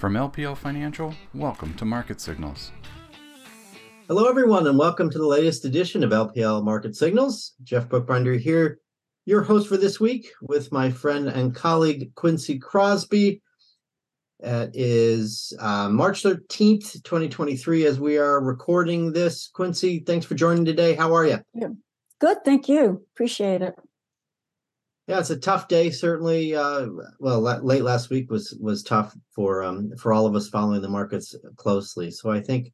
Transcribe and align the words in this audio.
From 0.00 0.14
LPL 0.14 0.56
Financial, 0.56 1.14
welcome 1.34 1.74
to 1.74 1.84
Market 1.84 2.22
Signals. 2.22 2.72
Hello, 4.08 4.30
everyone, 4.30 4.66
and 4.66 4.78
welcome 4.78 5.10
to 5.10 5.18
the 5.18 5.26
latest 5.26 5.66
edition 5.66 6.02
of 6.02 6.08
LPL 6.08 6.64
Market 6.64 6.96
Signals. 6.96 7.52
Jeff 7.64 7.86
Buchbinder 7.86 8.40
here, 8.40 8.78
your 9.26 9.42
host 9.42 9.68
for 9.68 9.76
this 9.76 10.00
week, 10.00 10.30
with 10.40 10.72
my 10.72 10.90
friend 10.90 11.28
and 11.28 11.54
colleague 11.54 12.14
Quincy 12.14 12.58
Crosby. 12.58 13.42
It 14.38 14.70
is 14.72 15.52
uh, 15.60 15.90
March 15.90 16.22
13th, 16.22 17.02
2023, 17.04 17.84
as 17.84 18.00
we 18.00 18.16
are 18.16 18.42
recording 18.42 19.12
this. 19.12 19.50
Quincy, 19.52 19.98
thanks 19.98 20.24
for 20.24 20.34
joining 20.34 20.64
today. 20.64 20.94
How 20.94 21.14
are 21.14 21.26
you? 21.26 21.40
Yeah. 21.52 21.68
Good, 22.20 22.38
thank 22.42 22.70
you. 22.70 23.04
Appreciate 23.12 23.60
it. 23.60 23.74
Yeah, 25.10 25.18
it's 25.18 25.30
a 25.30 25.36
tough 25.36 25.66
day. 25.66 25.90
Certainly, 25.90 26.54
uh, 26.54 26.86
well, 27.18 27.40
late 27.40 27.82
last 27.82 28.10
week 28.10 28.30
was 28.30 28.56
was 28.60 28.84
tough 28.84 29.12
for 29.34 29.60
um, 29.60 29.90
for 29.98 30.12
all 30.12 30.24
of 30.24 30.36
us 30.36 30.48
following 30.48 30.82
the 30.82 30.88
markets 30.88 31.34
closely. 31.56 32.12
So 32.12 32.30
I 32.30 32.38
think 32.38 32.72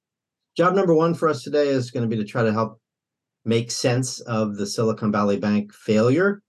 job 0.55 0.75
number 0.75 0.93
one 0.93 1.15
for 1.15 1.31
us 1.31 1.43
today 1.43 1.69
is 1.69 1.91
going 1.91 2.03
to 2.03 2.15
be 2.15 2.23
to 2.23 2.29
try 2.29 2.43
to 2.43 2.53
help 2.53 2.79
make 3.47 3.71
sense 3.71 4.21
of 4.21 4.59
the 4.59 4.67
Silicon 4.67 5.11
Valley 5.11 5.39
Bank 5.39 5.73
failure. 5.73 6.43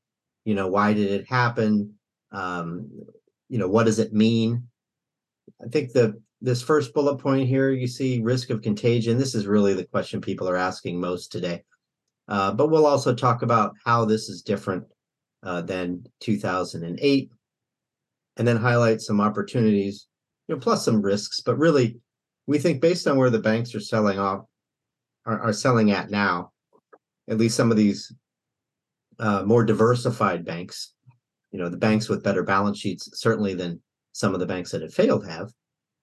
You 0.44 0.56
know, 0.56 0.68
why 0.68 0.92
did 0.92 1.10
it 1.10 1.26
happen? 1.26 1.94
Um, 2.34 2.92
you 3.48 3.58
know, 3.58 3.70
what 3.70 3.86
does 3.86 4.00
it 4.00 4.12
mean? 4.12 4.68
I 5.66 5.70
think 5.70 5.94
the 5.94 6.22
this 6.42 6.62
first 6.62 6.94
bullet 6.94 7.20
point 7.20 7.48
here, 7.48 7.72
you 7.72 7.88
see 7.88 8.20
risk 8.22 8.50
of 8.50 8.62
contagion. 8.62 9.18
This 9.18 9.36
is 9.36 9.48
really 9.48 9.74
the 9.74 9.86
question 9.86 10.20
people 10.20 10.50
are 10.50 10.58
asking 10.58 11.00
most 11.00 11.32
today. 11.32 11.64
Uh, 12.28 12.52
but 12.52 12.68
we'll 12.68 12.86
also 12.86 13.16
talk 13.16 13.42
about 13.42 13.72
how 13.86 14.04
this 14.04 14.28
is 14.28 14.42
different 14.42 14.84
uh, 15.44 15.62
than 15.62 16.04
2008, 16.20 17.32
and 18.38 18.48
then 18.48 18.58
highlight 18.58 19.02
some 19.02 19.22
opportunities, 19.22 20.08
you 20.48 20.56
know, 20.56 20.62
plus 20.62 20.86
some 20.86 21.02
risks. 21.02 21.42
But 21.42 21.58
really, 21.58 22.00
we 22.46 22.60
think 22.60 22.82
based 22.82 23.08
on 23.08 23.18
where 23.18 23.30
the 23.30 23.40
banks 23.40 23.76
are 23.76 23.80
selling 23.80 24.20
off, 24.20 24.46
are, 25.26 25.40
are 25.40 25.54
selling 25.54 25.92
at 25.92 26.10
now, 26.10 26.52
at 27.30 27.38
least 27.38 27.58
some 27.58 27.72
of 27.72 27.78
these 27.78 28.14
uh, 29.20 29.44
more 29.44 29.64
diversified 29.64 30.46
banks, 30.46 30.94
you 31.52 31.60
know, 31.60 31.70
the 31.70 31.78
banks 31.78 32.10
with 32.10 32.24
better 32.24 32.44
balance 32.44 32.80
sheets, 32.80 33.10
certainly 33.14 33.54
than 33.54 33.82
some 34.14 34.34
of 34.34 34.40
the 34.40 34.46
banks 34.46 34.72
that 34.72 34.82
have 34.82 34.94
failed 34.94 35.28
have. 35.28 35.52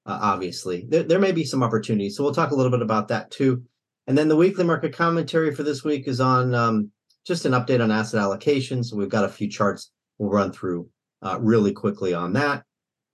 Uh, 0.07 0.19
obviously, 0.21 0.87
there, 0.89 1.03
there 1.03 1.19
may 1.19 1.33
be 1.33 1.45
some 1.45 1.63
opportunities. 1.63 2.17
So 2.17 2.23
we'll 2.23 2.35
talk 2.35 2.51
a 2.51 2.55
little 2.55 2.71
bit 2.71 2.83
about 2.83 3.09
that 3.09 3.31
too. 3.31 3.65
And 4.07 4.19
then 4.19 4.29
the 4.29 4.37
weekly 4.37 4.65
market 4.65 4.93
commentary 4.93 5.55
for 5.55 5.63
this 5.63 5.83
week 5.83 6.07
is 6.07 6.21
on 6.21 6.55
um, 6.55 6.91
just 7.27 7.45
an 7.45 7.53
update 7.53 7.83
on 7.83 7.91
asset 7.91 8.21
allocation. 8.21 8.85
So 8.85 8.97
we've 8.97 9.09
got 9.09 9.25
a 9.25 9.29
few 9.29 9.49
charts 9.49 9.91
we'll 10.19 10.31
run 10.31 10.53
through 10.53 10.89
uh, 11.23 11.39
really 11.41 11.73
quickly 11.73 12.15
on 12.15 12.33
that. 12.35 12.65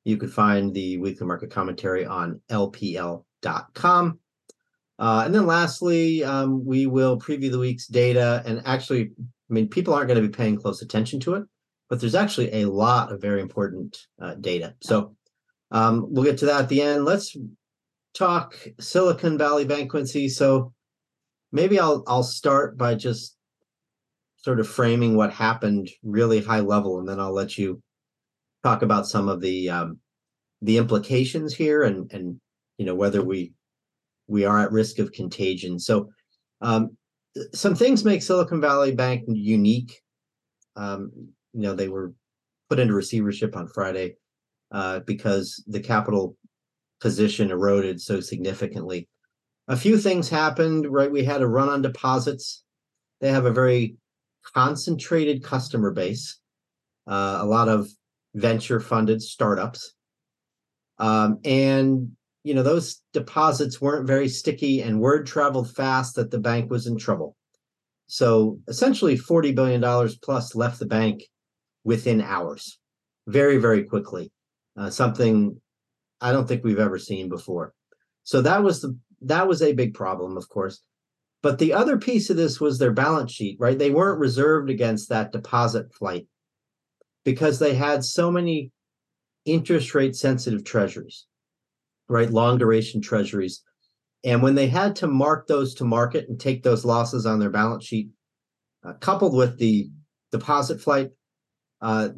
You 0.04 0.16
can 0.16 0.28
find 0.28 0.74
the 0.74 0.98
weekly 0.98 1.26
market 1.26 1.50
commentary 1.50 2.04
on 2.04 2.40
lpl.com. 2.50 4.18
Uh, 4.98 5.22
and 5.24 5.34
then 5.34 5.46
lastly, 5.46 6.22
um, 6.24 6.64
we 6.64 6.86
will 6.86 7.18
preview 7.18 7.50
the 7.50 7.58
week's 7.58 7.86
data. 7.86 8.42
And 8.44 8.62
actually, 8.66 9.10
I 9.18 9.52
mean, 9.52 9.68
people 9.68 9.94
aren't 9.94 10.08
going 10.08 10.20
to 10.20 10.28
be 10.28 10.34
paying 10.34 10.56
close 10.56 10.82
attention 10.82 11.20
to 11.20 11.34
it, 11.34 11.44
but 11.88 12.00
there's 12.00 12.14
actually 12.14 12.52
a 12.52 12.66
lot 12.66 13.12
of 13.12 13.20
very 13.20 13.40
important 13.40 14.06
uh, 14.20 14.34
data. 14.34 14.74
So 14.82 15.16
um, 15.70 16.06
we'll 16.10 16.24
get 16.24 16.38
to 16.38 16.46
that 16.46 16.62
at 16.62 16.68
the 16.68 16.82
end. 16.82 17.04
Let's 17.04 17.36
talk 18.14 18.54
Silicon 18.78 19.38
Valley 19.38 19.64
Bank, 19.64 19.90
Quincy. 19.90 20.28
So 20.28 20.72
maybe 21.52 21.78
I'll 21.78 22.02
I'll 22.06 22.22
start 22.22 22.76
by 22.76 22.94
just 22.94 23.36
sort 24.42 24.60
of 24.60 24.68
framing 24.68 25.16
what 25.16 25.32
happened 25.32 25.90
really 26.02 26.40
high 26.40 26.60
level, 26.60 26.98
and 26.98 27.08
then 27.08 27.20
I'll 27.20 27.32
let 27.32 27.58
you 27.58 27.82
talk 28.62 28.82
about 28.82 29.06
some 29.06 29.28
of 29.28 29.40
the 29.40 29.70
um, 29.70 29.98
the 30.62 30.78
implications 30.78 31.54
here 31.54 31.82
and 31.82 32.10
and 32.12 32.40
you 32.78 32.86
know 32.86 32.94
whether 32.94 33.22
we 33.22 33.52
we 34.26 34.44
are 34.44 34.60
at 34.60 34.72
risk 34.72 34.98
of 34.98 35.12
contagion. 35.12 35.78
So 35.78 36.10
um, 36.60 36.96
some 37.52 37.74
things 37.74 38.04
make 38.04 38.22
Silicon 38.22 38.60
Valley 38.60 38.94
Bank 38.94 39.24
unique. 39.26 40.00
Um, 40.76 41.10
you 41.52 41.62
know 41.62 41.74
they 41.74 41.88
were 41.88 42.12
put 42.68 42.78
into 42.78 42.94
receivership 42.94 43.56
on 43.56 43.68
Friday 43.68 44.14
uh, 44.70 45.00
because 45.00 45.62
the 45.66 45.80
capital 45.80 46.36
position 47.00 47.50
eroded 47.50 48.00
so 48.00 48.20
significantly. 48.20 49.08
A 49.68 49.76
few 49.76 49.98
things 49.98 50.28
happened, 50.28 50.86
right? 50.88 51.10
We 51.10 51.24
had 51.24 51.42
a 51.42 51.48
run 51.48 51.68
on 51.68 51.82
deposits. 51.82 52.62
They 53.20 53.30
have 53.30 53.46
a 53.46 53.52
very 53.52 53.96
concentrated 54.42 55.42
customer 55.42 55.90
base, 55.90 56.38
uh, 57.06 57.38
a 57.40 57.46
lot 57.46 57.68
of 57.68 57.88
venture 58.34 58.80
funded 58.80 59.22
startups. 59.22 59.94
Um, 60.98 61.38
and 61.44 62.12
you 62.42 62.54
know 62.54 62.62
those 62.62 63.02
deposits 63.12 63.80
weren't 63.80 64.06
very 64.06 64.28
sticky 64.28 64.80
and 64.82 65.00
word 65.00 65.26
traveled 65.26 65.74
fast 65.74 66.14
that 66.16 66.30
the 66.30 66.38
bank 66.38 66.70
was 66.70 66.86
in 66.86 66.96
trouble. 66.98 67.36
So 68.06 68.58
essentially 68.66 69.16
40 69.16 69.52
billion 69.52 69.80
dollars 69.80 70.16
plus 70.16 70.54
left 70.54 70.78
the 70.78 70.86
bank 70.86 71.22
within 71.84 72.20
hours. 72.20 72.78
Very 73.26 73.58
very 73.58 73.84
quickly. 73.84 74.30
Uh, 74.76 74.88
something 74.88 75.60
i 76.20 76.32
don't 76.32 76.46
think 76.46 76.64
we've 76.64 76.78
ever 76.78 76.98
seen 76.98 77.28
before. 77.28 77.74
So 78.24 78.42
that 78.42 78.62
was 78.62 78.80
the 78.80 78.96
that 79.22 79.48
was 79.48 79.62
a 79.62 79.72
big 79.72 79.94
problem 79.94 80.36
of 80.36 80.48
course 80.48 80.82
but 81.42 81.58
the 81.58 81.72
other 81.72 81.98
piece 81.98 82.28
of 82.30 82.36
this 82.36 82.60
was 82.60 82.78
their 82.78 82.92
balance 82.92 83.32
sheet, 83.32 83.56
right? 83.58 83.78
They 83.78 83.90
weren't 83.90 84.20
reserved 84.20 84.70
against 84.70 85.08
that 85.08 85.32
deposit 85.32 85.92
flight 85.94 86.26
because 87.24 87.58
they 87.58 87.74
had 87.74 88.04
so 88.04 88.30
many 88.30 88.72
interest 89.44 89.94
rate 89.94 90.14
sensitive 90.14 90.64
treasuries, 90.64 91.26
right? 92.08 92.30
Long 92.30 92.58
duration 92.58 93.00
treasuries. 93.00 93.62
And 94.22 94.42
when 94.42 94.54
they 94.54 94.66
had 94.68 94.96
to 94.96 95.06
mark 95.06 95.46
those 95.46 95.74
to 95.76 95.84
market 95.84 96.28
and 96.28 96.38
take 96.38 96.62
those 96.62 96.84
losses 96.84 97.24
on 97.24 97.38
their 97.38 97.50
balance 97.50 97.86
sheet, 97.86 98.10
uh, 98.84 98.94
coupled 98.94 99.34
with 99.34 99.58
the 99.58 99.90
deposit 100.30 100.80
flight, 100.80 101.10
uh, 101.80 102.10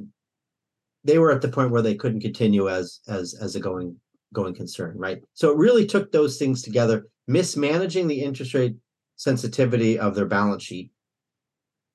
they 1.04 1.18
were 1.18 1.32
at 1.32 1.42
the 1.42 1.48
point 1.48 1.70
where 1.70 1.82
they 1.82 1.94
couldn't 1.94 2.20
continue 2.20 2.68
as 2.68 3.00
as 3.08 3.34
as 3.34 3.56
a 3.56 3.60
going 3.60 3.96
going 4.32 4.54
concern, 4.54 4.96
right? 4.96 5.20
So 5.34 5.50
it 5.50 5.58
really 5.58 5.86
took 5.86 6.10
those 6.10 6.38
things 6.38 6.62
together, 6.62 7.06
mismanaging 7.28 8.08
the 8.08 8.22
interest 8.22 8.54
rate 8.54 8.76
sensitivity 9.22 9.98
of 9.98 10.14
their 10.14 10.26
balance 10.26 10.64
sheet, 10.64 10.90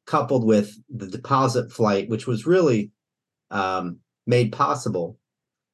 coupled 0.06 0.46
with 0.46 0.74
the 0.90 1.08
deposit 1.08 1.72
flight, 1.72 2.08
which 2.10 2.26
was 2.26 2.46
really 2.46 2.92
um, 3.52 3.98
made 4.26 4.52
possible 4.52 5.18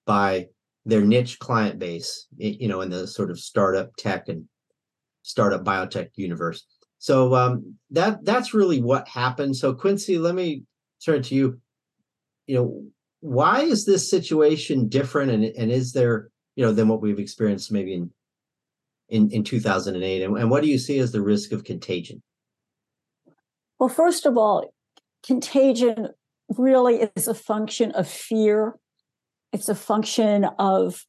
by 0.05 0.47
their 0.85 1.01
niche 1.01 1.37
client 1.39 1.77
base, 1.77 2.27
you 2.37 2.67
know, 2.67 2.81
in 2.81 2.89
the 2.89 3.05
sort 3.07 3.29
of 3.29 3.39
startup 3.39 3.95
tech 3.97 4.27
and 4.29 4.45
startup 5.21 5.63
biotech 5.63 6.09
universe. 6.15 6.65
So 6.97 7.35
um, 7.35 7.75
that 7.91 8.25
that's 8.25 8.53
really 8.53 8.81
what 8.81 9.07
happened. 9.07 9.55
So 9.55 9.73
Quincy, 9.73 10.17
let 10.17 10.35
me 10.35 10.63
turn 11.05 11.21
to 11.23 11.35
you. 11.35 11.59
You 12.47 12.55
know, 12.55 12.83
why 13.19 13.61
is 13.61 13.85
this 13.85 14.09
situation 14.09 14.89
different, 14.89 15.31
and 15.31 15.43
and 15.43 15.71
is 15.71 15.93
there 15.93 16.29
you 16.55 16.65
know 16.65 16.73
than 16.73 16.87
what 16.87 17.01
we've 17.01 17.19
experienced 17.19 17.71
maybe 17.71 17.93
in 17.93 18.09
in, 19.13 19.29
in 19.29 19.43
2008? 19.43 20.23
And, 20.23 20.37
and 20.37 20.49
what 20.49 20.63
do 20.63 20.69
you 20.69 20.77
see 20.77 20.97
as 20.99 21.11
the 21.11 21.21
risk 21.21 21.51
of 21.51 21.63
contagion? 21.63 22.21
Well, 23.79 23.89
first 23.89 24.25
of 24.25 24.37
all, 24.37 24.73
contagion 25.25 26.09
really 26.49 27.09
is 27.15 27.27
a 27.27 27.33
function 27.33 27.91
of 27.91 28.07
fear. 28.07 28.75
It's 29.51 29.69
a 29.69 29.75
function 29.75 30.45
of 30.57 31.05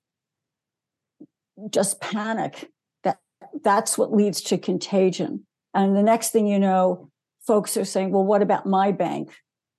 just 1.70 2.00
panic. 2.00 2.70
That 3.04 3.18
that's 3.62 3.96
what 3.96 4.12
leads 4.12 4.42
to 4.42 4.58
contagion. 4.58 5.46
And 5.72 5.96
the 5.96 6.02
next 6.02 6.30
thing 6.30 6.46
you 6.46 6.58
know, 6.58 7.10
folks 7.46 7.76
are 7.76 7.84
saying, 7.84 8.10
"Well, 8.12 8.24
what 8.24 8.42
about 8.42 8.66
my 8.66 8.92
bank?" 8.92 9.30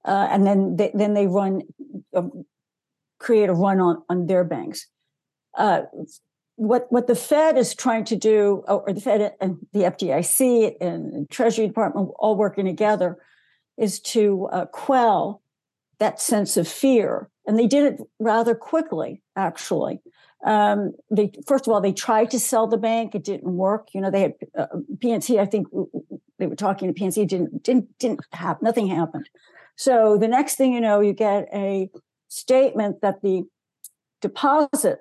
Uh, 0.03 0.27
and 0.29 0.45
then 0.45 0.75
they, 0.75 0.91
then 0.93 1.13
they 1.13 1.27
run, 1.27 1.63
uh, 2.15 2.23
create 3.19 3.49
a 3.49 3.53
run 3.53 3.79
on 3.79 4.03
on 4.09 4.27
their 4.27 4.43
banks. 4.43 4.87
Uh, 5.57 5.81
what 6.55 6.91
what 6.91 7.07
the 7.07 7.15
Fed 7.15 7.57
is 7.57 7.75
trying 7.75 8.05
to 8.05 8.15
do, 8.15 8.63
or 8.67 8.83
the 8.87 9.01
Fed 9.01 9.33
and 9.41 9.57
the 9.73 9.81
FDIC 9.81 10.75
and 10.79 11.29
Treasury 11.29 11.67
Department 11.67 12.11
all 12.17 12.35
working 12.35 12.65
together, 12.65 13.17
is 13.77 13.99
to 14.01 14.47
uh, 14.51 14.65
quell 14.67 15.41
that 15.99 16.21
sense 16.21 16.57
of 16.57 16.67
fear, 16.67 17.29
and 17.45 17.57
they 17.57 17.67
did 17.67 17.93
it 17.93 18.01
rather 18.19 18.55
quickly, 18.55 19.21
actually. 19.35 20.01
Um, 20.45 20.93
they 21.09 21.31
first 21.47 21.67
of 21.67 21.73
all 21.73 21.81
they 21.81 21.93
tried 21.93 22.31
to 22.31 22.39
sell 22.39 22.67
the 22.67 22.77
bank, 22.77 23.15
it 23.15 23.23
didn't 23.23 23.51
work. 23.51 23.89
You 23.93 24.01
know, 24.01 24.11
they 24.11 24.21
had 24.21 24.33
uh, 24.57 24.67
PNC. 24.97 25.39
I 25.39 25.45
think 25.45 25.67
they 26.37 26.47
were 26.47 26.55
talking 26.55 26.93
to 26.93 26.99
PNC. 26.99 27.27
Didn't 27.27 27.63
didn't 27.63 27.97
didn't 27.97 28.21
happen. 28.31 28.63
Nothing 28.63 28.87
happened. 28.87 29.29
So 29.75 30.17
the 30.17 30.27
next 30.27 30.55
thing 30.55 30.71
you 30.73 30.79
know, 30.79 31.01
you 31.01 31.13
get 31.13 31.49
a 31.53 31.89
statement 32.29 33.01
that 33.01 33.21
the 33.21 33.43
deposit 34.21 34.99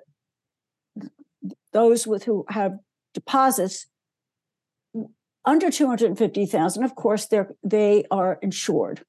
those 1.77 2.07
with 2.07 2.23
who 2.23 2.45
have 2.49 2.73
deposits 3.13 3.87
under 5.43 5.69
250,000 5.69 6.83
of 6.83 6.95
course 6.95 7.27
they're 7.27 7.51
they 7.63 8.03
are 8.09 8.39
insured 8.41 9.03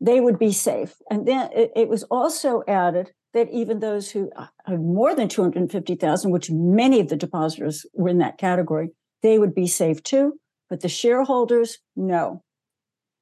they 0.00 0.20
would 0.20 0.38
be 0.38 0.52
safe 0.52 0.94
and 1.10 1.26
then 1.26 1.50
it, 1.52 1.70
it 1.74 1.88
was 1.88 2.02
also 2.04 2.62
added 2.68 3.12
that 3.34 3.50
even 3.50 3.80
those 3.80 4.12
who 4.12 4.30
have 4.64 4.80
more 4.80 5.14
than 5.14 5.28
250,000, 5.28 6.30
which 6.30 6.50
many 6.50 7.00
of 7.00 7.08
the 7.08 7.16
depositors 7.16 7.84
were 7.92 8.08
in 8.08 8.18
that 8.18 8.38
category, 8.38 8.90
they 9.22 9.38
would 9.38 9.54
be 9.54 9.66
safe 9.66 10.02
too. 10.02 10.38
But 10.70 10.80
the 10.80 10.88
shareholders, 10.88 11.78
no. 11.96 12.42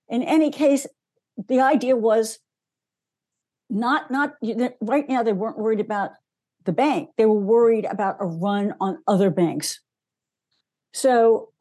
In 0.09 0.23
any 0.23 0.51
case, 0.51 0.87
the 1.49 1.61
idea 1.61 1.97
was 1.97 2.39
not 3.71 4.11
not 4.11 4.35
right 4.83 5.09
now 5.09 5.23
they 5.23 5.33
weren't 5.33 5.59
worried 5.59 5.81
about 5.81 6.11
the 6.65 6.73
bank 6.73 7.11
they 7.17 7.27
were 7.27 7.41
worried 7.41 7.85
about 7.85 8.17
a 8.21 8.27
run 8.27 8.75
on 8.81 8.99
other 9.07 9.31
banks 9.31 9.81
so 10.93 11.53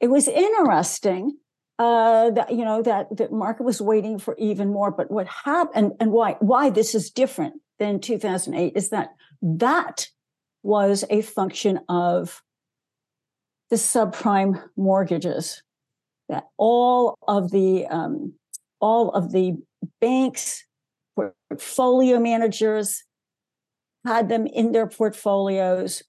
it 0.00 0.08
was 0.08 0.28
interesting 0.28 1.36
uh, 1.78 2.30
that 2.30 2.52
you 2.52 2.64
know 2.64 2.82
that 2.82 3.16
the 3.16 3.28
market 3.30 3.62
was 3.62 3.80
waiting 3.80 4.18
for 4.18 4.34
even 4.38 4.68
more. 4.68 4.90
But 4.90 5.10
what 5.10 5.26
happened 5.28 5.92
and 6.00 6.12
why 6.12 6.36
why 6.40 6.70
this 6.70 6.94
is 6.94 7.10
different 7.10 7.60
than 7.78 8.00
2008 8.00 8.72
is 8.74 8.90
that 8.90 9.10
that 9.42 10.08
was 10.62 11.04
a 11.10 11.22
function 11.22 11.80
of 11.88 12.42
the 13.70 13.76
subprime 13.76 14.60
mortgages 14.76 15.62
that 16.28 16.44
all 16.56 17.16
of 17.28 17.50
the 17.52 17.86
um, 17.86 18.34
all 18.80 19.10
of 19.10 19.32
the 19.32 19.56
banks 20.00 20.64
portfolio 21.14 22.18
managers 22.18 23.04
had 24.08 24.28
them 24.28 24.46
in 24.46 24.72
their 24.72 24.86
portfolios 24.86 26.02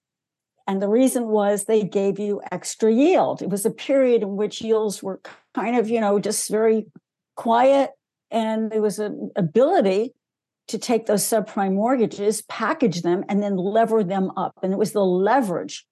and 0.70 0.84
the 0.84 0.88
reason 0.88 1.30
was 1.30 1.64
they 1.64 1.82
gave 1.82 2.20
you 2.20 2.44
extra 2.52 2.94
yield. 2.94 3.42
It 3.42 3.50
was 3.50 3.66
a 3.66 3.72
period 3.72 4.22
in 4.22 4.36
which 4.36 4.62
yields 4.62 5.02
were 5.02 5.20
kind 5.56 5.76
of, 5.76 5.90
you 5.90 6.00
know, 6.00 6.20
just 6.20 6.48
very 6.48 6.86
quiet. 7.36 7.90
And 8.30 8.72
there 8.72 8.80
was 8.80 9.00
an 9.00 9.32
ability 9.36 10.14
to 10.68 10.78
take 10.78 11.08
those 11.08 11.24
subprime 11.24 11.74
mortgages, 11.74 12.44
package 12.44 13.02
them, 13.02 13.24
and 13.28 13.42
then 13.42 13.58
lever 13.58 14.04
them 14.04 14.30
up. 14.38 14.60
And 14.62 14.72
it 14.72 14.78
was 14.78 14.92
the 14.92 15.04
leverage 15.04 15.88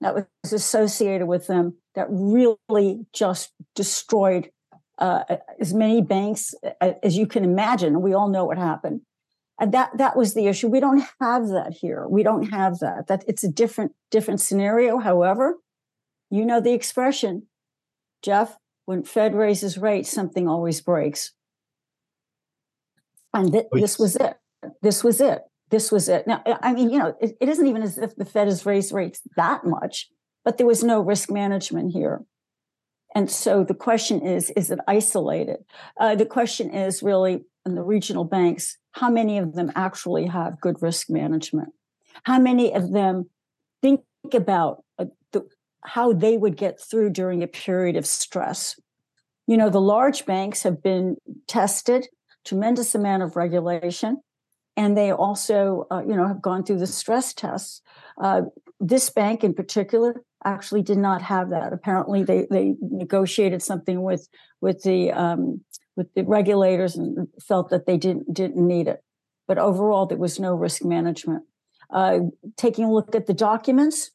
that 0.00 0.16
was 0.16 0.52
associated 0.52 1.28
with 1.28 1.46
them 1.46 1.76
that 1.94 2.08
really 2.10 3.06
just 3.12 3.52
destroyed 3.76 4.50
uh, 4.98 5.22
as 5.60 5.72
many 5.72 6.02
banks 6.02 6.56
as 6.80 7.16
you 7.16 7.28
can 7.28 7.44
imagine. 7.44 8.02
We 8.02 8.14
all 8.14 8.28
know 8.28 8.46
what 8.46 8.58
happened. 8.58 9.02
And 9.60 9.72
that 9.72 9.90
that 9.98 10.16
was 10.16 10.34
the 10.34 10.46
issue. 10.46 10.68
We 10.68 10.80
don't 10.80 11.04
have 11.20 11.48
that 11.48 11.74
here. 11.80 12.06
We 12.08 12.22
don't 12.22 12.50
have 12.50 12.78
that. 12.78 13.08
That 13.08 13.24
it's 13.26 13.42
a 13.42 13.50
different 13.50 13.92
different 14.10 14.40
scenario. 14.40 14.98
However, 14.98 15.56
you 16.30 16.44
know 16.44 16.60
the 16.60 16.72
expression, 16.72 17.46
Jeff. 18.22 18.56
When 18.84 19.02
Fed 19.02 19.34
raises 19.34 19.76
rates, 19.76 20.10
something 20.10 20.48
always 20.48 20.80
breaks. 20.80 21.32
And 23.34 23.52
th- 23.52 23.66
this 23.70 23.98
was 23.98 24.16
it. 24.16 24.38
This 24.80 25.04
was 25.04 25.20
it. 25.20 25.42
This 25.70 25.92
was 25.92 26.08
it. 26.08 26.26
Now, 26.26 26.42
I 26.62 26.72
mean, 26.72 26.88
you 26.88 26.98
know, 26.98 27.14
it, 27.20 27.36
it 27.38 27.50
isn't 27.50 27.66
even 27.66 27.82
as 27.82 27.98
if 27.98 28.16
the 28.16 28.24
Fed 28.24 28.46
has 28.46 28.64
raised 28.64 28.92
rates 28.92 29.20
that 29.36 29.66
much, 29.66 30.08
but 30.42 30.56
there 30.56 30.66
was 30.66 30.82
no 30.82 31.02
risk 31.02 31.30
management 31.30 31.92
here. 31.92 32.24
And 33.14 33.30
so 33.30 33.64
the 33.64 33.74
question 33.74 34.26
is, 34.26 34.48
is 34.50 34.70
it 34.70 34.78
isolated? 34.88 35.58
Uh, 36.00 36.14
the 36.14 36.24
question 36.24 36.70
is 36.70 37.02
really 37.02 37.44
in 37.66 37.74
the 37.74 37.82
regional 37.82 38.24
banks, 38.24 38.78
how 38.98 39.10
many 39.10 39.38
of 39.38 39.54
them 39.54 39.70
actually 39.76 40.26
have 40.26 40.60
good 40.60 40.82
risk 40.82 41.08
management? 41.08 41.70
How 42.24 42.38
many 42.38 42.74
of 42.74 42.92
them 42.92 43.30
think 43.80 44.00
about 44.32 44.82
uh, 44.98 45.06
the, 45.32 45.46
how 45.84 46.12
they 46.12 46.36
would 46.36 46.56
get 46.56 46.80
through 46.80 47.10
during 47.10 47.42
a 47.42 47.46
period 47.46 47.96
of 47.96 48.06
stress? 48.06 48.78
You 49.46 49.56
know, 49.56 49.70
the 49.70 49.80
large 49.80 50.26
banks 50.26 50.64
have 50.64 50.82
been 50.82 51.16
tested, 51.46 52.08
tremendous 52.44 52.94
amount 52.94 53.22
of 53.22 53.36
regulation, 53.36 54.20
and 54.76 54.96
they 54.96 55.12
also, 55.12 55.86
uh, 55.92 56.02
you 56.06 56.16
know, 56.16 56.26
have 56.26 56.42
gone 56.42 56.64
through 56.64 56.78
the 56.78 56.86
stress 56.86 57.32
tests. 57.32 57.80
Uh, 58.20 58.42
this 58.80 59.10
bank 59.10 59.44
in 59.44 59.54
particular 59.54 60.22
actually 60.44 60.82
did 60.82 60.98
not 60.98 61.22
have 61.22 61.50
that. 61.50 61.72
Apparently, 61.72 62.24
they 62.24 62.46
they 62.50 62.74
negotiated 62.80 63.62
something 63.62 64.02
with 64.02 64.28
with 64.60 64.82
the 64.82 65.12
um, 65.12 65.60
with 65.98 66.14
the 66.14 66.22
regulators 66.22 66.96
and 66.96 67.26
felt 67.42 67.68
that 67.70 67.84
they 67.84 67.98
didn't 67.98 68.32
didn't 68.32 68.66
need 68.66 68.86
it. 68.86 69.02
But 69.48 69.58
overall, 69.58 70.06
there 70.06 70.16
was 70.16 70.38
no 70.38 70.54
risk 70.54 70.84
management. 70.84 71.42
Uh, 71.90 72.20
taking 72.56 72.84
a 72.84 72.92
look 72.92 73.14
at 73.14 73.26
the 73.26 73.34
documents, 73.34 74.12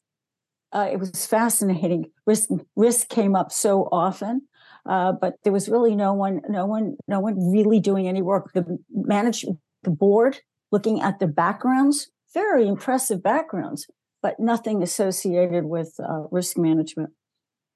uh, 0.72 0.88
it 0.90 0.98
was 0.98 1.26
fascinating. 1.26 2.10
Risk 2.26 2.48
risk 2.74 3.08
came 3.08 3.36
up 3.36 3.52
so 3.52 3.88
often, 3.92 4.48
uh, 4.86 5.12
but 5.12 5.34
there 5.44 5.52
was 5.52 5.68
really 5.68 5.94
no 5.94 6.14
one, 6.14 6.40
no 6.48 6.64
one, 6.64 6.96
no 7.06 7.20
one 7.20 7.52
really 7.52 7.80
doing 7.80 8.08
any 8.08 8.22
work. 8.22 8.52
The 8.54 8.78
management, 8.90 9.58
the 9.82 9.90
board, 9.90 10.38
looking 10.72 11.02
at 11.02 11.18
the 11.18 11.26
backgrounds, 11.26 12.08
very 12.32 12.66
impressive 12.66 13.22
backgrounds, 13.22 13.86
but 14.22 14.40
nothing 14.40 14.82
associated 14.82 15.66
with 15.66 15.94
uh, 16.00 16.24
risk 16.30 16.56
management. 16.56 17.10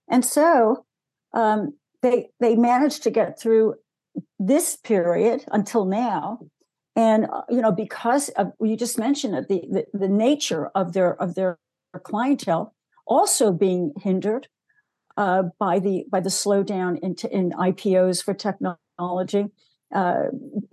And 0.08 0.24
so 0.24 0.86
um, 1.34 1.74
they 2.00 2.30
they 2.40 2.56
managed 2.56 3.02
to 3.02 3.10
get 3.10 3.38
through 3.38 3.74
this 4.38 4.76
period 4.76 5.44
until 5.52 5.84
now 5.84 6.38
and 6.96 7.26
uh, 7.32 7.42
you 7.48 7.60
know 7.60 7.72
because 7.72 8.28
of, 8.30 8.52
you 8.60 8.76
just 8.76 8.98
mentioned 8.98 9.34
it 9.34 9.48
the, 9.48 9.62
the, 9.70 9.98
the 9.98 10.08
nature 10.08 10.66
of 10.74 10.92
their 10.92 11.20
of 11.22 11.34
their 11.34 11.58
clientele 12.04 12.74
also 13.06 13.52
being 13.52 13.92
hindered 14.00 14.48
uh, 15.16 15.44
by 15.58 15.80
the 15.80 16.04
by 16.10 16.20
the 16.20 16.30
slowdown 16.30 16.96
in, 16.98 17.08
into 17.08 17.36
in 17.36 17.50
IPOs 17.50 18.22
for 18.22 18.34
technology, 18.34 19.46
uh, 19.92 20.24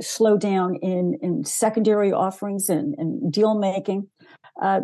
slowdown 0.01 0.77
in 0.81 1.17
in 1.21 1.43
secondary 1.43 2.11
offerings 2.11 2.69
and, 2.69 2.93
and 2.99 3.33
deal 3.33 3.57
making. 3.57 4.07
Uh, 4.61 4.81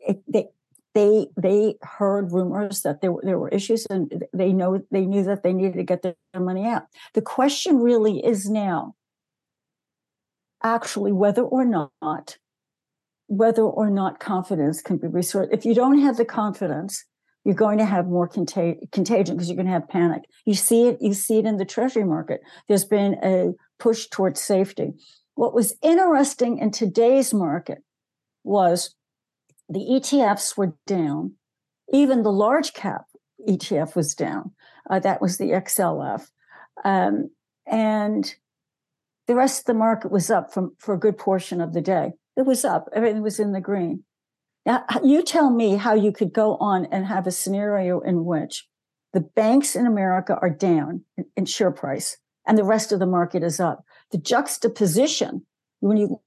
it, 0.00 0.22
they 0.28 0.48
they 0.94 1.26
they 1.36 1.76
heard 1.82 2.32
rumors 2.32 2.82
that 2.82 3.00
there 3.00 3.12
were, 3.12 3.22
there 3.24 3.38
were 3.38 3.48
issues 3.48 3.86
and 3.86 4.24
they 4.32 4.52
know 4.52 4.82
they 4.90 5.06
knew 5.06 5.24
that 5.24 5.42
they 5.42 5.52
needed 5.52 5.74
to 5.74 5.82
get 5.82 6.02
their 6.02 6.14
money 6.34 6.66
out. 6.66 6.84
The 7.14 7.22
question 7.22 7.78
really 7.78 8.24
is 8.24 8.48
now 8.48 8.94
actually 10.62 11.12
whether 11.12 11.42
or 11.42 11.64
not 11.64 12.38
whether 13.26 13.62
or 13.62 13.88
not 13.88 14.20
confidence 14.20 14.82
can 14.82 14.98
be 14.98 15.08
restored. 15.08 15.48
If 15.52 15.64
you 15.64 15.74
don't 15.74 16.00
have 16.00 16.18
the 16.18 16.24
confidence, 16.24 17.04
you're 17.44 17.54
going 17.54 17.78
to 17.78 17.84
have 17.84 18.06
more 18.06 18.28
contag- 18.28 18.90
contagion 18.92 19.36
because 19.36 19.48
you're 19.48 19.56
going 19.56 19.66
to 19.66 19.72
have 19.72 19.88
panic. 19.88 20.24
You 20.44 20.54
see 20.54 20.88
it. 20.88 20.98
You 21.00 21.14
see 21.14 21.38
it 21.38 21.46
in 21.46 21.56
the 21.56 21.64
treasury 21.64 22.04
market. 22.04 22.40
There's 22.68 22.84
been 22.84 23.14
a 23.22 23.52
push 23.78 24.06
towards 24.08 24.40
safety. 24.40 24.92
What 25.34 25.54
was 25.54 25.74
interesting 25.82 26.58
in 26.58 26.70
today's 26.70 27.32
market 27.32 27.78
was 28.44 28.94
the 29.72 30.00
ETFs 30.00 30.56
were 30.56 30.74
down. 30.86 31.34
Even 31.92 32.22
the 32.22 32.32
large 32.32 32.72
cap 32.72 33.06
ETF 33.48 33.94
was 33.94 34.14
down. 34.14 34.52
Uh, 34.88 34.98
that 35.00 35.20
was 35.20 35.38
the 35.38 35.50
XLF. 35.50 36.30
Um, 36.84 37.30
and 37.66 38.34
the 39.26 39.34
rest 39.34 39.60
of 39.60 39.64
the 39.66 39.74
market 39.74 40.10
was 40.10 40.30
up 40.30 40.52
from, 40.52 40.74
for 40.78 40.94
a 40.94 40.98
good 40.98 41.18
portion 41.18 41.60
of 41.60 41.72
the 41.72 41.80
day. 41.80 42.12
It 42.36 42.46
was 42.46 42.64
up. 42.64 42.88
Everything 42.94 43.22
was 43.22 43.38
in 43.38 43.52
the 43.52 43.60
green. 43.60 44.04
Now, 44.64 44.84
you 45.02 45.22
tell 45.22 45.50
me 45.50 45.76
how 45.76 45.94
you 45.94 46.12
could 46.12 46.32
go 46.32 46.56
on 46.56 46.86
and 46.86 47.06
have 47.06 47.26
a 47.26 47.32
scenario 47.32 48.00
in 48.00 48.24
which 48.24 48.68
the 49.12 49.20
banks 49.20 49.76
in 49.76 49.86
America 49.86 50.38
are 50.40 50.50
down 50.50 51.04
in, 51.16 51.24
in 51.36 51.44
share 51.44 51.72
price 51.72 52.16
and 52.46 52.56
the 52.56 52.64
rest 52.64 52.92
of 52.92 52.98
the 52.98 53.06
market 53.06 53.42
is 53.42 53.60
up. 53.60 53.84
The 54.10 54.18
juxtaposition, 54.18 55.46
when 55.80 55.96
you 55.96 56.20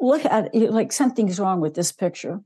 look 0.00 0.24
at 0.24 0.54
it, 0.54 0.72
like 0.72 0.92
something's 0.92 1.38
wrong 1.38 1.60
with 1.60 1.74
this 1.74 1.92
picture 1.92 2.40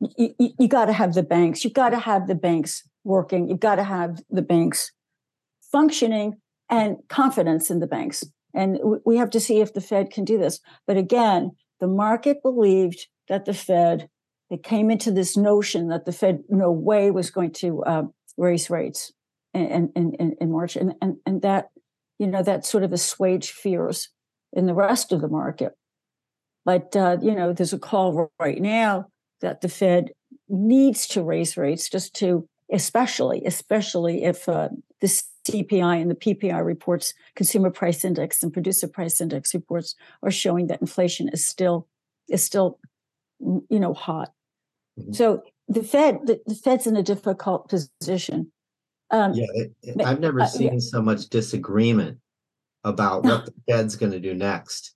you, 0.00 0.34
you, 0.58 0.68
got 0.68 0.86
to 0.86 0.92
have 0.92 1.14
the 1.14 1.22
banks. 1.22 1.64
You've 1.64 1.74
got 1.74 1.90
to 1.90 1.98
have 1.98 2.26
the 2.26 2.34
banks 2.34 2.88
working. 3.04 3.48
You've 3.48 3.60
got 3.60 3.76
to 3.76 3.84
have 3.84 4.22
the 4.30 4.42
banks 4.42 4.92
functioning 5.72 6.36
and 6.70 6.96
confidence 7.08 7.70
in 7.70 7.80
the 7.80 7.86
banks. 7.86 8.24
And 8.54 8.78
we 9.04 9.16
have 9.16 9.30
to 9.30 9.40
see 9.40 9.60
if 9.60 9.74
the 9.74 9.80
Fed 9.80 10.10
can 10.10 10.24
do 10.24 10.38
this. 10.38 10.60
But 10.86 10.96
again, 10.96 11.52
the 11.80 11.86
market 11.88 12.42
believed 12.42 13.06
that 13.28 13.44
the 13.44 13.54
Fed, 13.54 14.08
it 14.50 14.62
came 14.62 14.90
into 14.90 15.10
this 15.10 15.36
notion 15.36 15.88
that 15.88 16.06
the 16.06 16.12
Fed 16.12 16.42
no 16.48 16.70
way 16.70 17.10
was 17.10 17.30
going 17.30 17.52
to 17.54 17.82
uh, 17.82 18.02
raise 18.36 18.70
rates 18.70 19.12
in, 19.52 19.90
in, 19.94 20.14
in, 20.14 20.36
in 20.40 20.52
March. 20.52 20.76
And, 20.76 20.94
and, 21.02 21.16
and 21.26 21.42
that, 21.42 21.68
you 22.18 22.26
know, 22.26 22.42
that 22.42 22.64
sort 22.64 22.84
of 22.84 22.92
assuaged 22.92 23.50
fears 23.50 24.08
in 24.52 24.66
the 24.66 24.74
rest 24.74 25.12
of 25.12 25.20
the 25.20 25.28
market. 25.28 25.74
But, 26.64 26.96
uh, 26.96 27.18
you 27.20 27.34
know, 27.34 27.52
there's 27.52 27.72
a 27.72 27.78
call 27.78 28.30
right 28.40 28.60
now 28.60 29.08
that 29.40 29.60
the 29.60 29.68
Fed 29.68 30.10
needs 30.48 31.06
to 31.08 31.22
raise 31.22 31.56
rates 31.56 31.88
just 31.88 32.14
to, 32.16 32.48
especially, 32.72 33.44
especially 33.44 34.24
if 34.24 34.48
uh, 34.48 34.68
the 35.00 35.06
CPI 35.06 36.00
and 36.00 36.10
the 36.10 36.14
PPI 36.14 36.64
reports, 36.64 37.14
consumer 37.34 37.70
price 37.70 38.04
index 38.04 38.42
and 38.42 38.52
producer 38.52 38.88
price 38.88 39.20
index 39.20 39.54
reports 39.54 39.94
are 40.22 40.30
showing 40.30 40.66
that 40.66 40.80
inflation 40.80 41.28
is 41.28 41.46
still 41.46 41.86
is 42.28 42.44
still, 42.44 42.78
you 43.40 43.80
know, 43.80 43.94
hot. 43.94 44.32
Mm-hmm. 44.98 45.12
So 45.12 45.42
the 45.68 45.82
Fed, 45.82 46.20
the, 46.26 46.40
the, 46.46 46.54
Fed's 46.54 46.86
in 46.86 46.96
a 46.96 47.02
difficult 47.02 47.70
position. 47.70 48.52
Um, 49.10 49.32
yeah, 49.32 49.46
it, 49.54 49.72
it, 49.82 50.04
I've 50.04 50.20
never 50.20 50.42
uh, 50.42 50.46
seen 50.46 50.74
yeah. 50.74 50.78
so 50.80 51.00
much 51.00 51.28
disagreement 51.28 52.18
about 52.84 53.24
what 53.24 53.46
the 53.46 53.54
Fed's 53.68 53.96
going 53.96 54.12
to 54.12 54.20
do 54.20 54.34
next 54.34 54.94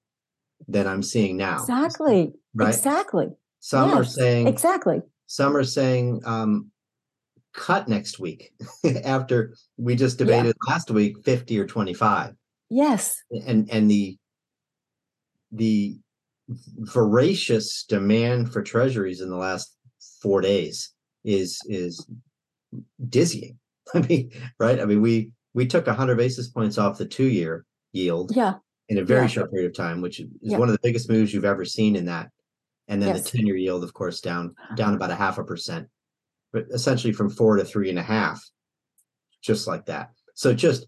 than 0.69 0.87
I'm 0.87 1.03
seeing 1.03 1.37
now. 1.37 1.61
Exactly. 1.61 2.33
Right. 2.55 2.75
Exactly. 2.75 3.29
Some 3.65 3.91
are 3.93 4.03
saying 4.05 4.49
Exactly. 4.49 5.01
some 5.29 5.57
are 5.57 5.63
saying 5.63 6.21
um, 6.25 6.71
cut 7.55 7.89
next 7.89 8.19
week 8.19 8.53
after 9.05 9.55
we 9.77 9.95
just 9.95 10.19
Yeah. 10.19 10.27
debated 10.27 10.57
last 10.69 10.91
week 10.91 11.17
50 11.25 11.61
or 11.61 11.67
25 11.67 12.35
Yes. 12.71 13.23
and 13.47 13.71
and 13.71 13.89
the 13.91 14.19
the 15.53 15.97
voracious 16.79 17.85
demand 17.89 18.53
for 18.53 18.63
treasuries 18.63 19.21
in 19.21 19.31
the 19.31 19.37
last 19.37 19.77
four 20.21 20.41
days 20.41 20.91
is 21.25 21.61
is 21.67 22.05
dizzying 23.09 23.59
i 23.95 24.01
mean 24.01 24.31
right 24.59 24.81
i 24.81 24.85
mean 24.85 25.01
we 25.01 25.31
we 25.55 25.67
took 25.67 25.87
100 25.87 26.17
basis 26.17 26.49
points 26.49 26.79
off 26.79 26.99
the 26.99 27.07
two 27.07 27.27
year 27.29 27.65
yield 27.93 28.33
Yeah. 28.35 28.55
in 28.89 28.99
a 28.99 29.05
very 29.05 29.23
Yeah. 29.23 29.27
short 29.29 29.53
period 29.53 29.69
of 29.71 29.77
time 29.77 30.01
which 30.01 30.19
is 30.19 30.27
Yeah. 30.41 30.59
one 30.59 30.69
of 30.69 30.73
the 30.75 30.81
biggest 30.83 31.09
moves 31.09 31.33
you've 31.33 31.45
ever 31.45 31.65
seen 31.65 31.95
in 31.95 32.07
that 32.07 32.31
and 32.93 33.03
then 33.03 33.15
Yes. 33.15 33.31
the 33.31 33.39
10 33.39 33.47
year 33.47 33.57
yield 33.57 33.83
of 33.85 33.93
course 33.95 34.21
down 34.21 34.55
uh-huh. 34.63 34.75
down 34.75 34.95
about 34.95 35.11
a 35.11 35.15
half 35.15 35.39
a 35.39 35.45
percent 35.45 35.89
but 36.53 36.65
essentially 36.73 37.13
from 37.13 37.31
four 37.31 37.57
to 37.57 37.65
three 37.65 37.89
and 37.91 37.99
a 37.99 38.03
half 38.03 38.41
just 39.43 39.67
like 39.67 39.87
that 39.87 40.11
so 40.35 40.53
just 40.55 40.87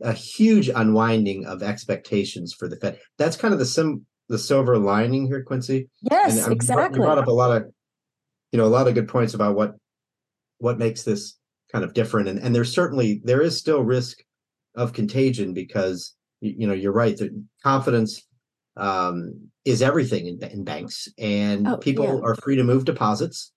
a 0.00 0.12
huge 0.12 0.68
unwinding 0.68 1.44
of 1.46 1.62
expectations 1.62 2.52
for 2.54 2.68
the 2.68 2.76
fed 2.76 2.98
that's 3.18 3.36
kind 3.36 3.52
of 3.52 3.60
the 3.60 3.66
sim 3.66 4.06
the 4.28 4.38
silver 4.38 4.78
lining 4.78 5.26
here 5.26 5.42
quincy 5.42 5.88
Yes. 6.10 6.32
and 6.32 6.32
I 6.32 6.34
mean, 6.34 6.38
you 6.38 6.44
brought- 6.44 6.52
exactly. 6.56 6.98
you 6.98 7.04
brought 7.04 7.18
up 7.18 7.26
a 7.26 7.32
lot 7.32 7.56
of 7.56 7.64
you 8.52 8.58
know 8.58 8.64
a 8.66 8.74
lot 8.76 8.88
of 8.88 8.94
good 8.94 9.08
points 9.08 9.34
about 9.34 9.56
what 9.56 9.74
what 10.58 10.78
makes 10.78 11.02
this 11.02 11.36
kind 11.72 11.84
of 11.84 11.92
different 11.94 12.28
and 12.28 12.38
and 12.38 12.54
there's 12.54 12.72
certainly 12.72 13.20
there 13.24 13.42
is 13.42 13.58
still 13.58 13.82
risk 13.82 14.18
of 14.74 14.92
contagion 14.92 15.52
because 15.52 16.14
you, 16.40 16.54
you 16.58 16.66
know 16.66 16.72
you're 16.74 16.92
right 16.92 17.16
that 17.18 17.30
confidence 17.62 18.22
um 18.76 19.48
is 19.64 19.82
everything 19.82 20.26
in, 20.26 20.42
in 20.50 20.64
banks 20.64 21.08
and 21.18 21.68
Oh, 21.68 21.76
people 21.76 22.04
yeah. 22.06 22.20
are 22.22 22.34
free 22.36 22.56
to 22.56 22.64
move 22.64 22.84
deposits 22.84 23.52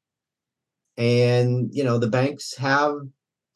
and 0.98 1.70
you 1.74 1.84
know 1.84 1.98
the 1.98 2.08
banks 2.08 2.56
have 2.58 2.96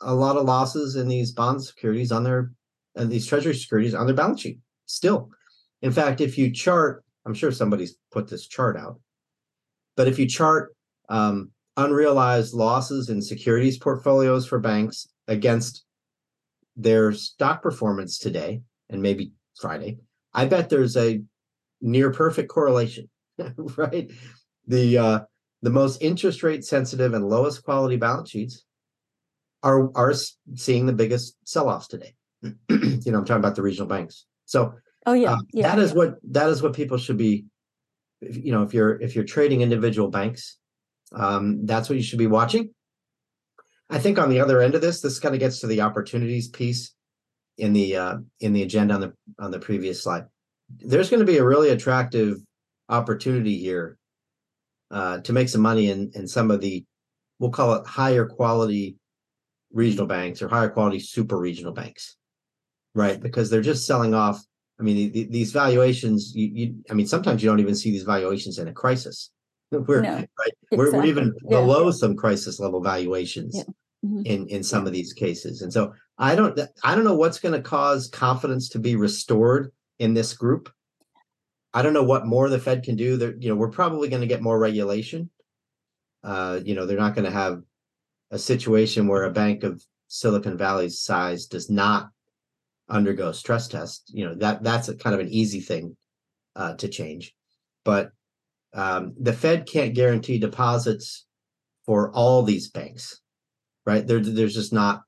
a 0.01 0.13
lot 0.13 0.37
of 0.37 0.45
losses 0.45 0.95
in 0.95 1.07
these 1.07 1.31
bond 1.31 1.63
securities 1.63 2.11
on 2.11 2.23
their 2.23 2.51
and 2.95 3.09
these 3.11 3.25
treasury 3.27 3.53
securities 3.53 3.93
on 3.93 4.05
their 4.05 4.15
balance 4.15 4.41
sheet 4.41 4.59
still 4.85 5.29
in 5.81 5.91
fact 5.91 6.21
if 6.21 6.37
you 6.37 6.51
chart 6.51 7.03
i'm 7.25 7.33
sure 7.33 7.51
somebody's 7.51 7.95
put 8.11 8.29
this 8.29 8.47
chart 8.47 8.77
out 8.77 8.99
but 9.95 10.07
if 10.07 10.17
you 10.17 10.27
chart 10.27 10.75
um, 11.09 11.51
unrealized 11.75 12.53
losses 12.53 13.09
in 13.09 13.21
securities 13.21 13.77
portfolios 13.77 14.45
for 14.47 14.59
banks 14.59 15.07
against 15.27 15.83
their 16.77 17.11
stock 17.11 17.61
performance 17.61 18.17
today 18.17 18.61
and 18.89 19.01
maybe 19.01 19.31
Friday, 19.59 19.97
I 20.33 20.45
bet 20.45 20.69
there's 20.69 20.95
a 20.95 21.21
near 21.81 22.11
perfect 22.11 22.49
correlation, 22.49 23.09
right? 23.77 24.11
The 24.67 24.97
uh, 24.97 25.19
the 25.61 25.69
most 25.69 26.01
interest 26.01 26.43
rate 26.43 26.63
sensitive 26.63 27.13
and 27.13 27.27
lowest 27.27 27.63
quality 27.63 27.97
balance 27.97 28.29
sheets 28.29 28.65
are 29.63 29.91
are 29.95 30.13
seeing 30.55 30.85
the 30.85 30.93
biggest 30.93 31.35
sell-offs 31.43 31.87
today. 31.87 32.13
you 32.41 33.11
know, 33.11 33.19
I'm 33.19 33.25
talking 33.25 33.37
about 33.37 33.55
the 33.55 33.61
regional 33.61 33.87
banks. 33.87 34.25
So 34.45 34.73
oh 35.05 35.13
yeah. 35.13 35.33
uh, 35.33 35.37
yeah. 35.53 35.75
that 35.75 35.79
is 35.79 35.93
what 35.93 36.15
that 36.31 36.49
is 36.49 36.61
what 36.61 36.73
people 36.73 36.97
should 36.97 37.17
be 37.17 37.45
you 38.21 38.51
know 38.51 38.63
if 38.63 38.73
you're 38.73 38.99
if 39.01 39.15
you're 39.15 39.23
trading 39.23 39.61
individual 39.61 40.09
banks 40.09 40.57
um 41.13 41.65
that's 41.65 41.89
what 41.89 41.95
you 41.95 42.03
should 42.03 42.19
be 42.19 42.27
watching 42.27 42.69
i 43.89 43.97
think 43.97 44.19
on 44.19 44.29
the 44.29 44.39
other 44.39 44.61
end 44.61 44.75
of 44.75 44.81
this 44.81 45.01
this 45.01 45.19
kind 45.19 45.33
of 45.33 45.39
gets 45.39 45.59
to 45.59 45.67
the 45.67 45.81
opportunities 45.81 46.47
piece 46.47 46.93
in 47.57 47.73
the 47.73 47.95
uh 47.95 48.17
in 48.39 48.53
the 48.53 48.63
agenda 48.63 48.93
on 48.93 49.01
the 49.01 49.13
on 49.39 49.51
the 49.51 49.59
previous 49.59 50.03
slide 50.03 50.25
there's 50.77 51.09
going 51.09 51.19
to 51.19 51.25
be 51.25 51.37
a 51.37 51.43
really 51.43 51.69
attractive 51.69 52.37
opportunity 52.89 53.57
here 53.57 53.97
uh 54.91 55.19
to 55.19 55.33
make 55.33 55.49
some 55.49 55.61
money 55.61 55.89
in 55.91 56.11
in 56.15 56.27
some 56.27 56.49
of 56.51 56.61
the 56.61 56.83
we'll 57.39 57.51
call 57.51 57.73
it 57.75 57.85
higher 57.85 58.25
quality 58.25 58.95
regional 59.71 60.07
banks 60.07 60.41
or 60.41 60.47
higher 60.47 60.69
quality 60.69 60.99
super 60.99 61.37
regional 61.37 61.71
banks 61.73 62.17
right 62.95 63.21
because 63.21 63.49
they're 63.49 63.61
just 63.61 63.85
selling 63.85 64.13
off 64.13 64.41
I 64.79 64.81
mean, 64.81 64.95
the, 64.95 65.09
the- 65.09 65.29
these 65.29 65.51
valuations, 65.51 66.33
you, 66.33 66.47
you, 66.53 66.75
I 66.89 66.93
mean, 66.93 67.05
sometimes 67.05 67.43
you 67.43 67.49
don't 67.49 67.59
even 67.59 67.75
see 67.75 67.91
these 67.91 68.03
valuations 68.03 68.59
in 68.59 68.69
a 68.69 68.71
crisis. 68.71 69.29
We're 69.71 70.01
No, 70.01 70.13
right. 70.15 70.29
We're, 70.71 70.93
we're 70.93 71.03
even 71.05 71.33
Yeah. 71.43 71.59
below 71.59 71.91
some 71.91 72.15
crisis 72.15 72.61
level 72.61 72.81
valuations 72.81 73.57
Yeah. 73.57 73.63
Mhm. 74.05 74.25
in 74.25 74.47
in 74.47 74.63
some 74.63 74.87
of 74.87 74.93
these 74.93 75.11
cases, 75.11 75.61
and 75.63 75.73
so 75.73 75.91
I 76.17 76.33
don't 76.33 76.57
I 76.81 76.95
don't 76.95 77.03
know 77.03 77.13
what's 77.15 77.39
going 77.39 77.53
to 77.55 77.61
cause 77.61 78.07
confidence 78.07 78.69
to 78.69 78.79
be 78.79 78.95
restored 78.95 79.73
in 79.99 80.13
this 80.13 80.33
group. 80.33 80.71
I 81.73 81.81
don't 81.81 81.93
know 81.93 82.03
what 82.03 82.25
more 82.25 82.49
the 82.49 82.59
Fed 82.59 82.83
can 82.83 82.95
do. 82.95 83.17
That 83.17 83.41
you 83.41 83.49
know, 83.49 83.55
we're 83.55 83.69
probably 83.69 84.09
going 84.09 84.21
to 84.21 84.27
get 84.27 84.41
more 84.41 84.57
regulation. 84.57 85.29
Uh, 86.23 86.59
you 86.63 86.73
know, 86.73 86.85
they're 86.85 86.97
not 86.97 87.15
going 87.15 87.25
to 87.25 87.31
have 87.31 87.61
a 88.31 88.39
situation 88.39 89.07
where 89.07 89.25
a 89.25 89.31
bank 89.31 89.63
of 89.63 89.83
Silicon 90.07 90.57
Valley's 90.57 91.01
size 91.01 91.45
does 91.45 91.69
not 91.69 92.09
undergo 92.89 93.31
stress 93.31 93.67
test 93.67 94.11
you 94.13 94.25
know 94.25 94.33
that 94.35 94.63
that's 94.63 94.89
a 94.89 94.95
kind 94.95 95.13
of 95.13 95.19
an 95.19 95.29
easy 95.29 95.59
thing 95.59 95.95
uh, 96.55 96.73
to 96.75 96.87
change 96.87 97.33
but 97.85 98.11
um, 98.73 99.13
the 99.19 99.33
fed 99.33 99.67
can't 99.67 99.93
guarantee 99.93 100.39
deposits 100.39 101.25
for 101.85 102.11
all 102.13 102.43
these 102.43 102.69
banks 102.69 103.21
right 103.85 104.05
there, 104.07 104.19
there's 104.19 104.55
just 104.55 104.73
not 104.73 105.03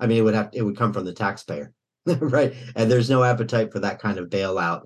i 0.00 0.06
mean 0.06 0.18
it 0.18 0.22
would 0.22 0.34
have 0.34 0.50
it 0.52 0.62
would 0.62 0.76
come 0.76 0.92
from 0.92 1.04
the 1.04 1.12
taxpayer 1.12 1.72
right 2.20 2.54
and 2.74 2.90
there's 2.90 3.10
no 3.10 3.22
appetite 3.22 3.72
for 3.72 3.80
that 3.80 4.00
kind 4.00 4.18
of 4.18 4.28
bailout 4.28 4.82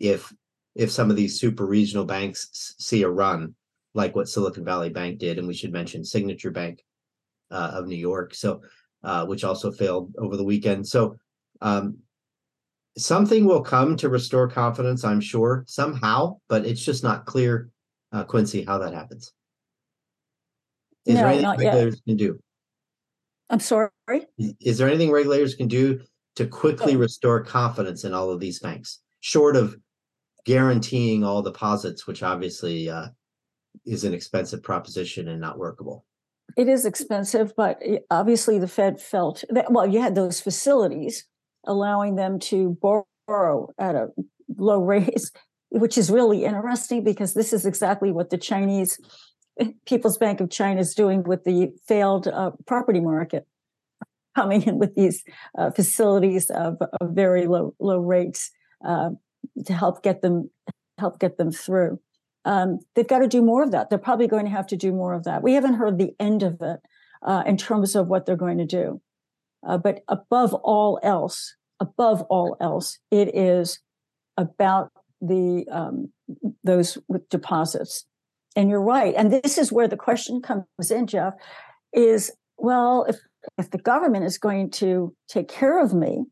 if 0.00 0.32
if 0.74 0.90
some 0.90 1.10
of 1.10 1.16
these 1.16 1.38
super 1.38 1.66
regional 1.66 2.04
banks 2.04 2.74
see 2.78 3.02
a 3.02 3.08
run 3.08 3.54
like 3.94 4.16
what 4.16 4.28
silicon 4.28 4.64
valley 4.64 4.88
bank 4.88 5.18
did 5.18 5.38
and 5.38 5.46
we 5.46 5.54
should 5.54 5.72
mention 5.72 6.04
signature 6.04 6.50
bank 6.50 6.82
uh, 7.50 7.72
of 7.74 7.86
new 7.86 7.96
york 7.96 8.34
so 8.34 8.62
uh, 9.04 9.26
which 9.26 9.44
also 9.44 9.70
failed 9.70 10.14
over 10.18 10.36
the 10.36 10.44
weekend 10.44 10.86
so 10.86 11.16
um, 11.60 11.98
something 12.96 13.44
will 13.44 13.62
come 13.62 13.96
to 13.96 14.08
restore 14.08 14.48
confidence, 14.48 15.04
I'm 15.04 15.20
sure, 15.20 15.64
somehow, 15.66 16.38
but 16.48 16.66
it's 16.66 16.84
just 16.84 17.02
not 17.02 17.26
clear, 17.26 17.70
uh, 18.12 18.24
Quincy, 18.24 18.64
how 18.64 18.78
that 18.78 18.94
happens. 18.94 19.32
Is 21.06 21.16
there 21.16 21.26
anything 21.26 21.42
not 21.42 21.58
yet. 21.58 21.66
regulators 21.66 22.00
can 22.06 22.16
do? 22.16 22.38
I'm 23.50 23.60
sorry. 23.60 23.90
Is 24.60 24.78
there 24.78 24.88
anything 24.88 25.10
regulators 25.10 25.54
can 25.54 25.68
do 25.68 26.00
to 26.36 26.46
quickly 26.46 26.96
restore 26.96 27.42
confidence 27.42 28.04
in 28.04 28.14
all 28.14 28.30
of 28.30 28.40
these 28.40 28.58
banks, 28.58 29.00
short 29.20 29.56
of 29.56 29.76
guaranteeing 30.44 31.24
all 31.24 31.42
deposits, 31.42 32.06
which 32.06 32.22
obviously 32.22 32.88
uh, 32.88 33.08
is 33.86 34.04
an 34.04 34.14
expensive 34.14 34.62
proposition 34.62 35.28
and 35.28 35.40
not 35.40 35.58
workable? 35.58 36.04
It 36.56 36.68
is 36.68 36.84
expensive, 36.84 37.54
but 37.56 37.80
obviously 38.10 38.58
the 38.58 38.68
Fed 38.68 39.00
felt 39.00 39.44
that, 39.50 39.72
well, 39.72 39.86
you 39.86 40.00
had 40.00 40.14
those 40.14 40.40
facilities 40.40 41.26
allowing 41.64 42.16
them 42.16 42.38
to 42.38 42.76
borrow 42.80 43.72
at 43.78 43.94
a 43.94 44.08
low 44.56 44.82
rate, 44.82 45.30
which 45.70 45.96
is 45.96 46.10
really 46.10 46.44
interesting 46.44 47.04
because 47.04 47.34
this 47.34 47.52
is 47.52 47.64
exactly 47.64 48.12
what 48.12 48.30
the 48.30 48.38
Chinese 48.38 48.98
People's 49.86 50.18
Bank 50.18 50.40
of 50.40 50.50
China 50.50 50.80
is 50.80 50.94
doing 50.94 51.22
with 51.22 51.44
the 51.44 51.72
failed 51.86 52.26
uh, 52.26 52.52
property 52.66 53.00
market, 53.00 53.46
coming 54.34 54.62
in 54.62 54.78
with 54.78 54.94
these 54.94 55.24
uh, 55.58 55.70
facilities 55.70 56.50
of, 56.50 56.78
of 57.00 57.10
very 57.10 57.46
low 57.46 57.74
low 57.78 57.98
rates 57.98 58.50
uh, 58.84 59.10
to 59.66 59.72
help 59.72 60.02
get 60.02 60.22
them 60.22 60.50
help 60.98 61.18
get 61.18 61.36
them 61.36 61.52
through. 61.52 62.00
Um, 62.44 62.80
they've 62.94 63.06
got 63.06 63.20
to 63.20 63.28
do 63.28 63.42
more 63.42 63.62
of 63.62 63.70
that. 63.70 63.88
They're 63.88 63.98
probably 63.98 64.26
going 64.26 64.44
to 64.46 64.50
have 64.50 64.66
to 64.68 64.76
do 64.76 64.92
more 64.92 65.14
of 65.14 65.24
that. 65.24 65.42
We 65.42 65.54
haven't 65.54 65.74
heard 65.74 65.98
the 65.98 66.14
end 66.18 66.42
of 66.42 66.60
it 66.60 66.80
uh, 67.22 67.44
in 67.46 67.56
terms 67.56 67.94
of 67.94 68.08
what 68.08 68.26
they're 68.26 68.36
going 68.36 68.58
to 68.58 68.66
do. 68.66 69.00
Uh, 69.66 69.78
but 69.78 70.02
above 70.08 70.54
all 70.54 70.98
else, 71.02 71.54
above 71.78 72.22
all 72.22 72.56
else, 72.60 72.98
it 73.10 73.34
is 73.34 73.80
about 74.36 74.90
the 75.20 75.64
um, 75.70 76.12
those 76.64 76.98
with 77.08 77.28
deposits. 77.28 78.06
And 78.56 78.68
you're 78.68 78.82
right. 78.82 79.14
And 79.16 79.32
this 79.32 79.56
is 79.56 79.72
where 79.72 79.88
the 79.88 79.96
question 79.96 80.42
comes 80.42 80.90
in, 80.90 81.06
Jeff, 81.06 81.34
is 81.92 82.32
well, 82.58 83.04
if 83.08 83.16
if 83.58 83.70
the 83.70 83.78
government 83.78 84.24
is 84.24 84.38
going 84.38 84.70
to 84.72 85.14
take 85.28 85.48
care 85.48 85.82
of 85.82 85.92
me, 85.92 86.24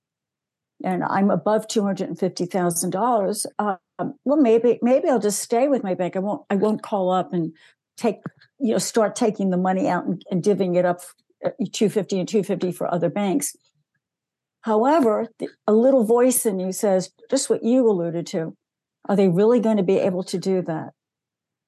and 0.82 1.04
I'm 1.04 1.30
above 1.30 1.68
two 1.68 1.82
hundred 1.82 2.08
and 2.08 2.18
fifty 2.18 2.46
thousand 2.46 2.90
dollars, 2.90 3.46
um, 3.58 4.14
well, 4.24 4.40
maybe 4.40 4.78
maybe 4.82 5.08
I'll 5.08 5.18
just 5.18 5.42
stay 5.42 5.68
with 5.68 5.82
my 5.82 5.94
bank. 5.94 6.16
I 6.16 6.20
won't 6.20 6.42
I 6.50 6.56
won't 6.56 6.82
call 6.82 7.10
up 7.10 7.32
and 7.32 7.52
take 7.96 8.16
you 8.58 8.72
know 8.72 8.78
start 8.78 9.14
taking 9.14 9.50
the 9.50 9.56
money 9.56 9.88
out 9.88 10.06
and, 10.06 10.24
and 10.30 10.42
divvying 10.42 10.76
it 10.76 10.84
up 10.84 11.00
uh, 11.44 11.50
two 11.72 11.88
fifty 11.88 12.18
and 12.18 12.28
two 12.28 12.42
fifty 12.42 12.72
for 12.72 12.92
other 12.92 13.10
banks. 13.10 13.54
However, 14.62 15.28
a 15.66 15.72
little 15.72 16.04
voice 16.04 16.44
in 16.44 16.60
you 16.60 16.72
says 16.72 17.10
just 17.30 17.50
what 17.50 17.64
you 17.64 17.88
alluded 17.88 18.26
to. 18.28 18.56
Are 19.08 19.16
they 19.16 19.28
really 19.28 19.60
going 19.60 19.78
to 19.78 19.82
be 19.82 19.98
able 19.98 20.22
to 20.24 20.38
do 20.38 20.62
that? 20.62 20.90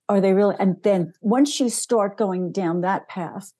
Are 0.08 0.20
they 0.20 0.34
really? 0.34 0.56
And 0.58 0.76
then 0.82 1.14
once 1.20 1.58
you 1.58 1.68
start 1.70 2.18
going 2.18 2.52
down 2.52 2.82
that 2.82 3.08
path, 3.08 3.52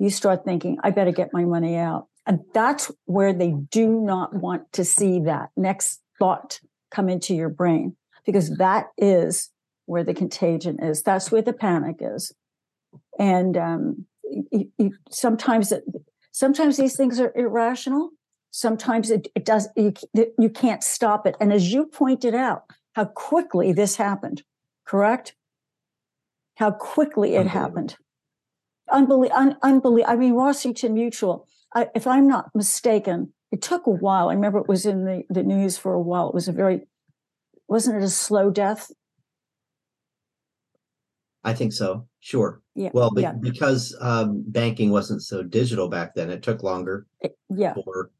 you 0.00 0.10
start 0.10 0.44
thinking, 0.44 0.78
I 0.82 0.90
better 0.90 1.12
get 1.12 1.32
my 1.32 1.44
money 1.44 1.76
out. 1.76 2.08
And 2.26 2.40
that's 2.54 2.90
where 3.04 3.32
they 3.32 3.52
do 3.70 3.86
not 3.88 4.34
want 4.34 4.72
to 4.72 4.84
see 4.84 5.20
that 5.20 5.50
next 5.56 6.00
thought 6.18 6.60
come 6.90 7.08
into 7.08 7.34
your 7.34 7.50
brain. 7.50 7.96
because 8.26 8.56
that 8.56 8.88
is 8.96 9.50
where 9.86 10.04
the 10.04 10.14
contagion 10.14 10.78
is. 10.82 11.02
That's 11.02 11.30
where 11.32 11.42
the 11.42 11.52
panic 11.52 11.96
is. 12.00 12.32
And 13.18 13.56
um, 13.56 14.06
you, 14.52 14.70
you, 14.78 14.92
sometimes, 15.10 15.72
it, 15.72 15.84
sometimes 16.30 16.76
these 16.76 16.96
things 16.96 17.18
are 17.20 17.32
irrational. 17.34 18.10
Sometimes 18.50 19.10
it, 19.10 19.28
it 19.34 19.44
does. 19.44 19.68
You, 19.76 19.94
you 20.14 20.50
can't 20.50 20.82
stop 20.82 21.26
it. 21.26 21.36
And 21.40 21.52
as 21.52 21.72
you 21.72 21.86
pointed 21.86 22.34
out, 22.34 22.64
how 22.94 23.06
quickly 23.06 23.72
this 23.72 23.96
happened. 23.96 24.42
Correct? 24.84 25.34
How 26.56 26.72
quickly 26.72 27.36
it 27.36 27.46
happened. 27.46 27.96
Unbelievable. 28.90 29.38
Un- 29.40 29.56
unbelievable. 29.62 30.12
I 30.12 30.16
mean, 30.16 30.34
Washington 30.34 30.94
Mutual. 30.94 31.46
I, 31.74 31.88
if 31.94 32.06
I'm 32.06 32.26
not 32.26 32.50
mistaken, 32.54 33.32
it 33.52 33.62
took 33.62 33.86
a 33.86 33.90
while. 33.90 34.28
I 34.28 34.34
remember 34.34 34.58
it 34.58 34.68
was 34.68 34.86
in 34.86 35.04
the, 35.04 35.22
the 35.28 35.42
news 35.42 35.78
for 35.78 35.92
a 35.92 36.00
while. 36.00 36.28
It 36.28 36.34
was 36.34 36.48
a 36.48 36.52
very, 36.52 36.86
wasn't 37.68 37.96
it 37.96 38.02
a 38.04 38.08
slow 38.08 38.50
death? 38.50 38.90
I 41.42 41.54
think 41.54 41.72
so. 41.72 42.06
Sure. 42.20 42.60
Yeah. 42.74 42.90
Well, 42.92 43.10
be- 43.10 43.22
yeah. 43.22 43.32
because 43.32 43.96
um, 44.00 44.44
banking 44.46 44.90
wasn't 44.90 45.22
so 45.22 45.42
digital 45.42 45.88
back 45.88 46.14
then, 46.14 46.30
it 46.30 46.42
took 46.42 46.62
longer 46.62 47.06
It- 47.20 47.38
yeah. 47.48 47.74
for 47.74 48.10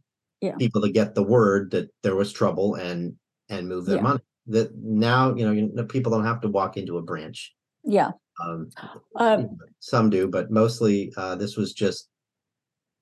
Yeah. 0.40 0.56
people 0.56 0.80
to 0.82 0.90
get 0.90 1.14
the 1.14 1.22
word 1.22 1.70
that 1.72 1.90
there 2.02 2.16
was 2.16 2.32
trouble 2.32 2.76
and 2.76 3.16
and 3.48 3.68
move 3.68 3.84
their 3.86 3.96
Yeah. 3.96 4.02
money. 4.02 4.20
That 4.46 4.74
now 4.76 5.34
you 5.34 5.44
know 5.44 5.52
you 5.52 5.70
know, 5.74 5.84
people 5.84 6.12
don't 6.12 6.24
have 6.24 6.40
to 6.42 6.48
walk 6.48 6.76
into 6.76 6.96
a 6.98 7.02
branch. 7.02 7.54
Yeah. 7.84 8.12
Um, 8.42 8.70
Um, 9.16 9.58
some 9.80 10.10
do, 10.10 10.28
but 10.28 10.50
mostly 10.50 11.12
uh, 11.16 11.34
this 11.36 11.56
was 11.56 11.72
just 11.72 12.08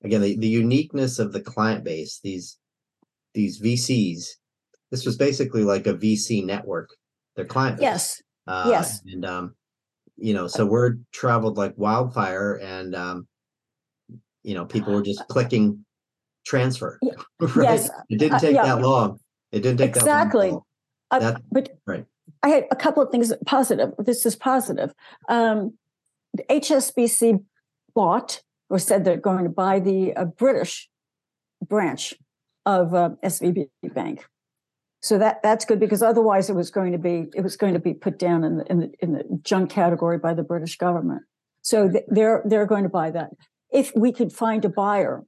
again 0.03 0.21
the, 0.21 0.37
the 0.37 0.47
uniqueness 0.47 1.19
of 1.19 1.31
the 1.33 1.41
client 1.41 1.83
base. 1.83 2.19
These 2.23 2.57
these 3.33 3.61
VCs. 3.61 4.25
This 4.91 5.05
was 5.05 5.17
basically 5.17 5.63
like 5.63 5.87
a 5.87 5.93
VC 5.93 6.43
network. 6.45 6.89
Their 7.35 7.45
client 7.45 7.77
base. 7.77 7.83
yes. 7.83 8.21
Uh, 8.47 8.67
Yes. 8.69 9.01
And 9.05 9.23
um, 9.25 9.55
you 10.17 10.33
know, 10.33 10.47
so 10.47 10.65
word 10.65 11.05
traveled 11.13 11.57
like 11.57 11.73
wildfire, 11.77 12.55
and 12.61 12.95
um, 12.95 13.27
you 14.43 14.55
know, 14.55 14.65
people 14.65 14.93
were 14.93 15.01
just 15.03 15.25
clicking 15.27 15.85
transfer. 16.45 16.97
Yeah. 17.01 17.13
right? 17.55 17.63
Yes. 17.63 17.89
It 18.09 18.17
didn't 18.17 18.35
Uh, 18.35 18.39
take 18.39 18.55
yeah. 18.55 18.63
that 18.65 18.81
long. 18.81 19.19
It 19.51 19.61
didn't 19.61 19.77
take 19.77 19.95
Exactly. 19.95 20.47
that 20.49 20.53
long. 20.53 20.63
Uh, 21.11 21.39
but 21.51 21.69
right. 21.85 22.05
I 22.43 22.49
had 22.49 22.65
a 22.71 22.75
couple 22.75 23.03
of 23.03 23.11
things 23.11 23.33
positive. 23.45 23.93
This 23.97 24.25
is 24.25 24.35
positive. 24.35 24.93
Um, 25.27 25.77
HSBC 26.49 27.43
bought 27.95 28.41
or 28.69 28.79
said 28.79 29.03
they're 29.03 29.17
going 29.17 29.43
to 29.43 29.49
buy 29.49 29.79
the 29.79 30.13
uh, 30.15 30.25
British 30.25 30.89
branch 31.65 32.13
of 32.65 32.93
uh, 32.93 33.11
SVB 33.23 33.69
Bank. 33.93 34.25
So 35.01 35.17
that 35.17 35.41
that's 35.41 35.63
good 35.63 35.79
because 35.79 36.03
otherwise 36.03 36.49
it 36.49 36.55
was 36.55 36.69
going 36.69 36.91
to 36.91 36.97
be 36.97 37.27
it 37.33 37.41
was 37.41 37.55
going 37.55 37.73
to 37.73 37.79
be 37.79 37.93
put 37.93 38.19
down 38.19 38.43
in 38.43 38.57
the 38.57 38.65
in 38.65 38.79
the, 38.79 38.91
in 38.99 39.13
the 39.13 39.39
junk 39.43 39.69
category 39.69 40.17
by 40.17 40.33
the 40.33 40.43
British 40.43 40.77
government. 40.77 41.23
So 41.61 41.89
th- 41.89 42.03
they're 42.09 42.43
they're 42.45 42.65
going 42.65 42.83
to 42.83 42.89
buy 42.89 43.11
that. 43.11 43.29
If 43.71 43.93
we 43.95 44.11
could 44.11 44.33
find 44.33 44.65
a 44.65 44.69
buyer, 44.69 45.23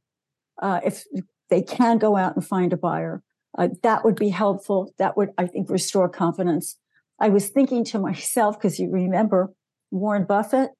uh, 0.61 0.81
if 0.83 1.05
they 1.49 1.61
can 1.61 1.99
go 1.99 2.17
out 2.17 2.35
and 2.35 2.45
find 2.45 2.73
a 2.73 2.77
buyer, 2.77 3.23
uh, 3.57 3.69
that 3.83 4.03
would 4.03 4.15
be 4.15 4.29
helpful. 4.29 4.93
That 4.97 5.17
would, 5.17 5.29
I 5.37 5.47
think, 5.47 5.69
restore 5.69 6.09
confidence. 6.09 6.77
I 7.21 7.29
was 7.29 7.49
thinking 7.49 7.85
to 7.85 7.99
myself, 8.09 8.57
because 8.57 8.79
you 8.79 8.89
remember 8.89 9.53
Warren 9.91 10.25
Buffett, 10.25 10.71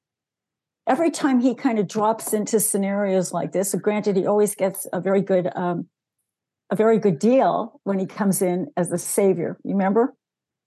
every 0.86 1.10
time 1.10 1.40
he 1.40 1.54
kind 1.54 1.78
of 1.78 1.88
drops 1.88 2.34
into 2.34 2.60
scenarios 2.60 3.32
like 3.32 3.52
this, 3.52 3.74
granted, 3.76 4.16
he 4.16 4.26
always 4.26 4.54
gets 4.54 4.86
a 4.92 5.00
very 5.00 5.22
good, 5.22 5.50
um, 5.54 5.86
a 6.70 6.76
very 6.76 6.98
good 6.98 7.18
deal 7.18 7.80
when 7.84 7.98
he 7.98 8.06
comes 8.06 8.42
in 8.42 8.66
as 8.76 8.90
the 8.90 8.98
savior. 8.98 9.58
You 9.64 9.72
remember? 9.72 10.14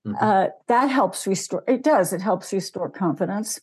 Mhm. 0.08 0.16
Uh, 0.22 0.50
that 0.68 0.88
helps 0.88 1.28
restore. 1.28 1.64
It 1.68 1.84
does. 1.84 2.14
It 2.14 2.22
helps 2.22 2.54
restore 2.54 2.90
confidence. 2.90 3.60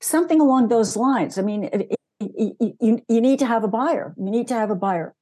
Something 0.00 0.40
along 0.40 0.68
those 0.68 0.96
lines. 0.96 1.38
I 1.38 1.42
mean, 1.42 1.64
it, 1.64 1.92
it, 2.18 2.56
you, 2.58 2.76
you, 2.80 3.02
you 3.08 3.20
need 3.20 3.38
to 3.40 3.46
have 3.46 3.64
a 3.64 3.68
buyer. 3.68 4.14
You 4.16 4.30
need 4.30 4.48
to 4.48 4.54
have 4.54 4.70
a 4.70 4.74
buyer 4.74 5.14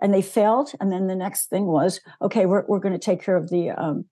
and 0.00 0.14
they 0.14 0.22
failed. 0.22 0.72
And 0.80 0.92
then 0.92 1.08
the 1.08 1.16
next 1.16 1.50
thing 1.50 1.66
was, 1.66 2.00
okay, 2.22 2.46
we're, 2.46 2.64
we're 2.66 2.78
going 2.78 2.92
to 2.92 2.98
take 2.98 3.22
care 3.22 3.36
of 3.36 3.50
the 3.50 3.70
um, 3.70 4.04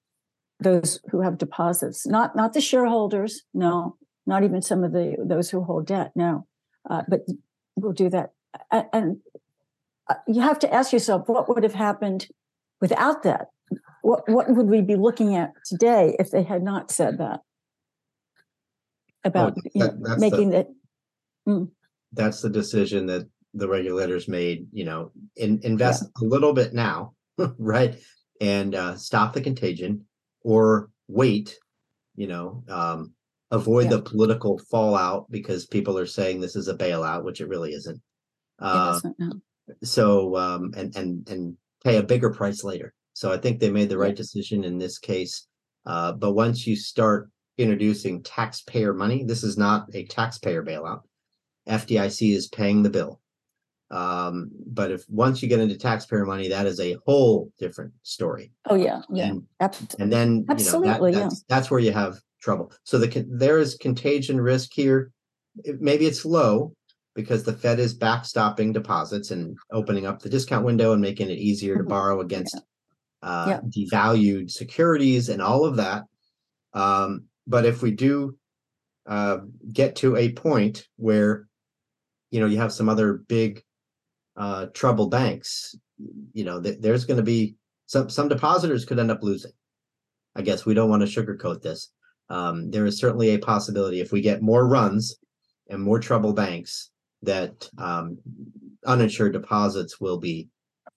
those 0.60 1.00
who 1.10 1.20
have 1.20 1.38
deposits, 1.38 2.06
not 2.06 2.34
not 2.34 2.52
the 2.52 2.60
shareholders, 2.60 3.42
no, 3.54 3.96
not 4.26 4.42
even 4.42 4.62
some 4.62 4.84
of 4.84 4.92
the 4.92 5.16
those 5.18 5.50
who 5.50 5.62
hold 5.62 5.86
debt, 5.86 6.12
no, 6.14 6.46
uh, 6.90 7.02
but 7.08 7.20
we'll 7.76 7.92
do 7.92 8.08
that. 8.10 8.30
And, 8.70 8.86
and 8.92 9.16
uh, 10.08 10.14
you 10.26 10.40
have 10.40 10.58
to 10.60 10.74
ask 10.74 10.92
yourself, 10.92 11.28
what 11.28 11.48
would 11.48 11.62
have 11.62 11.74
happened 11.74 12.28
without 12.80 13.22
that? 13.22 13.48
What 14.02 14.28
what 14.28 14.50
would 14.50 14.68
we 14.68 14.80
be 14.80 14.96
looking 14.96 15.36
at 15.36 15.52
today 15.64 16.16
if 16.18 16.30
they 16.30 16.42
had 16.42 16.62
not 16.62 16.90
said 16.90 17.18
that 17.18 17.40
about 19.24 19.56
know, 19.74 19.86
that- 19.86 20.02
the- 20.02 20.18
making 20.18 20.50
that? 20.50 20.68
That's 22.12 22.40
the 22.40 22.50
decision 22.50 23.06
that 23.06 23.28
the 23.54 23.68
regulators 23.68 24.28
made. 24.28 24.66
You 24.72 24.84
know, 24.84 25.12
in, 25.36 25.60
invest 25.62 26.04
a 26.20 26.24
little 26.24 26.52
bit 26.52 26.74
now, 26.74 27.14
right, 27.58 27.96
and 28.40 28.74
uh, 28.74 28.96
stop 28.96 29.32
the 29.32 29.40
contagion, 29.40 30.04
or 30.48 30.90
wait. 31.08 31.58
You 32.16 32.26
know, 32.26 32.64
um, 32.68 33.12
avoid 33.50 33.84
Yeah. 33.84 33.96
the 33.96 34.02
political 34.02 34.58
fallout 34.70 35.30
because 35.30 35.66
people 35.66 35.96
are 35.98 36.06
saying 36.06 36.40
this 36.40 36.56
is 36.56 36.68
a 36.68 36.74
bailout, 36.76 37.22
which 37.24 37.40
it 37.40 37.48
really 37.48 37.72
isn't. 37.72 38.00
Uh, 38.58 38.94
isn't, 38.96 39.16
no. 39.20 39.32
so 39.84 40.36
um 40.36 40.72
and 40.76 40.96
and 40.96 41.28
and 41.28 41.56
pay 41.84 41.96
a 41.98 42.02
bigger 42.02 42.30
price 42.30 42.64
later 42.64 42.92
so 43.12 43.30
i 43.30 43.36
think 43.36 43.60
they 43.60 43.70
made 43.70 43.88
the 43.88 43.96
right 44.04 44.16
decision 44.16 44.64
in 44.64 44.78
this 44.78 44.98
case 44.98 45.46
uh 45.86 46.10
but 46.12 46.32
once 46.32 46.66
you 46.66 46.74
start 46.74 47.30
introducing 47.56 48.20
taxpayer 48.24 48.92
money 48.92 49.22
this 49.22 49.44
is 49.44 49.56
not 49.56 49.86
a 49.94 50.04
taxpayer 50.06 50.64
bailout 50.64 51.02
fdic 51.68 52.34
is 52.34 52.48
paying 52.48 52.82
the 52.82 52.90
bill 52.90 53.20
um 53.90 54.50
but 54.66 54.90
if 54.90 55.04
once 55.08 55.42
you 55.42 55.48
get 55.48 55.60
into 55.60 55.76
taxpayer 55.76 56.26
money 56.26 56.46
that 56.48 56.66
is 56.66 56.78
a 56.80 56.96
whole 57.06 57.50
different 57.58 57.92
story 58.02 58.52
Oh 58.66 58.74
yeah, 58.74 59.00
yeah, 59.10 59.30
and 59.30 59.42
absolutely. 59.60 60.02
and 60.02 60.12
then 60.12 60.28
you 60.36 60.44
know 60.44 60.50
Absolutely, 60.52 61.12
that, 61.12 61.18
yeah. 61.18 61.22
that's, 61.24 61.42
that's 61.48 61.70
where 61.70 61.80
you 61.80 61.92
have 61.92 62.18
trouble 62.40 62.70
so 62.84 62.98
the 62.98 63.24
there 63.30 63.58
is 63.58 63.76
contagion 63.76 64.40
risk 64.40 64.70
here 64.74 65.10
It- 65.64 65.80
maybe 65.80 66.06
it's 66.06 66.24
low 66.26 66.74
because 67.14 67.44
the 67.44 67.52
fed 67.54 67.80
is 67.80 67.98
backstopping 67.98 68.72
deposits 68.74 69.30
and 69.30 69.56
opening 69.72 70.04
up 70.06 70.20
the 70.20 70.28
discount 70.28 70.64
window 70.66 70.92
and 70.92 71.00
making 71.00 71.30
it 71.30 71.38
easier 71.38 71.76
to 71.78 71.82
Mhm. 71.84 71.88
borrow 71.88 72.20
against 72.20 72.60
uh, 73.22 73.46
Yeah. 73.48 73.60
devalued 73.62 74.50
securities 74.50 75.28
and 75.30 75.40
all 75.42 75.64
of 75.64 75.76
that 75.76 76.04
um, 76.74 77.24
but 77.46 77.64
if 77.64 77.80
we 77.82 77.90
do 77.90 78.36
uh, 79.06 79.38
get 79.72 79.96
to 79.96 80.14
a 80.16 80.30
point 80.32 80.86
where 80.96 81.48
you 82.30 82.38
know 82.40 82.46
you 82.46 82.58
have 82.58 82.72
some 82.74 82.90
other 82.90 83.14
big 83.14 83.64
uh, 84.38 84.66
troubled 84.72 85.10
banks 85.10 85.76
you 86.32 86.44
know 86.44 86.60
th- 86.60 86.78
there's 86.80 87.04
going 87.04 87.16
to 87.16 87.22
be 87.22 87.56
some 87.86 88.08
some 88.08 88.28
depositors 88.28 88.84
could 88.84 88.98
end 88.98 89.10
up 89.10 89.22
losing. 89.22 89.52
I 90.36 90.42
guess 90.42 90.64
we 90.64 90.74
don't 90.74 90.90
want 90.90 91.06
to 91.06 91.22
sugarcoat 91.22 91.62
this. 91.62 91.90
Um, 92.30 92.70
there 92.70 92.86
is 92.86 92.98
certainly 92.98 93.30
a 93.30 93.38
possibility 93.38 94.00
if 94.00 94.12
we 94.12 94.20
get 94.20 94.42
more 94.42 94.68
runs 94.68 95.16
and 95.68 95.82
more 95.82 95.98
trouble 95.98 96.32
banks 96.32 96.90
that 97.22 97.68
um, 97.78 98.18
uninsured 98.86 99.32
deposits 99.32 100.00
will 100.00 100.18
be 100.18 100.48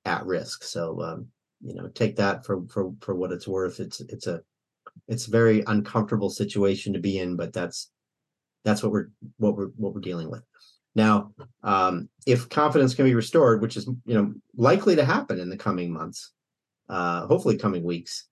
at 0.06 0.26
risk. 0.26 0.64
So 0.64 1.02
um, 1.02 1.28
you 1.62 1.74
know 1.74 1.88
take 1.90 2.16
that 2.18 2.46
for 2.46 2.62
for 2.68 2.92
for 3.02 3.16
what 3.16 3.32
it's 3.32 3.48
worth. 3.48 3.80
It's 3.80 4.02
it's 4.02 4.28
a 4.28 4.42
it's 5.08 5.28
a 5.28 5.32
very 5.32 5.64
uncomfortable 5.68 6.30
situation 6.30 6.94
to 6.94 7.00
be 7.00 7.18
in 7.18 7.36
but 7.36 7.54
that's 7.54 7.92
that's 8.66 8.84
what 8.84 8.92
we're 8.92 9.10
what 9.38 9.56
we're 9.56 9.70
what 9.78 9.94
we're 9.94 10.02
dealing 10.02 10.30
with 10.30 10.44
now 10.96 11.32
um 11.64 12.10
if 12.26 12.50
confidence 12.50 12.94
can 12.94 13.06
be 13.06 13.16
restored 13.16 13.62
which 13.62 13.78
is 13.78 13.88
you 14.06 14.14
know 14.14 14.34
likely 14.56 14.96
to 14.96 15.06
happen 15.06 15.40
in 15.40 15.50
the 15.50 15.58
coming 15.58 15.92
months 15.92 16.32
uh 16.90 17.26
hopefully 17.28 17.58
coming 17.58 17.84
weeks 17.84 18.28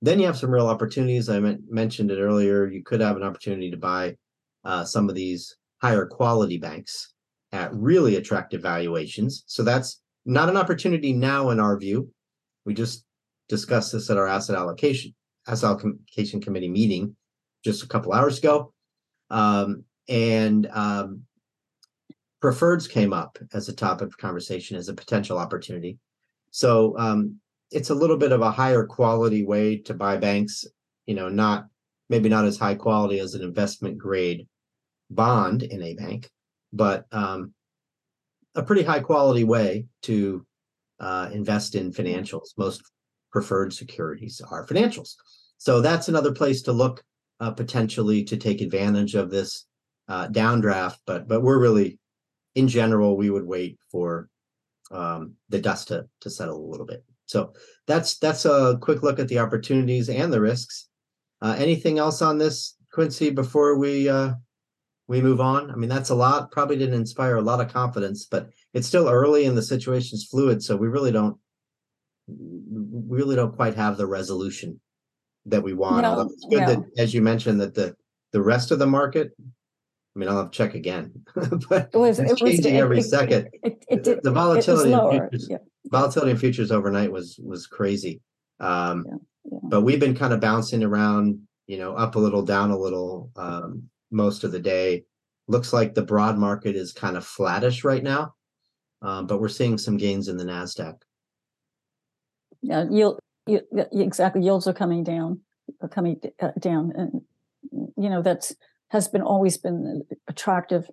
then 0.00 0.20
you 0.20 0.26
have 0.26 0.38
some 0.38 0.50
real 0.50 0.68
opportunities. 0.68 1.28
I 1.28 1.40
men- 1.40 1.64
mentioned 1.68 2.10
it 2.10 2.20
earlier 2.20 2.66
you 2.66 2.82
could 2.82 3.00
have 3.00 3.16
an 3.16 3.22
opportunity 3.22 3.70
to 3.70 3.76
buy 3.76 4.16
uh 4.64 4.84
some 4.84 5.08
of 5.08 5.14
these 5.14 5.56
higher 5.82 6.06
quality 6.06 6.58
banks 6.58 7.14
at 7.52 7.72
really 7.74 8.16
attractive 8.16 8.62
valuations. 8.62 9.44
So 9.46 9.62
that's 9.62 10.02
not 10.26 10.48
an 10.48 10.56
opportunity 10.56 11.12
now 11.12 11.50
in 11.50 11.60
our 11.60 11.78
view. 11.78 12.10
We 12.64 12.74
just 12.74 13.04
discussed 13.48 13.92
this 13.92 14.10
at 14.10 14.16
our 14.16 14.28
asset 14.28 14.56
allocation 14.56 15.14
asset 15.46 15.70
allocation 15.70 16.40
committee 16.40 16.68
meeting 16.68 17.16
just 17.64 17.82
a 17.82 17.88
couple 17.88 18.12
hours 18.12 18.38
ago. 18.38 18.72
Um, 19.30 19.84
and 20.08 20.66
um, 20.72 21.22
preferreds 22.42 22.88
came 22.88 23.12
up 23.12 23.38
as 23.52 23.68
a 23.68 23.74
topic 23.74 24.08
of 24.08 24.18
conversation 24.18 24.76
as 24.76 24.88
a 24.88 24.94
potential 24.94 25.38
opportunity. 25.38 25.98
So 26.50 26.96
um, 26.98 27.36
it's 27.70 27.90
a 27.90 27.94
little 27.94 28.16
bit 28.16 28.32
of 28.32 28.40
a 28.40 28.50
higher 28.50 28.86
quality 28.86 29.44
way 29.44 29.78
to 29.78 29.94
buy 29.94 30.16
banks. 30.16 30.64
You 31.06 31.14
know, 31.14 31.28
not 31.28 31.66
maybe 32.08 32.28
not 32.28 32.44
as 32.44 32.58
high 32.58 32.74
quality 32.74 33.18
as 33.18 33.34
an 33.34 33.42
investment 33.42 33.98
grade 33.98 34.46
bond 35.10 35.62
in 35.62 35.82
a 35.82 35.94
bank, 35.94 36.30
but 36.72 37.06
um, 37.12 37.52
a 38.54 38.62
pretty 38.62 38.82
high 38.82 39.00
quality 39.00 39.44
way 39.44 39.86
to 40.02 40.46
uh, 41.00 41.30
invest 41.32 41.74
in 41.74 41.92
financials. 41.92 42.48
Most 42.56 42.82
preferred 43.30 43.72
securities 43.72 44.40
are 44.50 44.66
financials. 44.66 45.14
So 45.58 45.80
that's 45.80 46.08
another 46.08 46.32
place 46.32 46.62
to 46.62 46.72
look 46.72 47.02
uh, 47.40 47.50
potentially 47.50 48.24
to 48.24 48.36
take 48.36 48.60
advantage 48.60 49.14
of 49.14 49.30
this 49.30 49.66
uh, 50.08 50.28
downdraft. 50.28 50.98
But 51.06 51.28
but 51.28 51.42
we're 51.42 51.60
really, 51.60 51.98
in 52.54 52.68
general, 52.68 53.16
we 53.16 53.30
would 53.30 53.46
wait 53.46 53.78
for 53.90 54.28
um, 54.90 55.34
the 55.48 55.60
dust 55.60 55.88
to 55.88 56.06
to 56.20 56.30
settle 56.30 56.56
a 56.56 56.70
little 56.70 56.86
bit. 56.86 57.04
So 57.26 57.52
that's 57.86 58.18
that's 58.18 58.44
a 58.44 58.78
quick 58.80 59.02
look 59.02 59.18
at 59.18 59.28
the 59.28 59.38
opportunities 59.38 60.08
and 60.08 60.32
the 60.32 60.40
risks. 60.40 60.88
Uh, 61.40 61.54
anything 61.58 61.98
else 61.98 62.22
on 62.22 62.38
this, 62.38 62.76
Quincy, 62.92 63.30
before 63.30 63.78
we 63.78 64.08
uh, 64.08 64.32
we 65.06 65.20
move 65.20 65.40
on? 65.40 65.70
I 65.70 65.74
mean, 65.76 65.90
that's 65.90 66.10
a 66.10 66.14
lot. 66.14 66.50
Probably 66.50 66.76
didn't 66.76 66.94
inspire 66.94 67.36
a 67.36 67.42
lot 67.42 67.60
of 67.60 67.72
confidence, 67.72 68.26
but 68.26 68.48
it's 68.74 68.86
still 68.86 69.08
early 69.08 69.44
and 69.46 69.56
the 69.56 69.62
situation's 69.62 70.26
fluid, 70.30 70.62
so 70.62 70.76
we 70.76 70.88
really 70.88 71.12
don't 71.12 71.36
we 72.26 73.18
really 73.18 73.36
don't 73.36 73.56
quite 73.56 73.74
have 73.74 73.96
the 73.96 74.06
resolution 74.06 74.80
that 75.46 75.62
we 75.62 75.72
want. 75.72 76.02
No, 76.02 76.20
it's 76.20 76.46
good 76.50 76.60
no. 76.60 76.66
that, 76.66 76.84
as 76.98 77.14
you 77.14 77.22
mentioned, 77.22 77.60
that 77.60 77.74
the 77.74 77.94
the 78.32 78.42
rest 78.42 78.70
of 78.70 78.78
the 78.78 78.86
market. 78.86 79.32
I 80.18 80.20
mean, 80.20 80.28
I'll 80.30 80.38
have 80.38 80.50
to 80.50 80.56
check 80.56 80.74
again, 80.74 81.12
but 81.68 81.90
It 81.94 81.96
was, 81.96 82.18
it 82.18 82.28
was. 82.28 82.40
changing 82.40 82.74
it- 82.74 82.80
every 82.80 82.98
it- 82.98 83.02
second. 83.04 83.50
It, 83.62 83.86
The- 83.88 84.00
the 84.02 84.10
it 84.10 84.24
was 84.24 84.32
volatility 84.34 84.92
in 84.92 85.10
futures- 85.28 85.48
yeah. 85.48 85.58
volatility 85.86 86.32
in 86.32 86.36
futures 86.38 86.72
overnight 86.72 87.12
was 87.12 87.38
was 87.40 87.68
crazy. 87.68 88.20
Um, 88.58 89.04
Yeah, 89.06 89.14
yeah. 89.52 89.58
but 89.62 89.82
we've 89.82 90.00
been 90.00 90.16
kind 90.16 90.32
of 90.32 90.40
bouncing 90.40 90.82
around, 90.82 91.40
you 91.68 91.78
know, 91.78 91.94
up 91.94 92.16
a 92.16 92.18
little, 92.18 92.42
down 92.42 92.72
a 92.72 92.76
little, 92.76 93.30
um, 93.36 93.88
most 94.10 94.42
of 94.42 94.50
the 94.50 94.58
day. 94.58 95.04
Looks 95.46 95.72
like 95.72 95.94
the 95.94 96.02
broad 96.02 96.36
market 96.36 96.74
is 96.74 96.92
kind 96.92 97.16
of 97.16 97.24
flattish 97.24 97.84
right 97.84 98.02
now, 98.02 98.34
um, 99.02 99.28
but 99.28 99.40
we're 99.40 99.48
seeing 99.48 99.78
some 99.78 99.96
gains 99.96 100.26
in 100.26 100.36
the 100.36 100.42
Nasdaq. 100.44 100.96
Yeah, 102.60 102.86
yield, 102.90 103.20
you, 103.46 103.60
exactly, 103.92 104.42
yields 104.42 104.66
are 104.66 104.74
coming 104.74 105.04
down, 105.04 105.40
are 105.80 105.88
coming 105.88 106.20
uh, 106.42 106.50
down, 106.58 106.92
and 106.96 107.22
you 107.96 108.10
know 108.10 108.20
that's 108.20 108.52
has 108.90 109.08
been 109.08 109.22
always 109.22 109.58
been 109.58 110.02
attractive 110.28 110.88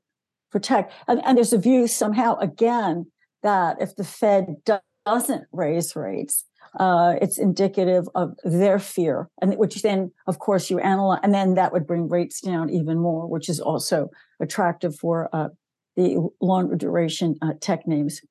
for 0.52 0.60
tech. 0.60 0.92
And, 1.08 1.22
and 1.26 1.38
there's 1.38 1.54
a 1.54 1.58
view 1.58 1.88
somehow 1.88 2.38
again 2.40 3.12
that 3.44 3.82
if 3.82 3.96
the 3.96 4.04
Fed 4.04 4.58
do- 4.66 4.80
doesn't 5.06 5.46
raise 5.52 5.96
rates, 5.96 6.46
uh, 6.80 7.16
it's 7.22 7.38
indicative 7.38 8.06
of 8.16 8.36
their 8.44 8.80
fear, 8.80 9.30
and 9.42 9.56
which 9.58 9.82
then, 9.82 10.12
of 10.28 10.40
course, 10.40 10.70
you 10.70 10.80
analyze, 10.80 11.20
and 11.24 11.34
then 11.34 11.54
that 11.54 11.72
would 11.72 11.88
bring 11.88 12.10
rates 12.10 12.42
down 12.42 12.70
even 12.70 12.98
more, 13.00 13.28
which 13.28 13.48
is 13.48 13.60
also 13.60 14.10
attractive 14.42 14.96
for 14.96 15.30
uh, 15.32 15.50
the 15.96 16.28
longer 16.42 16.76
duration 16.76 17.36
uh, 17.42 17.54
tech 17.62 17.88
names. 17.88 18.22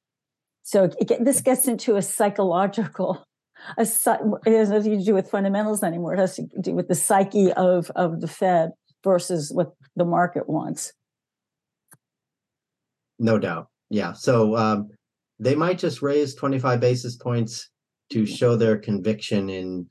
So 0.62 0.90
it, 0.98 1.24
this 1.24 1.40
gets 1.40 1.68
into 1.68 1.96
a 1.96 2.02
psychological, 2.02 3.24
a, 3.78 3.82
it 3.82 4.52
has 4.52 4.70
nothing 4.70 4.98
to 4.98 5.04
do 5.04 5.14
with 5.14 5.30
fundamentals 5.30 5.82
anymore. 5.82 6.14
It 6.14 6.18
has 6.18 6.36
to 6.36 6.46
do 6.60 6.74
with 6.74 6.88
the 6.88 6.94
psyche 6.94 7.52
of 7.52 7.90
of 7.94 8.20
the 8.20 8.28
Fed 8.28 8.72
versus 9.04 9.52
what 9.52 9.74
the 9.94 10.04
market 10.04 10.48
wants. 10.48 10.92
No 13.18 13.38
doubt. 13.38 13.68
Yeah. 13.90 14.12
So 14.14 14.56
um, 14.56 14.88
they 15.38 15.54
might 15.54 15.78
just 15.78 16.02
raise 16.02 16.34
25 16.34 16.80
basis 16.80 17.16
points 17.16 17.70
to 18.10 18.26
show 18.26 18.56
their 18.56 18.76
conviction 18.78 19.48
in 19.48 19.86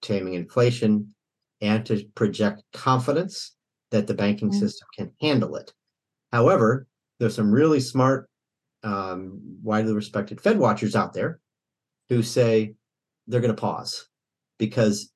taming 0.00 0.34
inflation 0.34 1.14
and 1.60 1.84
to 1.86 2.04
project 2.14 2.62
confidence 2.72 3.54
that 3.90 4.06
the 4.06 4.14
banking 4.14 4.50
Mm. 4.50 4.58
system 4.58 4.88
can 4.96 5.12
handle 5.20 5.54
it. 5.56 5.72
However, 6.32 6.86
there's 7.20 7.34
some 7.36 7.52
really 7.52 7.78
smart, 7.78 8.28
um, 8.82 9.38
widely 9.62 9.92
respected 9.92 10.40
Fed 10.40 10.58
watchers 10.58 10.96
out 10.96 11.12
there 11.12 11.40
who 12.08 12.22
say 12.22 12.74
they're 13.28 13.40
going 13.40 13.54
to 13.54 13.60
pause 13.60 14.08
because, 14.58 15.12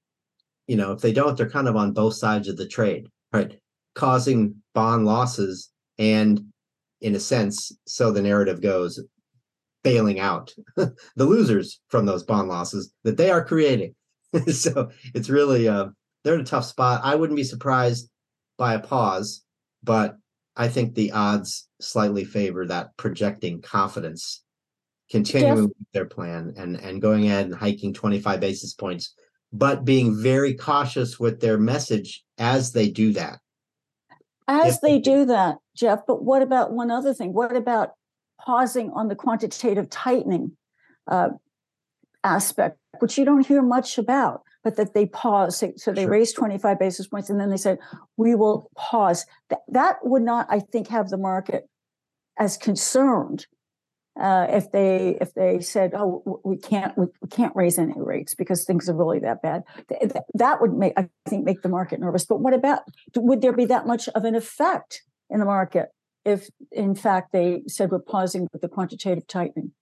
you 0.69 0.77
know, 0.77 0.93
if 0.93 1.01
they 1.01 1.13
don't, 1.13 1.37
they're 1.37 1.51
kind 1.51 1.67
of 1.69 1.75
on 1.75 1.93
both 1.93 2.15
sides 2.15 2.49
of 2.49 2.57
the 2.57 2.69
trade, 2.69 3.09
right? 3.37 3.59
Causing 3.95 4.57
bond 4.75 5.07
losses 5.07 5.71
and 5.99 6.41
in 7.01 7.15
a 7.15 7.21
sense, 7.21 7.73
so 7.87 8.11
the 8.11 8.23
narrative 8.23 8.61
goes, 8.61 9.01
bailing 9.83 10.19
out 10.19 10.53
the 10.77 10.95
losers 11.17 11.81
from 11.89 12.07
those 12.07 12.25
bond 12.25 12.49
losses 12.49 12.93
that 13.05 13.17
they 13.17 13.31
are 13.31 13.45
creating. 13.45 13.95
so 14.49 14.91
it's 15.15 15.29
really 15.31 15.69
uh, 15.69 15.87
they're 16.25 16.35
in 16.35 16.41
a 16.41 16.45
tough 16.45 16.65
spot. 16.65 17.03
I 17.05 17.15
wouldn't 17.15 17.37
be 17.37 17.45
surprised 17.45 18.09
by 18.59 18.75
a 18.75 18.81
pause, 18.81 19.45
but 19.85 20.17
I 20.57 20.69
think 20.69 20.95
the 20.95 21.13
odds 21.13 21.69
slightly 21.81 22.25
favor 22.25 22.67
that 22.67 22.97
projecting 22.97 23.61
confidence, 23.61 24.43
continuing 25.11 25.65
with 25.65 25.93
their 25.93 26.07
plan 26.07 26.55
and 26.57 26.77
and 26.77 27.01
going 27.01 27.27
ahead 27.27 27.47
and 27.47 27.55
hiking 27.55 27.95
25 27.95 28.41
basis 28.41 28.75
points, 28.75 29.15
but 29.53 29.85
being 29.85 30.21
very 30.21 30.55
cautious 30.55 31.21
with 31.21 31.41
their 31.41 31.59
message 31.59 32.25
as 32.39 32.73
they 32.73 32.89
do 32.89 33.13
that. 33.13 33.41
As 34.49 34.81
they 34.81 34.93
they 34.93 35.01
do- 35.01 35.25
that, 35.27 35.59
Jeff, 35.75 36.01
but 36.07 36.23
what 36.23 36.43
about 36.43 36.73
one 36.73 36.91
other 36.91 37.13
thing? 37.13 37.33
What 37.33 37.57
about 37.57 37.93
pausing 38.41 38.91
on 38.93 39.09
the 39.09 39.17
quantitative 39.17 39.91
tightening 39.91 40.57
uh, 41.11 41.31
aspect, 42.23 42.79
which 42.99 43.19
you 43.19 43.25
don't 43.25 43.47
hear 43.47 43.63
much 43.63 43.99
about, 43.99 44.43
but 44.63 44.77
that 44.77 44.95
they 44.95 45.07
pause. 45.07 45.57
So, 45.59 45.73
so 45.77 45.93
they 45.93 46.03
Sure. 46.03 46.11
raise 46.11 46.33
25 46.33 46.79
basis 46.79 47.07
points 47.09 47.31
and 47.31 47.41
then 47.41 47.51
they 47.51 47.57
said, 47.57 47.79
we 48.17 48.35
will 48.35 48.71
pause. 48.77 49.27
That, 49.51 49.61
that 49.69 49.99
would 50.05 50.23
not, 50.23 50.47
I 50.51 50.61
think, 50.61 50.89
have 50.89 51.09
the 51.09 51.17
market 51.17 51.69
as 52.39 52.57
concerned 52.57 53.47
uh, 54.21 54.47
if 54.49 54.71
they 54.73 55.19
if 55.21 55.35
they 55.35 55.61
said, 55.61 55.93
"Oh, 55.95 56.41
we 56.45 56.57
can't 56.57 56.97
we, 56.97 57.07
can't 57.31 57.55
raise 57.55 57.79
any 57.79 57.93
rates 57.97 58.35
because 58.35 58.65
things 58.65 58.89
are 58.89 58.95
really 58.95 59.19
that 59.21 59.43
bad," 59.43 59.65
th- 59.89 60.13
that 60.35 60.61
would 60.61 60.73
make 60.73 60.95
I 60.97 61.09
think 61.29 61.45
make 61.45 61.63
the 61.63 61.69
market 61.69 62.01
nervous. 62.01 62.25
But 62.25 62.41
what 62.41 62.55
about 62.55 62.81
would 63.15 63.43
there 63.43 63.53
be 63.53 63.67
that 63.67 63.87
much 63.87 64.09
of 64.09 64.25
an 64.25 64.35
effect 64.35 65.03
in 65.29 65.39
the 65.39 65.45
market 65.45 65.89
if, 66.25 66.49
in 66.73 66.95
fact, 66.95 67.33
they 67.33 67.63
said 67.67 67.91
we're 67.91 67.99
pausing 67.99 68.49
with 68.53 68.63
the 68.63 68.69
quantitative 68.69 69.27
tightening? 69.27 69.73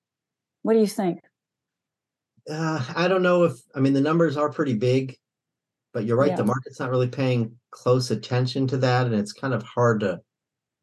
What 0.63 0.75
do 0.75 0.81
you 0.81 0.87
think? 0.87 1.21
Uh, 2.51 2.85
I 2.95 3.07
don't 3.07 3.23
know 3.23 3.45
if 3.45 3.55
I 3.75 3.81
mean 3.81 3.93
the 3.93 4.01
numbers 4.01 4.37
are 4.37 4.51
pretty 4.51 4.75
big, 4.75 5.17
but 5.93 6.05
you're 6.05 6.17
right. 6.17 6.31
Yeah. 6.31 6.37
The 6.37 6.45
market's 6.45 6.81
not 6.81 6.91
really 6.91 7.09
paying 7.09 7.57
close 7.71 8.11
attention 8.11 8.67
to 8.69 8.79
that, 8.79 9.07
and 9.07 9.15
it's 9.15 9.33
kind 9.33 9.55
of 9.55 9.63
hard 9.63 10.01
to 10.01 10.21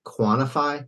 quantify 0.06 0.86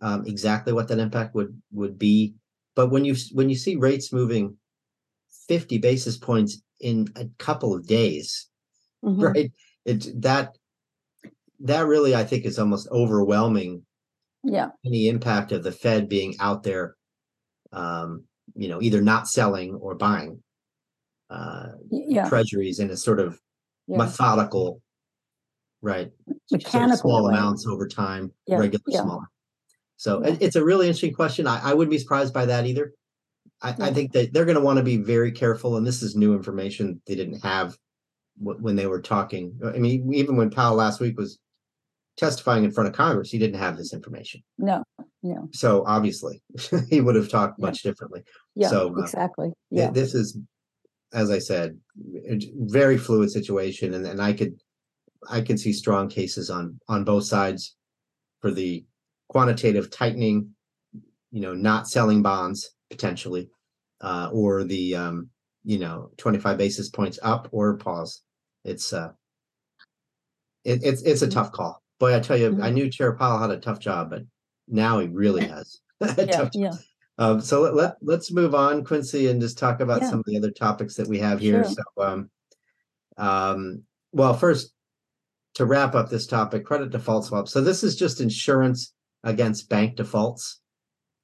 um, 0.00 0.24
exactly 0.26 0.72
what 0.72 0.88
that 0.88 0.98
impact 0.98 1.34
would 1.34 1.60
would 1.72 1.98
be. 1.98 2.34
But 2.74 2.90
when 2.90 3.04
you 3.04 3.14
when 3.32 3.50
you 3.50 3.56
see 3.56 3.76
rates 3.76 4.12
moving 4.12 4.56
50 5.48 5.78
basis 5.78 6.16
points 6.16 6.62
in 6.80 7.08
a 7.16 7.26
couple 7.38 7.74
of 7.74 7.86
days, 7.86 8.48
Mhm. 9.04 9.22
right? 9.34 9.52
It 9.84 10.22
that 10.22 10.56
that 11.60 11.86
really 11.86 12.14
I 12.14 12.24
think 12.24 12.44
is 12.44 12.58
almost 12.58 12.88
overwhelming 12.90 13.84
Yeah, 14.42 14.70
any 14.84 15.08
impact 15.08 15.52
of 15.52 15.62
the 15.62 15.72
Fed 15.72 16.08
being 16.08 16.34
out 16.40 16.62
there, 16.62 16.96
um, 17.72 18.24
you 18.54 18.68
know, 18.68 18.80
either 18.80 19.02
not 19.02 19.28
selling 19.28 19.74
or 19.74 19.94
buying 19.94 20.42
uh, 21.28 21.72
yeah, 21.90 22.28
treasuries 22.28 22.80
in 22.80 22.90
a 22.90 22.96
sort 22.96 23.20
of 23.20 23.38
yeah. 23.86 23.98
methodical, 23.98 24.80
right? 25.82 26.10
sort 26.26 26.62
of 26.62 26.64
Mechanical 26.64 26.96
small 26.96 27.24
way. 27.26 27.30
amounts 27.34 27.66
over 27.66 27.86
time, 27.86 28.32
Yeah, 28.46 28.56
regular 28.58 28.82
yeah. 28.88 29.02
small. 29.02 29.22
So 30.00 30.24
Yeah. 30.24 30.36
it's 30.40 30.56
a 30.56 30.64
really 30.64 30.86
interesting 30.86 31.12
question. 31.12 31.46
I, 31.46 31.60
I 31.62 31.74
wouldn't 31.74 31.90
be 31.90 31.98
surprised 31.98 32.32
by 32.32 32.46
that 32.46 32.64
either. 32.64 32.94
I, 33.60 33.74
I 33.78 33.92
think 33.92 34.12
that 34.12 34.32
they're 34.32 34.46
going 34.46 34.56
to 34.56 34.64
want 34.64 34.78
to 34.78 34.82
be 34.82 34.96
very 34.96 35.30
careful, 35.30 35.76
and 35.76 35.86
this 35.86 36.02
is 36.02 36.16
new 36.16 36.32
information 36.34 37.02
they 37.06 37.14
didn't 37.14 37.40
have 37.42 37.76
wh- 38.38 38.58
when 38.62 38.76
they 38.76 38.86
were 38.86 39.02
talking. 39.02 39.60
I 39.62 39.78
mean, 39.78 40.10
even 40.14 40.36
when 40.36 40.48
Powell 40.48 40.76
last 40.76 41.00
week 41.00 41.18
was 41.18 41.38
testifying 42.16 42.64
in 42.64 42.70
front 42.70 42.88
of 42.88 42.94
Congress, 42.94 43.30
he 43.30 43.38
didn't 43.38 43.60
have 43.60 43.76
this 43.76 43.92
information. 43.92 44.42
No, 44.56 44.82
no. 45.22 45.50
So 45.52 45.84
obviously, 45.86 46.40
he 46.88 47.02
would 47.02 47.14
have 47.14 47.28
talked 47.28 47.58
Yeah. 47.58 47.66
much 47.66 47.82
differently. 47.82 48.22
yeah, 48.54 48.68
So, 48.68 48.96
uh, 48.96 49.02
exactly. 49.02 49.48
Th- 49.48 49.54
Yeah, 49.70 49.90
This 49.90 50.14
is, 50.14 50.38
as 51.12 51.30
I 51.30 51.40
said, 51.40 51.78
a 52.26 52.38
very 52.56 52.96
fluid 52.96 53.30
situation, 53.30 53.92
and, 53.92 54.06
and 54.06 54.22
I 54.22 54.32
could, 54.32 54.54
I 55.28 55.42
could 55.42 55.60
see 55.60 55.74
strong 55.74 56.08
cases 56.08 56.48
on 56.48 56.80
on 56.88 57.04
both 57.04 57.24
sides 57.24 57.76
for 58.40 58.50
the 58.50 58.82
quantitative 59.30 59.90
tightening, 59.90 60.50
you 61.30 61.40
know, 61.40 61.54
not 61.54 61.88
selling 61.88 62.20
bonds 62.20 62.74
potentially, 62.90 63.48
uh, 64.00 64.28
or 64.32 64.64
the 64.64 64.96
um, 64.96 65.30
you 65.64 65.78
know, 65.78 66.10
twenty 66.16 66.38
five 66.38 66.58
basis 66.58 66.88
points 66.90 67.18
up 67.22 67.48
or 67.52 67.76
pause. 67.76 68.22
It's 68.64 68.92
uh, 68.92 69.12
it, 70.64 70.80
it's 70.82 71.02
it's 71.02 71.22
a 71.22 71.28
Mhm. 71.28 71.32
tough 71.32 71.52
call. 71.52 71.80
Boy, 72.00 72.16
I 72.16 72.18
tell 72.20 72.36
you, 72.36 72.48
I 72.60 72.70
Mhm. 72.70 72.74
knew 72.74 72.90
Chair 72.90 73.14
Powell 73.14 73.38
had 73.38 73.50
a 73.50 73.60
tough 73.60 73.78
job, 73.78 74.10
but 74.10 74.22
now 74.66 74.98
he 74.98 75.06
really 75.06 75.46
has. 75.46 75.80
yeah, 76.18 76.48
yeah. 76.54 76.72
um, 77.18 77.40
so 77.40 77.60
let, 77.60 77.74
let, 77.76 77.96
let's 78.02 78.32
move 78.32 78.54
on, 78.54 78.84
Quincy, 78.84 79.28
and 79.28 79.40
just 79.40 79.58
talk 79.58 79.80
about 79.80 80.00
Yeah. 80.02 80.10
some 80.10 80.18
of 80.18 80.24
the 80.26 80.38
other 80.38 80.50
topics 80.50 80.96
that 80.96 81.06
we 81.06 81.18
have 81.18 81.38
here. 81.38 81.62
Sure. 81.62 81.74
So, 81.76 82.02
um, 82.04 82.30
um, 83.16 83.82
well, 84.12 84.34
first, 84.34 84.74
to 85.54 85.66
wrap 85.66 85.94
up 85.94 86.08
this 86.10 86.26
topic, 86.26 86.64
credit 86.64 86.90
default 86.90 87.26
swap. 87.26 87.48
So 87.48 87.60
this 87.60 87.84
is 87.84 87.96
just 87.96 88.20
insurance 88.20 88.94
against 89.24 89.68
bank 89.68 89.96
defaults. 89.96 90.60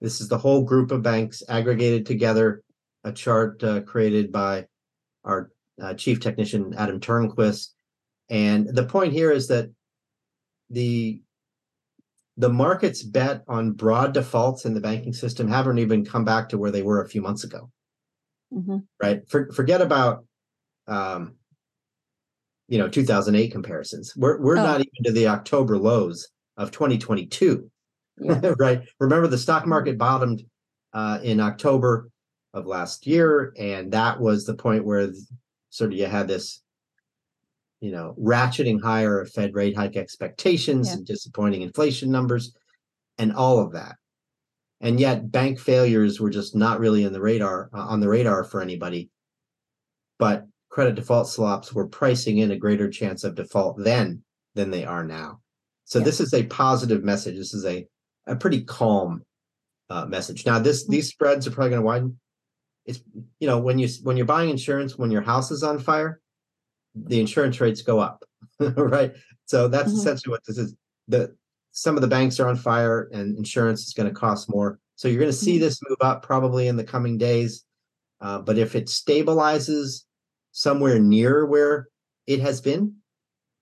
This 0.00 0.20
is 0.20 0.28
the 0.28 0.38
whole 0.38 0.62
group 0.62 0.90
of 0.90 1.02
banks 1.02 1.42
aggregated 1.48 2.04
together 2.06 2.62
a 3.04 3.12
chart 3.12 3.62
uh, 3.62 3.80
created 3.82 4.32
by 4.32 4.66
our 5.24 5.50
uh, 5.80 5.94
chief 5.94 6.20
technician 6.20 6.74
Adam 6.76 7.00
Turnquist, 7.00 7.68
and 8.28 8.66
the 8.68 8.84
point 8.84 9.12
here 9.12 9.30
is 9.30 9.48
that 9.48 9.70
the 10.70 11.22
the 12.38 12.48
market's 12.50 13.02
bet 13.02 13.42
on 13.48 13.72
broad 13.72 14.12
defaults 14.12 14.66
in 14.66 14.74
the 14.74 14.80
banking 14.80 15.12
system 15.14 15.48
haven't 15.48 15.78
even 15.78 16.04
come 16.04 16.24
back 16.24 16.48
to 16.50 16.58
where 16.58 16.70
they 16.70 16.82
were 16.82 17.00
a 17.02 17.08
few 17.08 17.22
months 17.22 17.44
ago. 17.44 17.70
Mhm. 18.52 18.84
Right? 19.02 19.26
For, 19.28 19.50
forget 19.52 19.80
about 19.80 20.24
um, 20.86 21.36
you 22.68 22.78
know 22.78 22.88
2008 22.88 23.52
comparisons. 23.52 24.12
We're 24.16 24.40
we're 24.40 24.58
Oh. 24.58 24.62
not 24.62 24.80
even 24.80 25.04
to 25.04 25.12
the 25.12 25.28
October 25.28 25.78
lows 25.78 26.28
of 26.56 26.70
2022. 26.72 27.70
Yeah. 28.18 28.54
right? 28.58 28.82
Remember 29.00 29.26
the 29.28 29.38
stock 29.38 29.66
market 29.66 29.98
bottomed 29.98 30.42
uh, 30.92 31.18
in 31.22 31.40
October 31.40 32.08
of 32.54 32.66
last 32.66 33.06
year, 33.06 33.52
and 33.58 33.92
that 33.92 34.18
was 34.20 34.44
the 34.44 34.54
point 34.54 34.84
where 34.84 35.10
sort 35.70 35.92
of 35.92 35.98
you 35.98 36.06
had 36.06 36.26
this, 36.28 36.62
you 37.80 37.90
know, 37.92 38.14
ratcheting 38.18 38.80
higher 38.82 39.20
of 39.20 39.30
Fed 39.30 39.54
rate 39.54 39.76
hike 39.76 39.96
expectations 39.96 40.88
Yeah. 40.88 40.94
and 40.94 41.06
disappointing 41.06 41.62
inflation 41.62 42.10
numbers, 42.10 42.54
and 43.18 43.34
all 43.34 43.58
of 43.58 43.72
that. 43.72 43.96
And 44.80 45.00
yet, 45.00 45.30
bank 45.30 45.58
failures 45.58 46.20
were 46.20 46.30
just 46.30 46.54
not 46.54 46.80
really 46.80 47.04
in 47.04 47.12
the 47.12 47.20
radar 47.20 47.70
uh, 47.74 47.80
on 47.80 48.00
the 48.00 48.08
radar 48.08 48.44
for 48.44 48.60
anybody. 48.62 49.10
But 50.18 50.46
credit 50.70 50.94
default 50.94 51.28
swaps 51.28 51.72
were 51.72 51.86
pricing 51.88 52.38
in 52.38 52.50
a 52.50 52.56
greater 52.58 52.88
chance 52.90 53.24
of 53.24 53.34
default 53.34 53.78
then 53.82 54.22
than 54.54 54.70
they 54.70 54.84
are 54.84 55.04
now. 55.04 55.40
So 55.84 55.98
Yeah. 55.98 56.04
this 56.06 56.20
is 56.20 56.32
a 56.34 56.44
positive 56.44 57.04
message. 57.04 57.36
This 57.36 57.52
is 57.54 57.64
a 57.66 57.86
a 58.26 58.36
pretty 58.36 58.62
calm 58.64 59.22
uh, 59.88 60.06
message. 60.06 60.44
Now 60.46 60.58
this 60.58 60.84
Mm. 60.86 60.90
these 60.90 61.08
spreads 61.08 61.46
are 61.46 61.50
probably 61.50 61.70
going 61.70 61.82
to 61.82 61.86
widen. 61.86 62.20
It's 62.84 63.00
you 63.40 63.46
know 63.46 63.58
when 63.58 63.78
you 63.78 63.88
when 64.02 64.16
you're 64.16 64.26
buying 64.26 64.50
insurance 64.50 64.96
when 64.98 65.10
your 65.10 65.22
house 65.22 65.50
is 65.50 65.62
on 65.62 65.78
fire, 65.78 66.20
the 66.94 67.20
insurance 67.20 67.60
rates 67.60 67.82
go 67.82 67.98
up, 68.00 68.24
right? 68.60 69.14
So 69.46 69.68
that's 69.68 69.92
Mhm. 69.92 69.96
essentially 69.98 70.30
what 70.32 70.44
this 70.46 70.58
is. 70.58 70.74
The 71.08 71.36
some 71.72 71.94
of 71.96 72.00
the 72.00 72.08
banks 72.08 72.40
are 72.40 72.48
on 72.48 72.56
fire 72.56 73.08
and 73.12 73.36
insurance 73.36 73.86
is 73.86 73.92
going 73.92 74.08
to 74.08 74.14
cost 74.14 74.48
more. 74.48 74.78
So 74.96 75.08
you're 75.08 75.20
going 75.20 75.30
to 75.30 75.36
see 75.36 75.56
Mhm. 75.58 75.60
this 75.60 75.80
move 75.88 75.98
up 76.00 76.22
probably 76.22 76.68
in 76.68 76.76
the 76.76 76.84
coming 76.84 77.18
days. 77.18 77.64
Uh, 78.20 78.40
but 78.40 78.56
if 78.56 78.74
it 78.74 78.86
stabilizes 78.86 80.04
somewhere 80.52 80.98
near 80.98 81.44
where 81.44 81.88
it 82.26 82.40
has 82.40 82.62
been, 82.62 82.94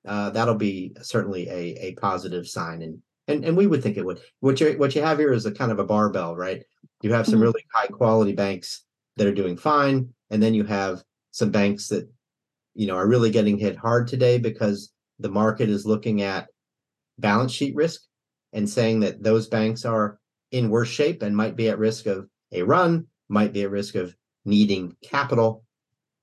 uh, 0.07 0.31
that'll 0.31 0.55
be 0.55 0.95
certainly 1.03 1.49
a 1.49 1.89
a 1.89 1.95
positive 1.97 2.47
sign. 2.47 2.83
And 2.83 3.03
and 3.29 3.45
and 3.45 3.57
we 3.57 3.67
would 3.67 3.83
think 3.83 3.97
it 3.97 4.05
would. 4.05 4.21
What 4.41 4.61
you 4.61 4.73
what 4.75 4.95
you 4.95 5.03
have 5.03 5.19
here 5.19 5.33
is 5.33 5.47
a 5.47 5.53
kind 5.53 5.73
of 5.73 5.79
a 5.79 5.85
barbell, 5.85 6.37
right? 6.37 6.63
You 7.03 7.13
have 7.13 7.27
some 7.27 7.39
Mhm. 7.39 7.43
really 7.43 7.65
high 7.73 7.87
quality 7.87 8.33
banks 8.33 8.85
that 9.17 9.27
are 9.27 9.35
doing 9.35 9.57
fine, 9.57 10.13
and 10.31 10.43
then 10.43 10.55
you 10.55 10.65
have 10.65 11.03
some 11.31 11.51
banks 11.51 11.89
that 11.89 12.09
you 12.75 12.87
know 12.87 12.97
are 12.97 13.09
really 13.09 13.31
getting 13.31 13.59
hit 13.59 13.77
hard 13.77 14.09
today 14.09 14.39
because 14.39 14.93
the 15.19 15.31
market 15.31 15.69
is 15.69 15.87
looking 15.87 16.23
at 16.23 16.49
balance 17.19 17.53
sheet 17.53 17.75
risk 17.75 18.03
and 18.53 18.69
saying 18.69 19.01
that 19.01 19.23
those 19.23 19.47
banks 19.49 19.85
are 19.85 20.19
in 20.51 20.71
worse 20.71 20.89
shape 20.89 21.23
and 21.23 21.37
might 21.37 21.57
be 21.57 21.69
at 21.69 21.79
risk 21.79 22.07
of 22.07 22.29
a 22.53 22.63
run, 22.63 23.07
might 23.29 23.53
be 23.53 23.63
at 23.63 23.71
risk 23.71 23.95
of 23.95 24.15
needing 24.45 24.97
capital. 25.03 25.65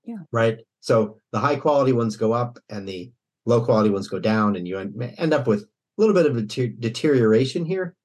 Yeah. 0.04 0.18
Right. 0.32 0.60
So 0.80 1.18
the 1.32 1.40
high 1.40 1.56
quality 1.58 1.94
ones 1.94 2.18
go 2.18 2.34
up 2.34 2.58
and 2.70 2.88
the 2.88 3.12
low 3.46 3.64
quality 3.64 3.90
ones 3.90 4.08
go 4.08 4.20
down, 4.20 4.56
and 4.56 4.68
you 4.68 4.78
end, 4.78 5.34
up 5.34 5.48
with 5.48 5.66
little 5.98 6.14
bit 6.16 6.26
of 6.26 6.38
a 6.38 6.42
deter- 6.42 6.76
deterioration 6.80 7.66
here, 7.66 7.96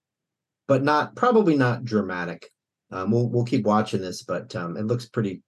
but 0.68 0.82
not 0.82 1.14
probably 1.16 1.56
not 1.56 1.84
dramatic. 1.84 2.50
Um, 2.90 3.10
we'll 3.10 3.28
we'll 3.28 3.44
keep 3.44 3.64
watching 3.64 4.00
this, 4.00 4.22
but 4.22 4.54
um, 4.54 4.76
it 4.76 4.86
looks 4.86 5.06
pretty 5.06 5.42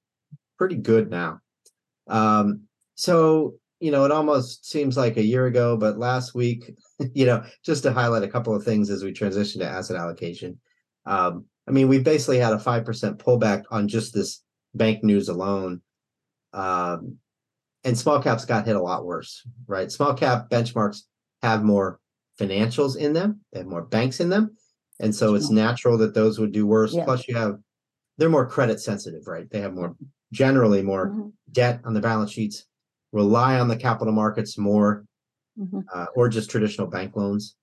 pretty 0.59 0.77
good 0.77 1.11
now. 1.11 1.41
Um, 2.09 2.63
so 2.95 3.55
you 3.81 3.93
know, 3.93 4.05
it 4.05 4.11
almost 4.11 4.69
seems 4.69 4.97
like 4.97 5.17
a 5.17 5.23
year 5.23 5.47
ago, 5.47 5.77
but 5.77 5.99
last 5.99 6.35
week, 6.35 6.75
you 7.15 7.27
know, 7.27 7.45
just 7.65 7.85
to 7.85 7.93
highlight 7.93 8.25
a 8.25 8.29
couple 8.29 8.55
of 8.55 8.65
things 8.65 8.91
as 8.91 9.05
we 9.05 9.13
transition 9.13 9.61
to 9.61 9.69
asset 9.69 9.97
allocation. 9.97 10.59
Um, 11.07 11.45
I 11.69 11.71
mean, 11.71 11.89
we 11.89 11.99
basically 12.01 12.39
had 12.39 12.53
a 12.53 12.59
five 12.59 12.85
percent 12.85 13.19
pullback 13.19 13.65
on 13.71 13.89
just 13.89 14.15
this 14.15 14.43
bank 14.75 15.05
news 15.05 15.29
alone. 15.29 15.83
Um, 16.53 17.19
and 17.85 17.97
small 17.97 18.21
caps 18.21 18.45
got 18.45 18.67
hit 18.67 18.77
a 18.77 18.83
lot 18.83 19.07
worse, 19.07 19.47
right? 19.67 19.91
Small 19.93 20.15
cap 20.15 20.51
benchmarks 20.51 21.03
have 21.43 21.63
more 21.63 22.01
financials 22.39 22.97
in 22.97 23.13
them, 23.13 23.41
they 23.53 23.61
have 23.61 23.69
more 23.69 23.83
banks 23.83 24.21
in 24.21 24.29
them. 24.29 24.57
And 25.01 25.15
so 25.15 25.35
it's 25.35 25.51
natural 25.51 25.97
that 25.99 26.15
those 26.15 26.39
would 26.39 26.53
do 26.53 26.67
worse. 26.67 26.95
Yeah. 26.95 27.05
Plus, 27.05 27.29
you 27.29 27.37
have 27.37 27.59
they're 28.17 28.29
more 28.29 28.49
credit 28.49 28.81
sensitive, 28.81 29.29
right? 29.29 29.49
They 29.49 29.61
have 29.61 29.75
more 29.75 29.95
generally 30.33 30.83
more 30.83 31.11
Mhm. 31.11 31.33
debt 31.53 31.81
on 31.85 31.95
the 31.95 32.01
balance 32.01 32.33
sheets, 32.33 32.67
rely 33.13 33.61
on 33.61 33.69
the 33.69 33.77
capital 33.77 34.13
markets 34.13 34.59
more, 34.59 35.07
Mhm. 35.57 35.85
uh, 35.95 36.07
or 36.17 36.29
just 36.29 36.51
traditional 36.51 36.89
bank 36.89 37.15
loans 37.15 37.55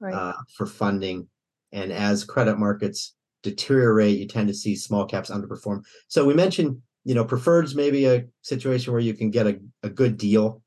Right. 0.00 0.14
uh, 0.14 0.32
for 0.56 0.64
funding. 0.66 1.28
And 1.72 1.92
as 1.92 2.24
credit 2.24 2.58
markets 2.58 3.14
deteriorate, 3.42 4.18
you 4.18 4.26
tend 4.26 4.48
to 4.48 4.54
see 4.54 4.74
small 4.76 5.04
caps 5.04 5.30
underperform. 5.30 5.82
So 6.08 6.24
we 6.24 6.32
mentioned, 6.34 6.80
you 7.04 7.14
know, 7.14 7.24
preferreds 7.26 7.74
maybe 7.74 8.06
a 8.06 8.26
situation 8.40 8.92
where 8.92 9.02
you 9.02 9.12
can 9.12 9.30
get 9.30 9.46
a, 9.46 9.60
a 9.82 9.90
good 9.90 10.16
deal 10.16 10.62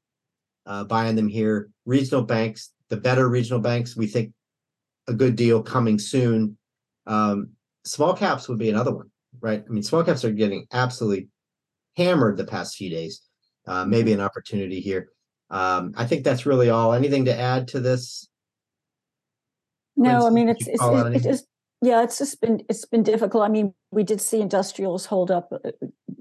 uh, 0.68 0.84
buying 0.84 1.16
them 1.16 1.28
here. 1.28 1.72
Regional 1.86 2.22
banks, 2.24 2.72
the 2.92 2.98
better 2.98 3.28
regional 3.30 3.62
banks, 3.62 3.96
we 3.96 4.06
think 4.06 4.34
a 5.08 5.14
good 5.14 5.36
deal 5.36 5.64
coming 5.64 5.98
soon. 5.98 6.58
Um, 7.08 7.52
small 7.86 8.14
caps 8.14 8.48
would 8.48 8.60
be 8.60 8.70
another 8.70 8.94
one, 8.94 9.10
right? 9.40 9.64
I 9.68 9.72
mean, 9.72 9.82
small 9.82 10.04
caps 10.04 10.24
are 10.26 10.32
getting 10.32 10.68
absolutely 10.74 11.30
hammered 11.96 12.38
the 12.38 12.44
past 12.44 12.76
few 12.76 12.90
days. 12.90 13.22
Uh, 13.66 13.86
maybe 13.86 14.12
an 14.12 14.20
opportunity 14.20 14.82
here. 14.82 15.08
Um, 15.50 15.94
I 15.96 16.06
think 16.06 16.24
that's 16.24 16.46
really 16.46 16.70
all. 16.70 16.94
Anything 16.94 17.26
to 17.26 17.40
add 17.40 17.70
to 17.70 17.80
this? 17.80 18.28
No, 19.96 20.28
I 20.28 20.30
mean, 20.30 20.50
it's, 20.50 20.68
it's, 20.68 20.80
call 20.80 20.98
out 20.98 21.06
it- 21.06 21.10
it 21.10 21.12
anything? 21.16 21.32
is, 21.32 21.46
yeah, 21.82 22.04
it's 22.04 22.18
just 22.18 22.42
been, 22.42 22.62
it's 22.70 22.86
been 22.86 23.04
difficult. 23.04 23.44
I 23.44 23.50
mean, 23.50 23.74
we 23.92 24.04
did 24.04 24.20
see 24.20 24.42
industrials 24.42 25.06
hold 25.06 25.32
up. 25.32 25.50
uh, 25.54 25.72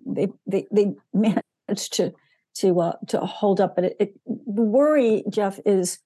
They, 0.06 0.28
they, 0.46 0.66
they 0.70 0.92
managed 1.12 1.94
to, 1.94 2.12
to, 2.59 2.80
uh, 2.80 2.92
to 3.09 3.20
hold 3.20 3.61
up, 3.61 3.74
but 3.74 3.85
it, 3.87 3.96
it, 3.98 4.14
the 4.26 4.62
worry, 4.62 5.24
Jeff, 5.30 5.59
is 5.66 5.98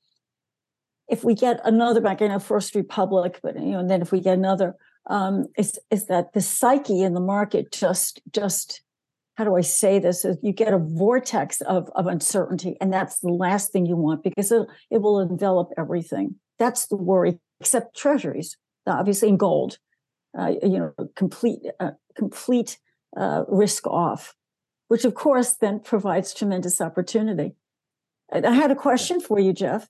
if 1.09 1.25
we 1.25 1.35
get 1.35 1.61
another 1.65 2.01
bank, 2.01 2.23
I 2.23 2.29
know 2.29 2.39
First 2.39 2.75
Republic, 2.75 3.41
but, 3.43 3.57
you 3.57 3.73
know, 3.73 3.81
and 3.81 3.91
then 3.91 4.03
if 4.03 4.13
we 4.13 4.21
get 4.21 4.39
another, 4.39 4.75
um, 5.09 5.47
is, 5.59 5.79
is 5.91 6.07
that 6.07 6.33
the 6.33 6.41
psyche 6.41 7.03
in 7.03 7.15
the 7.15 7.21
market 7.21 7.73
just, 7.73 8.23
just, 8.33 8.83
how 9.37 9.45
do 9.45 9.57
I 9.57 9.61
say 9.61 9.99
this? 9.99 10.25
Is 10.25 10.39
you 10.43 10.53
get 10.53 10.73
a 10.73 10.79
vortex 10.79 11.61
of, 11.63 11.91
of 11.95 12.07
uncertainty, 12.07 12.77
and 12.81 12.93
that's 12.93 13.19
the 13.19 13.29
last 13.29 13.73
thing 13.73 13.85
you 13.85 13.97
want 13.97 14.23
because 14.23 14.51
it, 14.51 14.67
it 14.91 15.03
will 15.03 15.21
envelop 15.21 15.71
everything. 15.77 16.37
That's 16.59 16.87
the 16.87 16.97
worry, 16.97 17.39
except 17.61 17.97
treasuries, 17.97 18.57
obviously 18.87 19.29
in 19.29 19.37
gold, 19.37 19.79
uh, 20.39 20.53
you 20.63 20.79
know, 20.79 20.95
complete, 21.17 21.61
uh, 21.81 21.93
complete 22.17 22.79
uh, 23.17 23.45
risk 23.49 23.87
off, 23.87 24.35
which 24.89 25.05
of 25.05 25.15
course 25.15 25.55
then 25.55 25.81
provides 25.81 26.33
tremendous 26.33 26.81
opportunity. 26.81 27.57
I 28.33 28.55
had 28.55 28.71
a 28.71 28.77
question 28.77 29.21
for 29.21 29.39
you, 29.39 29.53
Jeff. 29.53 29.89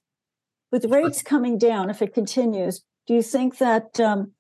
With 0.75 0.87
rates 0.87 1.23
coming 1.23 1.57
down, 1.57 1.89
if 1.89 2.03
it 2.03 2.13
continues, 2.13 2.83
do 3.07 3.15
you 3.15 3.23
think 3.23 3.59
that 3.59 4.01
um, 4.01 4.33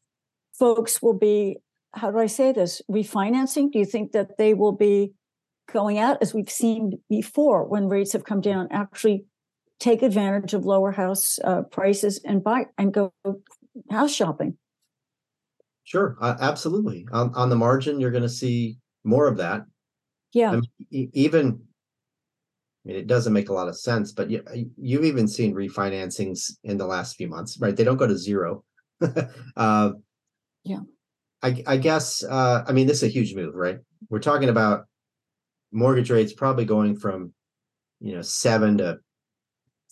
folks 0.59 1.01
will 1.01 1.17
be, 1.17 1.59
how 1.93 2.11
do 2.11 2.19
I 2.19 2.27
say 2.27 2.51
this, 2.51 2.83
refinancing? 2.91 3.71
Do 3.71 3.79
you 3.79 3.85
think 3.85 4.11
that 4.11 4.37
they 4.37 4.53
will 4.53 4.73
be 4.73 5.13
going 5.73 5.97
out 5.97 6.19
as 6.21 6.35
we've 6.35 6.51
seen 6.51 6.99
before 7.09 7.63
when 7.69 7.89
rates 7.89 8.15
have 8.15 8.25
come 8.25 8.41
down, 8.41 8.67
actually 8.73 9.27
take 9.79 10.03
advantage 10.03 10.55
of 10.55 10.65
lower 10.65 10.91
house 10.91 11.39
uh, 11.45 11.63
prices 11.71 12.21
and 12.25 12.43
buy 12.43 12.67
and 12.79 12.93
go 12.93 13.13
house 13.89 14.13
shopping? 14.13 14.57
Sure, 15.85 16.17
uh, 16.21 16.35
absolutely. 16.41 17.07
On 17.13 17.33
on 17.37 17.49
the 17.49 17.55
margin, 17.55 18.01
you're 18.01 18.11
going 18.11 18.25
to 18.25 18.29
see 18.29 18.79
more 19.05 19.29
of 19.29 19.37
that. 19.37 19.67
Yeah, 20.33 20.51
I 20.51 20.55
mean, 20.55 20.71
e- 20.91 21.11
even. 21.13 21.61
I 22.85 22.89
mean, 22.89 22.97
it 22.97 23.07
doesn't 23.07 23.33
make 23.33 23.49
a 23.49 23.53
lot 23.55 23.69
of 23.69 23.79
sense, 23.79 24.13
but 24.13 24.31
you 24.31 24.43
you've 24.77 25.05
even 25.05 25.27
seen 25.27 25.55
refinancings 25.55 26.53
in 26.65 26.77
the 26.77 26.87
last 26.87 27.17
few 27.17 27.29
months, 27.29 27.59
right? 27.61 27.75
They 27.75 27.85
don't 27.85 27.97
go 27.97 28.07
to 28.07 28.17
zero. 28.19 28.65
uh, 29.57 29.93
Yeah. 30.65 30.81
I 31.43 31.63
I 31.67 31.77
guess 31.77 32.25
uh, 32.25 32.65
I 32.67 32.73
mean 32.73 32.87
this 32.87 32.99
is 33.03 33.11
a 33.11 33.13
huge 33.13 33.35
move, 33.35 33.55
right? 33.55 33.79
We're 34.09 34.19
talking 34.21 34.49
about 34.49 34.85
mortgage 35.73 36.11
rates 36.11 36.33
probably 36.33 36.65
going 36.65 36.97
from, 36.97 37.33
you 38.01 38.15
know, 38.15 38.23
seven 38.23 38.79
to 38.79 38.99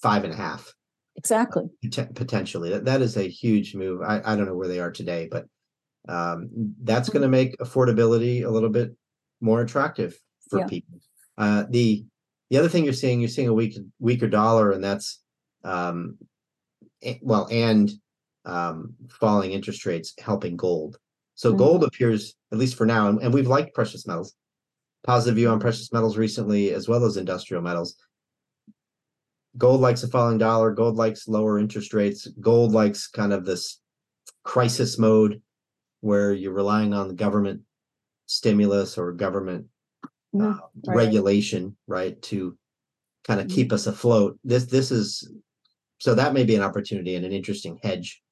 five 0.02 0.24
and 0.24 0.33
a 0.33 0.37
half. 0.37 0.72
exactly. 1.16 1.64
Poten- 1.85 2.14
potentially 2.14 2.70
that 2.70 2.85
that 2.87 3.02
is 3.02 3.16
a 3.16 3.28
huge 3.28 3.74
move 3.74 4.00
i 4.02 4.20
i 4.24 4.35
don't 4.37 4.46
know 4.46 4.55
where 4.57 4.68
they 4.68 4.81
are 4.81 4.90
today 4.90 5.28
but 5.31 5.44
um 6.09 6.48
that's 6.83 7.09
going 7.11 7.22
to 7.22 7.28
make 7.28 7.57
affordability 7.59 8.44
a 8.44 8.48
little 8.48 8.70
bit 8.70 8.96
more 9.40 9.61
attractive 9.61 10.18
for 10.48 10.61
Yeah. 10.61 10.66
people 10.66 10.98
uh 11.38 11.64
the 11.68 12.05
the 12.52 12.58
other 12.58 12.68
thing 12.68 12.84
you're 12.84 12.92
seeing 12.92 13.18
you're 13.18 13.30
seeing 13.30 13.48
a 13.48 13.54
weak 13.54 13.78
weaker 13.98 14.28
dollar 14.28 14.72
and 14.72 14.84
that's 14.84 15.22
um 15.64 16.18
well 17.22 17.48
and 17.50 17.90
um 18.44 18.92
falling 19.08 19.52
interest 19.52 19.86
rates 19.86 20.12
helping 20.18 20.54
gold 20.56 20.98
So 21.34 21.54
Mhm. 21.54 21.58
gold 21.58 21.82
appears, 21.84 22.34
at 22.52 22.58
least 22.58 22.76
for 22.76 22.84
now, 22.84 23.08
and, 23.08 23.18
and 23.22 23.32
we've 23.32 23.48
liked 23.56 23.74
precious 23.74 24.06
metals. 24.06 24.34
Positive 25.02 25.36
view 25.36 25.48
on 25.48 25.58
precious 25.60 25.90
metals 25.90 26.18
recently, 26.18 26.74
as 26.74 26.86
well 26.90 27.04
as 27.06 27.16
industrial 27.16 27.62
metals. 27.62 27.96
Gold 29.56 29.80
likes 29.80 30.02
a 30.02 30.08
falling 30.08 30.36
dollar. 30.38 30.70
Gold 30.72 30.96
likes 30.96 31.26
lower 31.26 31.58
interest 31.58 31.94
rates. 31.94 32.28
Gold 32.38 32.72
likes 32.72 33.08
kind 33.08 33.32
of 33.32 33.46
this 33.46 33.80
crisis 34.44 34.98
mode 34.98 35.40
where 36.02 36.32
you're 36.34 36.52
relying 36.62 36.92
on 36.92 37.08
the 37.08 37.14
government 37.14 37.62
stimulus 38.26 38.98
or 38.98 39.12
government 39.12 39.66
uh, 40.40 40.59
right. 40.87 40.97
regulation, 40.97 41.77
right, 41.87 42.21
to 42.23 42.57
kind 43.25 43.40
of 43.40 43.47
Mhm. 43.47 43.51
keep 43.55 43.73
us 43.73 43.87
afloat. 43.87 44.38
This 44.45 44.64
this 44.66 44.90
is 44.90 45.31
so 45.99 46.14
that 46.14 46.35
may 46.35 46.45
be 46.45 46.57
an 46.57 46.62
opportunity 46.62 47.14
and 47.14 47.25
an 47.25 47.33
interesting 47.33 47.79
hedge 47.83 48.23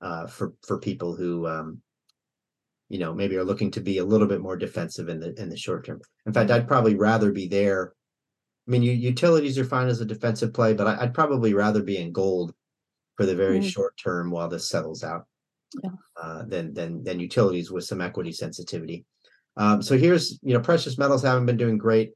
uh, 0.00 0.26
for 0.26 0.54
for 0.66 0.78
people 0.78 1.14
who 1.14 1.46
um, 1.46 1.82
you 2.88 2.98
know 2.98 3.14
maybe 3.14 3.36
are 3.36 3.44
looking 3.44 3.70
to 3.72 3.80
be 3.80 3.98
a 3.98 4.04
little 4.04 4.26
bit 4.26 4.40
more 4.40 4.56
defensive 4.56 5.08
in 5.08 5.20
the 5.20 5.34
in 5.40 5.48
the 5.48 5.56
short 5.56 5.84
term. 5.86 6.00
In 6.26 6.32
fact, 6.32 6.50
I'd 6.50 6.68
probably 6.68 6.94
rather 6.94 7.32
be 7.32 7.46
there. 7.48 7.94
I 8.66 8.70
mean, 8.70 8.82
you, 8.82 8.92
utilities 8.92 9.58
are 9.58 9.64
fine 9.64 9.88
as 9.88 10.00
a 10.00 10.06
defensive 10.06 10.54
play, 10.54 10.72
but 10.72 10.86
I, 10.86 11.02
I'd 11.02 11.14
probably 11.14 11.52
rather 11.54 11.82
be 11.82 11.98
in 11.98 12.12
gold 12.12 12.54
for 13.16 13.26
the 13.26 13.36
very 13.36 13.60
Mhm. 13.60 13.64
short 13.70 13.96
term 13.96 14.30
while 14.30 14.48
this 14.48 14.68
settles 14.68 15.04
out 15.04 15.26
Yeah. 15.82 15.90
uh, 16.20 16.44
than 16.46 16.72
than 16.74 17.04
than 17.04 17.20
utilities 17.20 17.70
with 17.70 17.84
some 17.84 18.00
equity 18.00 18.32
sensitivity. 18.32 19.04
Um, 19.56 19.82
so 19.82 19.96
here's 19.96 20.38
you 20.42 20.54
know 20.54 20.60
precious 20.60 20.98
metals 20.98 21.22
haven't 21.22 21.46
been 21.46 21.56
doing 21.56 21.78
great, 21.78 22.12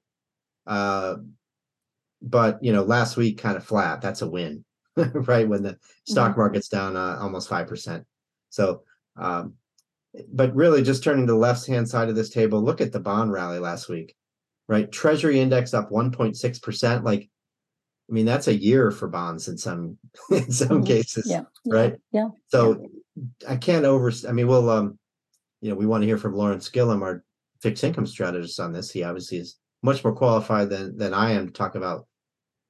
uh, 0.66 1.16
but 2.20 2.62
you 2.62 2.72
know 2.72 2.82
last 2.82 3.16
week 3.16 3.38
kind 3.38 3.56
of 3.56 3.64
flat. 3.64 4.00
That's 4.00 4.22
a 4.22 4.28
win, 4.28 4.64
right? 4.96 5.48
When 5.48 5.62
the 5.62 5.78
stock 6.04 6.36
market's 6.36 6.68
down 6.68 6.96
uh, 6.96 7.18
almost 7.20 7.48
five 7.48 7.68
percent. 7.68 8.04
So, 8.50 8.82
um, 9.16 9.54
but 10.32 10.54
really 10.54 10.82
just 10.82 11.04
turning 11.04 11.26
to 11.26 11.32
the 11.32 11.38
left 11.38 11.66
hand 11.66 11.88
side 11.88 12.08
of 12.08 12.16
this 12.16 12.30
table, 12.30 12.60
look 12.60 12.80
at 12.80 12.92
the 12.92 13.00
bond 13.00 13.30
rally 13.30 13.58
last 13.60 13.88
week, 13.88 14.16
right? 14.68 14.90
Treasury 14.90 15.38
index 15.38 15.74
up 15.74 15.92
one 15.92 16.10
point 16.10 16.36
six 16.36 16.58
percent. 16.58 17.04
Like, 17.04 17.28
I 18.10 18.12
mean 18.12 18.26
that's 18.26 18.48
a 18.48 18.54
year 18.56 18.90
for 18.90 19.06
bonds 19.06 19.46
in 19.46 19.56
some 19.58 19.96
in 20.32 20.50
some 20.50 20.82
Mhm. 20.82 20.86
cases 20.86 21.30
Yeah. 21.30 21.42
yeah, 21.64 21.74
right? 21.74 21.94
Yeah. 22.10 22.28
so 22.48 22.84
I 23.48 23.56
can't 23.56 23.84
over. 23.84 24.12
I 24.28 24.32
mean, 24.32 24.48
we'll 24.48 24.68
um, 24.70 24.98
you 25.60 25.70
know, 25.70 25.76
we 25.76 25.86
want 25.86 26.02
to 26.02 26.06
hear 26.06 26.18
from 26.18 26.34
Lawrence 26.34 26.68
Gillum, 26.68 27.02
our 27.02 27.22
fixed 27.60 27.84
income 27.84 28.06
strategist, 28.06 28.60
on 28.60 28.72
this. 28.72 28.90
He 28.90 29.02
obviously 29.02 29.38
is 29.38 29.58
much 29.82 30.02
more 30.04 30.14
qualified 30.14 30.70
than 30.70 30.96
than 30.96 31.14
I 31.14 31.32
am 31.32 31.46
to 31.46 31.52
talk 31.52 31.74
about 31.74 32.06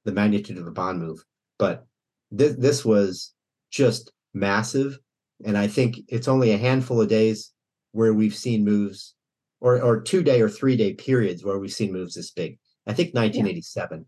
the 0.05 0.11
magnitude 0.11 0.57
of 0.57 0.65
the 0.65 0.71
bond 0.71 0.99
move. 0.99 1.23
But 1.57 1.85
this 2.31 2.55
this 2.55 2.85
was 2.85 3.33
just 3.71 4.11
massive, 4.33 4.99
and 5.45 5.57
I 5.57 5.67
think 5.67 5.97
it's 6.07 6.27
only 6.27 6.51
a 6.51 6.57
handful 6.57 7.01
of 7.01 7.09
days 7.09 7.51
where 7.91 8.13
we've 8.13 8.35
seen 8.35 8.63
moves, 8.63 9.15
or 9.59 9.81
or 9.81 10.01
two 10.01 10.23
day 10.23 10.41
or 10.41 10.49
three 10.49 10.77
day 10.77 10.93
periods 10.93 11.43
where 11.43 11.59
we've 11.59 11.71
seen 11.71 11.91
moves 11.91 12.15
this 12.15 12.31
big. 12.31 12.59
I 12.87 12.93
think 12.93 13.13
1987 13.13 14.05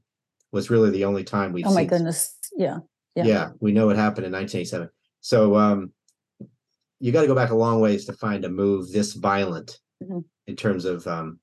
was 0.51 0.69
really 0.69 0.89
the 0.89 1.05
only 1.05 1.23
time 1.23 1.53
we've 1.53 1.67
Oh 1.67 1.73
my 1.73 1.85
goodness. 1.85 2.35
Yeah. 2.55 2.79
yeah. 3.15 3.23
Yeah. 3.25 3.49
we 3.59 3.71
know 3.71 3.85
what 3.85 3.95
happened 3.95 4.25
in 4.25 4.33
1987 4.33 4.89
so 5.21 5.55
um 5.55 5.93
you 6.99 7.11
got 7.11 7.21
to 7.21 7.27
go 7.27 7.35
back 7.35 7.51
a 7.51 7.55
long 7.55 7.79
ways 7.79 8.05
to 8.05 8.13
find 8.13 8.43
a 8.45 8.49
move 8.49 8.91
this 8.91 9.13
violent 9.13 9.79
Mhm. 10.01 10.25
in 10.47 10.55
terms 10.55 10.85
of 10.85 11.05
um 11.07 11.39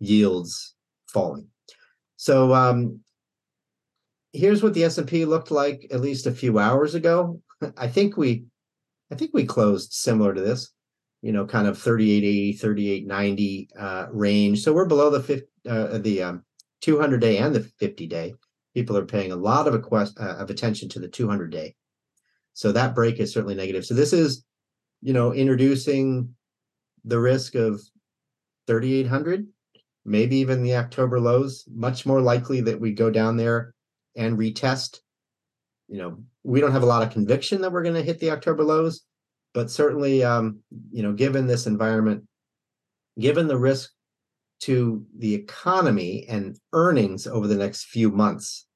yields 0.00 0.74
falling. 1.12 1.48
So 2.16 2.54
um 2.54 3.00
here's 4.32 4.62
what 4.62 4.74
the 4.74 4.84
s&p 4.84 5.24
looked 5.24 5.50
like 5.50 5.86
at 5.90 6.00
least 6.00 6.26
a 6.26 6.32
few 6.32 6.58
hours 6.58 6.94
ago. 6.94 7.40
I 7.76 7.88
think 7.88 8.16
we 8.16 8.44
i 9.12 9.14
think 9.16 9.32
we 9.34 9.46
closed 9.46 9.92
similar 9.92 10.34
to 10.34 10.40
this 10.40 10.72
you 11.22 11.32
know 11.32 11.46
kind 11.46 11.66
of 11.68 11.78
3880 11.78 12.52
3890 12.54 13.68
uh 13.78 14.06
range. 14.12 14.62
So 14.62 14.72
we're 14.72 14.86
below 14.86 15.10
the 15.10 15.22
50 15.22 15.46
uh, 15.68 15.98
the 15.98 16.22
um 16.22 16.44
200 16.80 17.20
day 17.20 17.38
and 17.38 17.54
the 17.54 17.60
50 17.60 18.06
day. 18.06 18.34
People 18.74 18.96
are 18.96 19.06
paying 19.06 19.32
a 19.32 19.36
lot 19.36 19.66
of 19.68 19.74
a 19.74 19.78
quest, 19.80 20.18
uh, 20.20 20.36
of 20.38 20.50
attention 20.50 20.88
to 20.90 21.00
the 21.00 21.08
200 21.08 21.50
day. 21.50 21.74
So 22.54 22.72
that 22.72 22.94
break 22.94 23.20
is 23.20 23.32
certainly 23.32 23.54
negative. 23.54 23.86
So 23.86 23.94
this 23.94 24.12
is 24.12 24.44
you 25.02 25.12
know 25.14 25.32
introducing 25.34 26.34
the 27.04 27.20
risk 27.20 27.54
of 27.54 27.80
3800 28.66 29.46
maybe 30.04 30.36
even 30.36 30.62
the 30.62 30.76
october 30.76 31.20
lows 31.20 31.64
much 31.72 32.06
more 32.06 32.20
likely 32.20 32.60
that 32.60 32.80
we 32.80 32.92
go 32.92 33.10
down 33.10 33.36
there 33.36 33.74
and 34.16 34.38
retest. 34.38 35.00
You 35.88 35.98
know 35.98 36.18
we 36.42 36.60
don't 36.60 36.72
have 36.72 36.82
a 36.82 36.86
lot 36.86 37.02
of 37.02 37.12
conviction 37.12 37.60
that 37.60 37.72
we're 37.72 37.82
going 37.82 37.94
to 37.94 38.02
hit 38.02 38.18
the 38.18 38.30
october 38.30 38.64
lows 38.64 39.02
but 39.54 39.70
certainly 39.70 40.24
um 40.24 40.60
you 40.90 41.02
know 41.02 41.12
given 41.12 41.46
this 41.46 41.66
environment 41.66 42.24
given 43.18 43.46
the 43.46 43.58
risk 43.58 43.90
to 44.60 45.04
the 45.18 45.34
economy 45.34 46.26
and 46.28 46.58
earnings 46.72 47.26
over 47.26 47.46
the 47.46 47.56
next 47.56 47.86
few 47.86 48.10
months 48.10 48.66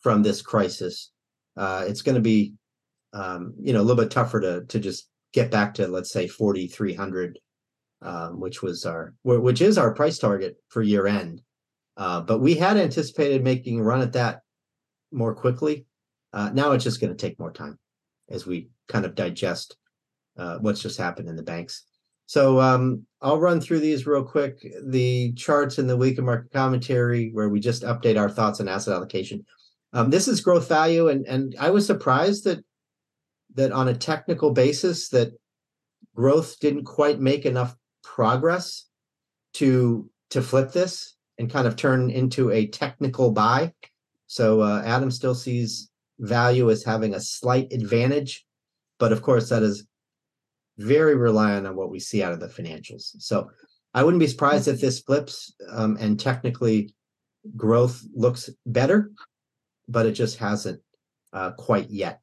from 0.00 0.22
this 0.22 0.40
crisis, 0.42 1.10
uh, 1.56 1.84
it's 1.86 2.02
going 2.02 2.14
to 2.14 2.20
be, 2.20 2.54
um, 3.12 3.54
you 3.60 3.72
know, 3.72 3.80
a 3.80 3.82
little 3.82 4.02
bit 4.02 4.10
tougher 4.10 4.40
to 4.40 4.64
to 4.66 4.78
just 4.78 5.08
get 5.32 5.50
back 5.50 5.74
to 5.74 5.86
let's 5.86 6.10
say 6.10 6.26
4,300, 6.26 7.38
um, 8.02 8.40
which 8.40 8.62
was 8.62 8.86
our 8.86 9.14
which 9.24 9.60
is 9.60 9.78
our 9.78 9.92
price 9.94 10.18
target 10.18 10.56
for 10.68 10.82
year 10.82 11.06
end. 11.06 11.42
Uh, 11.96 12.20
but 12.20 12.38
we 12.38 12.54
had 12.54 12.76
anticipated 12.76 13.44
making 13.44 13.80
a 13.80 13.82
run 13.82 14.00
at 14.00 14.12
that 14.12 14.40
more 15.12 15.34
quickly. 15.34 15.86
Uh, 16.32 16.50
now 16.54 16.72
it's 16.72 16.84
just 16.84 17.00
going 17.00 17.14
to 17.14 17.16
take 17.16 17.38
more 17.38 17.52
time 17.52 17.78
as 18.30 18.46
we 18.46 18.68
kind 18.88 19.04
of 19.04 19.14
digest 19.14 19.76
uh, 20.38 20.58
what's 20.58 20.80
just 20.80 20.98
happened 20.98 21.28
in 21.28 21.36
the 21.36 21.42
banks. 21.42 21.84
So 22.26 22.60
um, 22.60 23.04
I'll 23.20 23.40
run 23.40 23.60
through 23.60 23.80
these 23.80 24.06
real 24.06 24.22
quick. 24.22 24.64
The 24.84 25.32
charts 25.32 25.78
in 25.78 25.88
the 25.88 25.96
week 25.96 26.16
of 26.16 26.24
market 26.24 26.52
commentary, 26.52 27.30
where 27.32 27.48
we 27.48 27.58
just 27.58 27.82
update 27.82 28.16
our 28.16 28.30
thoughts 28.30 28.60
on 28.60 28.68
asset 28.68 28.94
allocation. 28.94 29.44
Um, 29.92 30.10
this 30.10 30.28
is 30.28 30.40
growth 30.40 30.68
value, 30.68 31.08
and 31.08 31.26
and 31.26 31.56
I 31.58 31.70
was 31.70 31.84
surprised 31.84 32.44
that 32.44 32.64
that 33.56 33.72
on 33.72 33.88
a 33.88 33.94
technical 33.94 34.52
basis 34.52 35.08
that 35.08 35.32
growth 36.14 36.60
didn't 36.60 36.84
quite 36.84 37.18
make 37.18 37.46
enough 37.46 37.74
progress 38.02 38.86
to 39.54 40.08
to 40.30 40.42
flip 40.42 40.72
this 40.72 41.16
and 41.38 41.50
kind 41.50 41.66
of 41.66 41.76
turn 41.76 42.10
into 42.10 42.50
a 42.50 42.66
technical 42.66 43.32
buy. 43.32 43.72
So 44.26 44.60
uh, 44.60 44.82
Adam 44.84 45.10
still 45.10 45.34
sees 45.34 45.90
value 46.20 46.70
as 46.70 46.84
having 46.84 47.14
a 47.14 47.20
slight 47.20 47.72
advantage, 47.72 48.46
but 48.98 49.12
of 49.12 49.22
course 49.22 49.48
that 49.48 49.62
is 49.62 49.86
very 50.78 51.16
reliant 51.16 51.66
on 51.66 51.76
what 51.76 51.90
we 51.90 51.98
see 51.98 52.22
out 52.22 52.32
of 52.32 52.40
the 52.40 52.46
financials. 52.46 53.10
So 53.18 53.50
I 53.92 54.04
wouldn't 54.04 54.20
be 54.20 54.26
surprised 54.26 54.68
if 54.68 54.80
this 54.80 55.00
flips 55.00 55.52
um, 55.70 55.96
and 56.00 56.18
technically 56.18 56.94
growth 57.56 58.04
looks 58.14 58.50
better, 58.66 59.10
but 59.88 60.06
it 60.06 60.12
just 60.12 60.38
hasn't 60.38 60.80
uh, 61.32 61.52
quite 61.52 61.90
yet. 61.90 62.20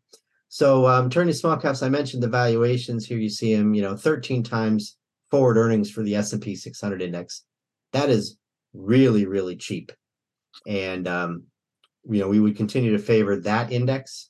So 0.50 0.88
um, 0.88 1.10
turning 1.10 1.34
to 1.34 1.38
small 1.38 1.58
caps, 1.58 1.84
I 1.84 1.90
mentioned 1.90 2.24
the 2.24 2.30
valuations. 2.30 3.06
Here 3.06 3.18
you 3.18 3.30
see 3.30 3.56
them, 3.56 3.74
you 3.74 3.82
know, 3.82 3.98
13 3.98 4.44
times 4.44 4.96
forward 5.32 5.58
earnings 5.58 5.90
for 5.92 6.04
the 6.04 6.16
S&P 6.16 6.56
600 6.56 7.02
index. 7.02 7.44
That 7.94 8.10
is 8.10 8.38
really, 8.74 9.26
really 9.26 9.56
cheap. 9.56 9.92
And, 10.66 11.08
um, 11.08 11.44
you 12.10 12.20
know, 12.20 12.28
we 12.28 12.40
would 12.40 12.56
continue 12.56 12.92
to 12.92 13.00
favor 13.00 13.40
that 13.42 13.72
index 13.72 14.30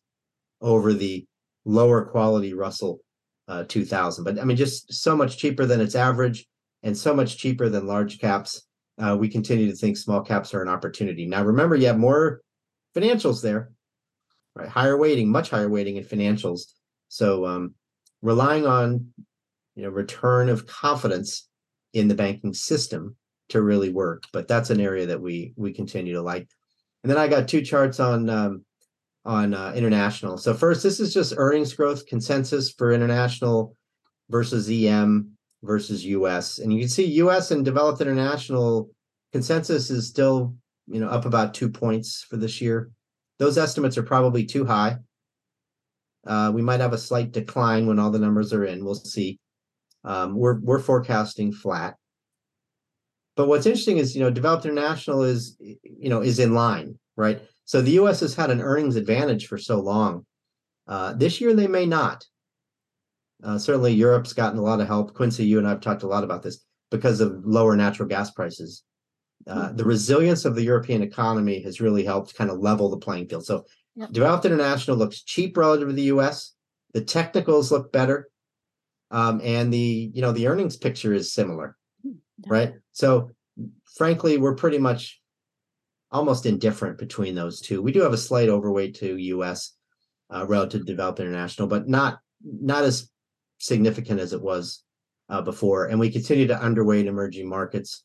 over 0.61 0.93
the 0.93 1.25
lower 1.65 2.05
quality 2.05 2.53
Russell 2.53 3.01
uh, 3.47 3.63
2000. 3.65 4.23
But 4.23 4.39
I 4.39 4.43
mean, 4.43 4.57
just 4.57 4.93
so 4.93 5.15
much 5.15 5.37
cheaper 5.37 5.65
than 5.65 5.81
its 5.81 5.95
average 5.95 6.47
and 6.83 6.97
so 6.97 7.13
much 7.15 7.37
cheaper 7.37 7.69
than 7.69 7.87
large 7.87 8.19
caps. 8.19 8.63
Uh, 8.99 9.15
we 9.19 9.29
continue 9.29 9.69
to 9.69 9.75
think 9.75 9.95
small 9.95 10.21
caps 10.21 10.53
are 10.53 10.61
an 10.61 10.69
opportunity. 10.69 11.27
Now, 11.27 11.43
remember, 11.43 11.75
you 11.75 11.87
have 11.87 11.99
more 11.99 12.41
financials 12.95 13.43
there, 13.43 13.71
right? 14.55 14.67
Higher 14.67 14.97
weighting, 14.97 15.29
much 15.29 15.51
higher 15.51 15.69
weighting 15.69 15.97
in 15.97 16.03
financials. 16.03 16.61
So 17.07 17.45
um, 17.45 17.75
relying 18.21 18.65
on, 18.65 19.13
you 19.77 19.83
know, 19.83 19.89
return 19.89 20.49
of 20.49 20.65
confidence 20.65 21.47
in 21.93 22.07
the 22.07 22.15
banking 22.15 22.53
system 22.53 23.15
to 23.49 23.61
really 23.61 23.89
work. 23.89 24.23
But 24.33 24.47
that's 24.47 24.71
an 24.71 24.81
area 24.81 25.05
that 25.05 25.21
we 25.21 25.53
we 25.55 25.71
continue 25.71 26.13
to 26.15 26.21
like. 26.21 26.49
And 27.03 27.11
then 27.11 27.19
I 27.19 27.27
got 27.27 27.47
two 27.47 27.61
charts 27.61 27.99
on 27.99 28.27
um, 28.29 28.65
on 29.23 29.53
uh, 29.53 29.73
international. 29.75 30.39
So 30.39 30.55
first, 30.55 30.81
this 30.81 30.99
is 30.99 31.13
just 31.13 31.35
earnings 31.37 31.73
growth 31.73 32.07
consensus 32.07 32.71
for 32.71 32.91
international 32.91 33.75
versus 34.29 34.67
EM 34.67 35.37
versus 35.61 36.03
US. 36.05 36.57
And 36.57 36.73
you 36.73 36.79
can 36.79 36.89
see 36.89 37.05
US 37.21 37.51
and 37.51 37.63
developed 37.63 38.01
international 38.01 38.89
consensus 39.31 39.91
is 39.91 40.07
still, 40.07 40.55
you 40.87 40.99
know, 40.99 41.07
up 41.07 41.25
about 41.25 41.53
two 41.53 41.69
points 41.69 42.25
for 42.27 42.37
this 42.37 42.59
year. 42.61 42.89
Those 43.37 43.59
estimates 43.59 43.97
are 43.97 44.03
probably 44.03 44.43
too 44.43 44.65
high. 44.65 44.97
Uh, 46.25 46.51
we 46.53 46.63
might 46.63 46.79
have 46.79 46.93
a 46.93 46.97
slight 46.97 47.31
decline 47.31 47.85
when 47.85 47.99
all 47.99 48.09
the 48.09 48.19
numbers 48.19 48.53
are 48.53 48.65
in. 48.65 48.83
We'll 48.83 48.95
see. 48.95 49.39
Um, 50.03 50.35
we're 50.35 50.59
we're 50.59 50.79
forecasting 50.79 51.51
flat. 51.51 51.95
But 53.35 53.47
what's 53.47 53.65
interesting 53.65 53.97
is, 53.97 54.15
you 54.15 54.21
know, 54.21 54.31
developed 54.31 54.65
international 54.65 55.23
is, 55.23 55.55
you 55.59 56.09
know, 56.09 56.21
is 56.21 56.39
in 56.39 56.53
line, 56.53 56.97
right? 57.15 57.39
So 57.65 57.81
the 57.81 57.91
U.S. 57.91 58.21
has 58.21 58.33
had 58.33 58.49
an 58.49 58.61
earnings 58.61 58.95
advantage 58.95 59.47
for 59.47 59.57
so 59.57 59.79
long. 59.79 60.25
Uh, 60.87 61.13
this 61.13 61.39
year 61.39 61.53
they 61.53 61.67
may 61.67 61.85
not. 61.85 62.25
Uh, 63.43 63.57
certainly, 63.59 63.93
Europe's 63.93 64.33
gotten 64.33 64.57
a 64.57 64.63
lot 64.63 64.81
of 64.81 64.87
help. 64.87 65.13
Quincy, 65.13 65.45
you 65.45 65.59
and 65.59 65.67
I've 65.67 65.81
talked 65.81 66.01
a 66.03 66.07
lot 66.07 66.23
about 66.23 66.41
this 66.41 66.65
because 66.89 67.21
of 67.21 67.45
lower 67.45 67.75
natural 67.75 68.09
gas 68.09 68.31
prices. 68.31 68.83
Uh, 69.45 69.71
the 69.73 69.85
resilience 69.85 70.43
of 70.45 70.55
the 70.55 70.63
European 70.63 71.03
economy 71.03 71.61
has 71.61 71.79
really 71.79 72.03
helped 72.03 72.35
kind 72.35 72.49
of 72.49 72.57
level 72.57 72.89
the 72.89 72.97
playing 72.97 73.27
field. 73.27 73.45
So, 73.45 73.65
Yep. 73.95 74.11
developed 74.11 74.45
international 74.45 74.95
looks 74.95 75.23
cheap 75.23 75.57
relative 75.57 75.87
to 75.87 75.93
the 75.93 76.03
U.S. 76.03 76.53
The 76.93 77.01
technicals 77.01 77.71
look 77.71 77.91
better, 77.91 78.29
um, 79.11 79.41
and 79.43 79.73
the 79.73 80.11
you 80.13 80.21
know 80.21 80.31
the 80.31 80.47
earnings 80.47 80.77
picture 80.77 81.13
is 81.13 81.33
similar, 81.33 81.77
right? 82.45 82.73
So, 82.91 83.31
frankly, 83.97 84.37
we're 84.37 84.55
pretty 84.55 84.77
much 84.77 85.21
almost 86.11 86.45
indifferent 86.45 86.97
between 86.97 87.35
those 87.35 87.61
two. 87.61 87.81
We 87.81 87.91
do 87.91 88.01
have 88.01 88.13
a 88.13 88.17
slight 88.17 88.49
overweight 88.49 88.95
to 88.95 89.17
U.S. 89.17 89.73
Uh, 90.33 90.45
relative 90.47 90.81
to 90.81 90.85
developed 90.85 91.19
international, 91.19 91.67
but 91.67 91.87
not 91.87 92.19
not 92.43 92.83
as 92.83 93.09
significant 93.59 94.19
as 94.19 94.33
it 94.33 94.41
was 94.41 94.83
uh, 95.29 95.41
before. 95.41 95.87
And 95.87 95.99
we 95.99 96.09
continue 96.09 96.47
to 96.47 96.55
underweight 96.55 97.05
emerging 97.05 97.49
markets, 97.49 98.03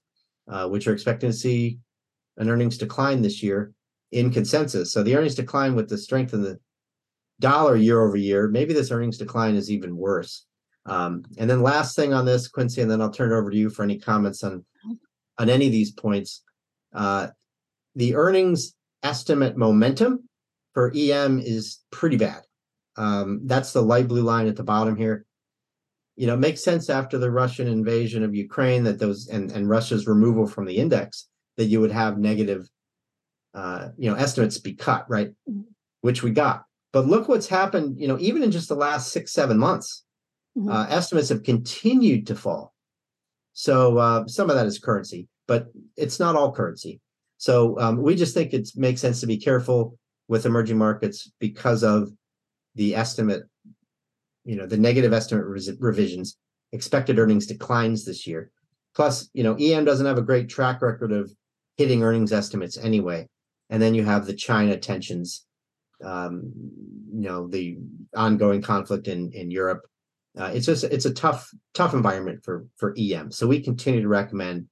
uh, 0.48 0.68
which 0.68 0.86
are 0.86 0.92
expecting 0.92 1.30
to 1.30 1.36
see 1.36 1.78
an 2.36 2.48
earnings 2.48 2.78
decline 2.78 3.22
this 3.22 3.42
year 3.42 3.72
in 4.12 4.30
consensus. 4.30 4.92
So 4.92 5.02
the 5.02 5.16
earnings 5.16 5.34
decline 5.34 5.74
with 5.74 5.88
the 5.88 5.98
strength 5.98 6.32
of 6.32 6.42
the 6.42 6.58
dollar 7.40 7.76
year 7.76 8.00
over 8.00 8.16
year, 8.16 8.48
maybe 8.48 8.72
this 8.72 8.90
earnings 8.90 9.18
decline 9.18 9.54
is 9.54 9.70
even 9.70 9.96
worse. 9.96 10.46
Um, 10.86 11.24
and 11.38 11.48
then 11.48 11.62
last 11.62 11.94
thing 11.94 12.12
on 12.12 12.24
this, 12.24 12.48
Quincy, 12.48 12.82
and 12.82 12.90
then 12.90 13.00
I'll 13.00 13.10
turn 13.10 13.32
it 13.32 13.36
over 13.36 13.50
to 13.50 13.56
you 13.56 13.70
for 13.70 13.82
any 13.82 13.98
comments 13.98 14.42
on 14.42 14.64
on 15.38 15.48
any 15.48 15.66
of 15.66 15.72
these 15.72 15.92
points. 15.92 16.42
Uh, 16.94 17.28
the 17.94 18.14
earnings 18.14 18.74
estimate 19.02 19.56
momentum 19.56 20.28
for 20.74 20.92
EM 20.94 21.38
is 21.38 21.80
pretty 21.90 22.16
bad. 22.16 22.42
Um, 22.96 23.40
that's 23.44 23.72
the 23.72 23.82
light 23.82 24.08
blue 24.08 24.22
line 24.22 24.46
at 24.46 24.56
the 24.56 24.62
bottom 24.62 24.96
here. 24.96 25.24
You 26.16 26.26
know, 26.26 26.34
it 26.34 26.40
makes 26.40 26.62
sense 26.62 26.90
after 26.90 27.16
the 27.16 27.30
Russian 27.30 27.68
invasion 27.68 28.22
of 28.22 28.34
Ukraine 28.34 28.84
that 28.84 28.98
those 28.98 29.28
and, 29.28 29.50
and 29.52 29.68
Russia's 29.68 30.06
removal 30.06 30.46
from 30.46 30.66
the 30.66 30.76
index 30.76 31.28
that 31.56 31.66
you 31.66 31.80
would 31.80 31.92
have 31.92 32.18
negative 32.18 32.68
uh, 33.54 33.88
you 33.98 34.10
know, 34.10 34.16
estimates 34.16 34.58
be 34.58 34.74
cut, 34.74 35.04
right? 35.08 35.32
Mhm. 35.48 35.64
Which 36.00 36.22
we 36.22 36.30
got. 36.30 36.64
But 36.92 37.06
look 37.06 37.28
what's 37.28 37.48
happened, 37.48 37.98
you 37.98 38.08
know, 38.08 38.18
even 38.18 38.42
in 38.42 38.50
just 38.50 38.68
the 38.68 38.74
last 38.74 39.12
six, 39.12 39.32
seven 39.32 39.58
months, 39.58 40.04
Mhm. 40.56 40.70
uh, 40.70 40.86
estimates 40.90 41.30
have 41.30 41.42
continued 41.42 42.26
to 42.26 42.34
fall. 42.34 42.74
So 43.54 43.98
uh, 43.98 44.26
some 44.26 44.50
of 44.50 44.56
that 44.56 44.66
is 44.66 44.78
currency, 44.78 45.28
but 45.46 45.68
it's 45.96 46.18
not 46.20 46.36
all 46.36 46.52
currency. 46.52 47.00
So 47.38 47.78
um, 47.80 48.02
we 48.02 48.14
just 48.14 48.34
think 48.34 48.52
it 48.52 48.68
makes 48.76 49.00
sense 49.00 49.20
to 49.20 49.26
be 49.26 49.36
careful 49.36 49.98
with 50.28 50.46
emerging 50.46 50.78
markets 50.78 51.30
because 51.40 51.82
of 51.82 52.10
the 52.74 52.94
estimate, 52.94 53.42
you 54.44 54.56
know, 54.56 54.66
the 54.66 54.76
negative 54.76 55.12
estimate 55.12 55.46
res- 55.46 55.78
revisions, 55.80 56.36
expected 56.72 57.18
earnings 57.18 57.46
declines 57.46 58.04
this 58.04 58.26
year. 58.26 58.50
Plus, 58.94 59.28
you 59.32 59.42
know, 59.42 59.56
EM 59.58 59.84
doesn't 59.84 60.06
have 60.06 60.18
a 60.18 60.22
great 60.22 60.48
track 60.48 60.82
record 60.82 61.12
of 61.12 61.32
hitting 61.76 62.02
earnings 62.02 62.32
estimates 62.32 62.76
anyway. 62.78 63.28
And 63.70 63.82
then 63.82 63.94
you 63.94 64.04
have 64.04 64.26
the 64.26 64.34
China 64.34 64.76
tensions, 64.76 65.46
um, 66.04 66.52
you 67.12 67.22
know, 67.22 67.48
the 67.48 67.78
ongoing 68.14 68.62
conflict 68.62 69.08
in 69.08 69.32
in 69.32 69.50
Europe. 69.50 69.82
Uh, 70.38 70.50
it's 70.54 70.66
just 70.66 70.84
it's 70.84 71.04
a 71.04 71.12
tough 71.12 71.50
tough 71.74 71.92
environment 71.94 72.40
for 72.42 72.66
for 72.76 72.94
EM. 72.98 73.30
So 73.30 73.46
we 73.46 73.60
continue 73.60 74.00
to 74.00 74.08
recommend 74.08 74.66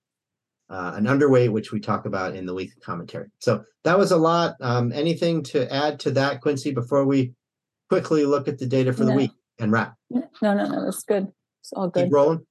uh, 0.70 0.92
an 0.94 1.04
underweight, 1.04 1.50
which 1.50 1.72
we 1.72 1.80
talk 1.80 2.06
about 2.06 2.34
in 2.34 2.46
the 2.46 2.54
weekly 2.54 2.80
commentary. 2.80 3.28
So 3.40 3.64
that 3.84 3.98
was 3.98 4.11
a 4.12 4.16
lot. 4.16 4.54
Um, 4.61 4.92
anything 4.92 5.42
to 5.44 5.70
add 5.72 6.00
to 6.00 6.12
that, 6.12 6.40
Quincy, 6.40 6.70
before 6.70 7.04
we 7.04 7.34
quickly 7.88 8.24
look 8.24 8.48
at 8.48 8.58
the 8.58 8.66
data 8.66 8.92
for 8.92 9.04
the 9.04 9.12
week 9.12 9.32
and 9.58 9.72
wrap? 9.72 9.96
No, 10.11 10.22
no, 10.40 10.54
no, 10.54 10.84
that's 10.84 11.02
good. 11.02 11.26
It's 11.61 11.72
all 11.72 11.88
good. 11.88 12.04
Keep 12.04 12.12
rolling. 12.12 12.46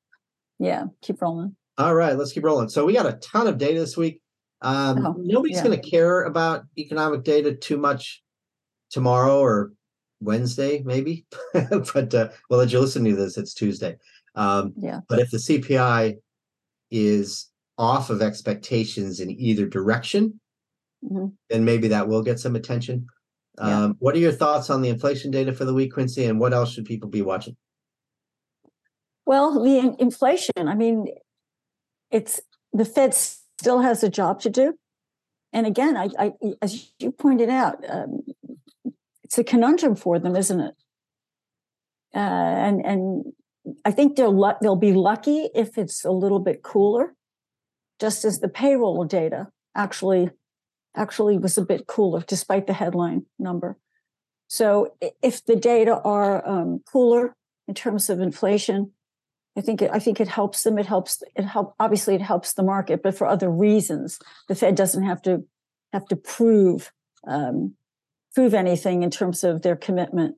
Yeah, 0.60 0.86
keep 1.01 1.22
rolling. 1.22 1.55
All 1.78 1.95
right, 1.95 2.18
let's 2.18 2.34
keep 2.34 2.43
rolling. 2.43 2.68
So 2.70 2.86
we 2.86 2.93
got 2.93 3.05
a 3.05 3.14
ton 3.14 3.47
of 3.47 3.57
data 3.57 3.80
this 3.80 3.95
week. 3.95 4.22
Um, 4.62 5.05
Oh, 5.05 5.16
nobody's 5.18 5.57
yeah. 5.57 5.64
going 5.64 5.82
to 5.82 5.89
care 5.89 6.24
about 6.24 6.64
economic 6.78 7.24
data 7.24 7.55
too 7.55 7.78
much 7.78 8.22
tomorrow 8.91 9.39
or 9.39 9.72
Wednesday, 10.22 10.82
maybe. 10.86 11.26
but 11.53 12.13
uh, 12.13 12.30
well, 12.49 12.61
as 12.61 12.72
you 12.74 12.80
listen 12.80 13.03
to 13.05 13.15
this, 13.15 13.38
it's 13.38 13.53
Tuesday. 13.53 13.97
Um, 14.36 14.74
Yeah. 14.78 14.99
But 15.07 15.20
if 15.20 15.32
the 15.32 15.38
CPI 15.38 16.17
is 16.91 17.49
off 17.78 18.09
of 18.09 18.22
expectations 18.22 19.20
in 19.20 19.32
either 19.32 19.65
direction, 19.65 20.39
Mhm. 21.03 21.32
then 21.49 21.63
maybe 21.63 21.88
that 21.88 22.09
will 22.09 22.22
get 22.22 22.39
some 22.39 22.55
attention. 22.57 23.07
Yeah. 23.57 23.84
Um, 23.86 23.95
what 23.99 24.15
are 24.15 24.20
your 24.20 24.34
thoughts 24.34 24.70
on 24.70 24.82
the 24.82 24.89
inflation 24.89 25.32
data 25.32 25.53
for 25.53 25.63
the 25.63 25.74
week, 25.74 25.93
Quincy? 25.93 26.26
And 26.26 26.39
what 26.41 26.53
else 26.53 26.74
should 26.74 26.84
people 26.86 27.07
be 27.09 27.22
watching? 27.22 27.55
Well, 29.26 29.63
the 29.63 29.78
in- 29.80 29.95
inflation, 29.99 30.67
I 30.67 30.76
mean, 30.76 31.07
it's 32.11 32.41
the 32.74 32.84
Fed 32.86 33.13
still 33.13 33.80
has 33.80 34.03
a 34.03 34.09
job 34.09 34.41
to 34.41 34.49
do. 34.49 34.74
And 35.53 35.65
again, 35.65 35.95
I, 35.97 36.09
I 36.20 36.34
as 36.61 36.91
you 36.99 37.11
pointed 37.11 37.49
out, 37.49 37.78
um, 37.89 38.22
it's 39.30 39.38
a 39.38 39.44
conundrum 39.44 39.96
for 39.96 40.18
them, 40.18 40.36
isn't 40.36 40.60
it? 40.60 40.74
Uh, 42.16 42.18
and 42.18 42.84
and 42.84 43.26
I 43.86 43.92
think 43.92 44.16
they'll 44.16 44.58
they'll 44.60 44.76
be 44.76 44.94
lucky 44.94 45.50
if 45.54 45.78
it's 45.78 46.04
a 46.04 46.12
little 46.12 46.40
bit 46.40 46.64
cooler, 46.64 47.14
just 48.00 48.26
as 48.26 48.40
the 48.40 48.50
payroll 48.50 49.04
data 49.04 49.50
actually 49.76 50.32
actually 50.96 51.38
was 51.38 51.60
a 51.60 51.66
bit 51.66 51.86
cooler 51.86 52.24
despite 52.28 52.66
the 52.66 52.74
headline 52.74 53.28
number. 53.38 53.78
So 54.48 54.96
if 55.22 55.46
the 55.46 55.56
data 55.56 56.02
are 56.04 56.44
um, 56.48 56.82
cooler 56.92 57.36
in 57.68 57.76
terms 57.76 58.10
of 58.10 58.20
inflation, 58.20 58.94
I 59.56 59.62
think 59.62 59.84
it, 59.84 59.92
I 59.94 60.00
think 60.00 60.20
it 60.20 60.28
helps 60.28 60.64
them. 60.64 60.80
It 60.80 60.88
helps 60.88 61.22
it 61.36 61.44
help 61.44 61.76
obviously 61.80 62.16
it 62.16 62.22
helps 62.22 62.54
the 62.54 62.64
market, 62.64 63.04
but 63.04 63.16
for 63.16 63.28
other 63.28 63.52
reasons. 63.52 64.18
The 64.48 64.56
Fed 64.56 64.74
doesn't 64.74 65.04
have 65.04 65.22
to 65.22 65.46
have 65.94 66.08
to 66.08 66.16
prove 66.16 66.92
um, 67.28 67.76
prove 68.34 68.54
anything 68.54 69.04
in 69.04 69.10
terms 69.10 69.44
of 69.44 69.62
their 69.62 69.76
commitment. 69.76 70.36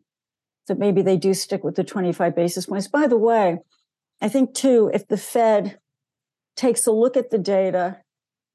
that 0.67 0.77
maybe 0.77 1.01
they 1.01 1.17
do 1.17 1.33
stick 1.33 1.63
with 1.63 1.75
the 1.75 1.83
25 1.83 2.35
basis 2.35 2.67
points. 2.67 2.87
By 2.87 3.07
the 3.07 3.17
way, 3.17 3.57
I 4.21 4.29
think 4.29 4.53
too, 4.53 4.91
if 4.93 5.07
the 5.07 5.17
Fed 5.17 5.79
takes 6.55 6.85
a 6.85 6.91
look 6.91 7.17
at 7.17 7.31
the 7.31 7.39
data 7.39 7.97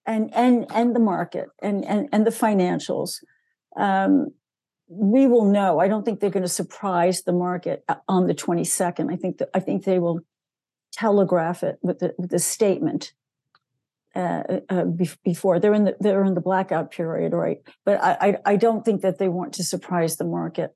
and 0.07 0.32
and 0.32 0.66
and 0.72 0.95
the 0.95 1.01
market 1.01 1.49
and 1.61 1.84
and, 1.84 2.09
and 2.12 2.26
the 2.26 2.30
financials, 2.30 3.24
um, 3.76 4.28
we 4.89 5.26
will 5.26 5.45
know. 5.45 5.80
I 5.80 5.89
don't 5.89 6.05
think 6.05 6.20
they're 6.20 6.30
going 6.30 6.45
to 6.45 6.49
surprise 6.49 7.22
the 7.22 7.32
market 7.32 7.84
uh, 7.89 7.97
on 8.09 8.28
the 8.28 8.34
22nd. 8.34 9.12
I 9.12 9.16
think 9.16 9.39
that 9.39 9.51
I 9.53 9.61
think 9.61 9.84
they 9.84 9.99
will 9.99 10.20
telegraph 10.93 11.62
it 11.64 11.78
with 11.82 11.99
the 11.99 12.14
with 12.16 12.30
the 12.30 12.39
statement 12.39 13.12
uh, 14.16 14.60
uh, 14.70 14.84
before 15.24 15.60
they're 15.60 15.74
in 15.74 15.84
the 15.84 15.96
they're 16.00 16.24
in 16.24 16.34
the 16.34 16.40
blackout 16.40 16.90
period, 16.90 17.32
right? 17.32 17.58
But 17.84 18.02
I, 18.02 18.16
I 18.20 18.52
I 18.52 18.56
don't 18.56 18.84
think 18.84 19.02
that 19.02 19.18
they 19.18 19.28
want 19.28 19.52
to 19.54 19.64
surprise 19.64 20.16
the 20.16 20.24
market. 20.24 20.74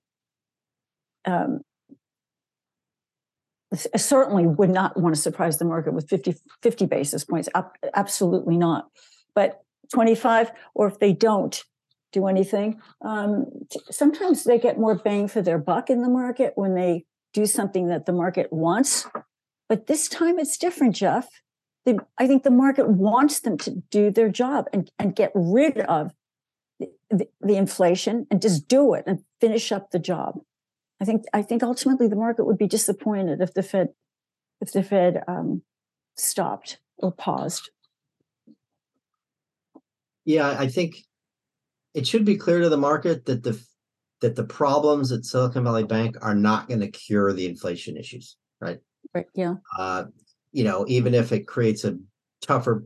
Um, 1.24 1.60
certainly 3.74 4.46
would 4.46 4.70
not 4.70 5.00
want 5.00 5.14
to 5.14 5.20
surprise 5.20 5.58
the 5.58 5.64
market 5.64 5.92
with 5.92 6.08
50, 6.08 6.34
50 6.62 6.86
basis 6.86 7.24
points. 7.24 7.48
Absolutely 7.94 8.56
not. 8.56 8.88
But 9.34 9.62
25, 9.92 10.50
or 10.74 10.88
if 10.88 10.98
they 10.98 11.12
don't 11.12 11.62
do 12.12 12.26
anything, 12.26 12.80
um, 13.02 13.46
sometimes 13.90 14.44
they 14.44 14.58
get 14.58 14.78
more 14.78 14.96
bang 14.96 15.28
for 15.28 15.40
their 15.40 15.58
buck 15.58 15.88
in 15.88 16.02
the 16.02 16.08
market 16.08 16.52
when 16.56 16.74
they 16.74 17.04
do 17.32 17.46
something 17.46 17.86
that 17.88 18.06
the 18.06 18.12
market 18.12 18.52
wants. 18.52 19.06
But 19.68 19.86
this 19.86 20.08
time 20.08 20.40
it's 20.40 20.58
different, 20.58 20.96
Jeff. 20.96 21.28
The, 21.90 22.06
I 22.18 22.26
think 22.26 22.42
the 22.42 22.50
market 22.50 22.88
wants 22.88 23.40
them 23.40 23.58
to 23.58 23.82
do 23.90 24.10
their 24.10 24.28
job 24.28 24.66
and, 24.72 24.90
and 24.98 25.16
get 25.16 25.32
rid 25.34 25.78
of 25.80 26.12
the, 26.78 26.90
the, 27.10 27.28
the 27.40 27.56
inflation 27.56 28.26
and 28.30 28.40
just 28.40 28.68
do 28.68 28.94
it 28.94 29.04
and 29.06 29.24
finish 29.40 29.72
up 29.72 29.90
the 29.90 29.98
job. 29.98 30.40
I 31.00 31.04
think 31.04 31.24
I 31.32 31.42
think 31.42 31.62
ultimately 31.62 32.08
the 32.08 32.16
market 32.16 32.44
would 32.44 32.58
be 32.58 32.66
disappointed 32.66 33.40
if 33.40 33.54
the 33.54 33.62
Fed 33.62 33.88
if 34.60 34.72
the 34.72 34.82
Fed 34.82 35.22
um, 35.26 35.62
stopped 36.16 36.78
or 36.98 37.10
paused. 37.10 37.70
Yeah, 40.26 40.54
I 40.58 40.68
think 40.68 40.96
it 41.94 42.06
should 42.06 42.26
be 42.26 42.36
clear 42.36 42.60
to 42.60 42.68
the 42.68 42.76
market 42.76 43.24
that 43.24 43.42
the 43.42 43.60
that 44.20 44.36
the 44.36 44.44
problems 44.44 45.10
at 45.10 45.24
Silicon 45.24 45.64
Valley 45.64 45.84
Bank 45.84 46.16
are 46.20 46.34
not 46.34 46.68
going 46.68 46.80
to 46.80 46.90
cure 46.90 47.32
the 47.32 47.46
inflation 47.46 47.96
issues, 47.96 48.36
right? 48.60 48.78
Right? 49.14 49.26
Yeah. 49.34 49.54
Uh, 49.78 50.04
you 50.52 50.64
know, 50.64 50.84
even 50.88 51.14
if 51.14 51.32
it 51.32 51.46
creates 51.46 51.84
a 51.84 51.98
tougher 52.42 52.84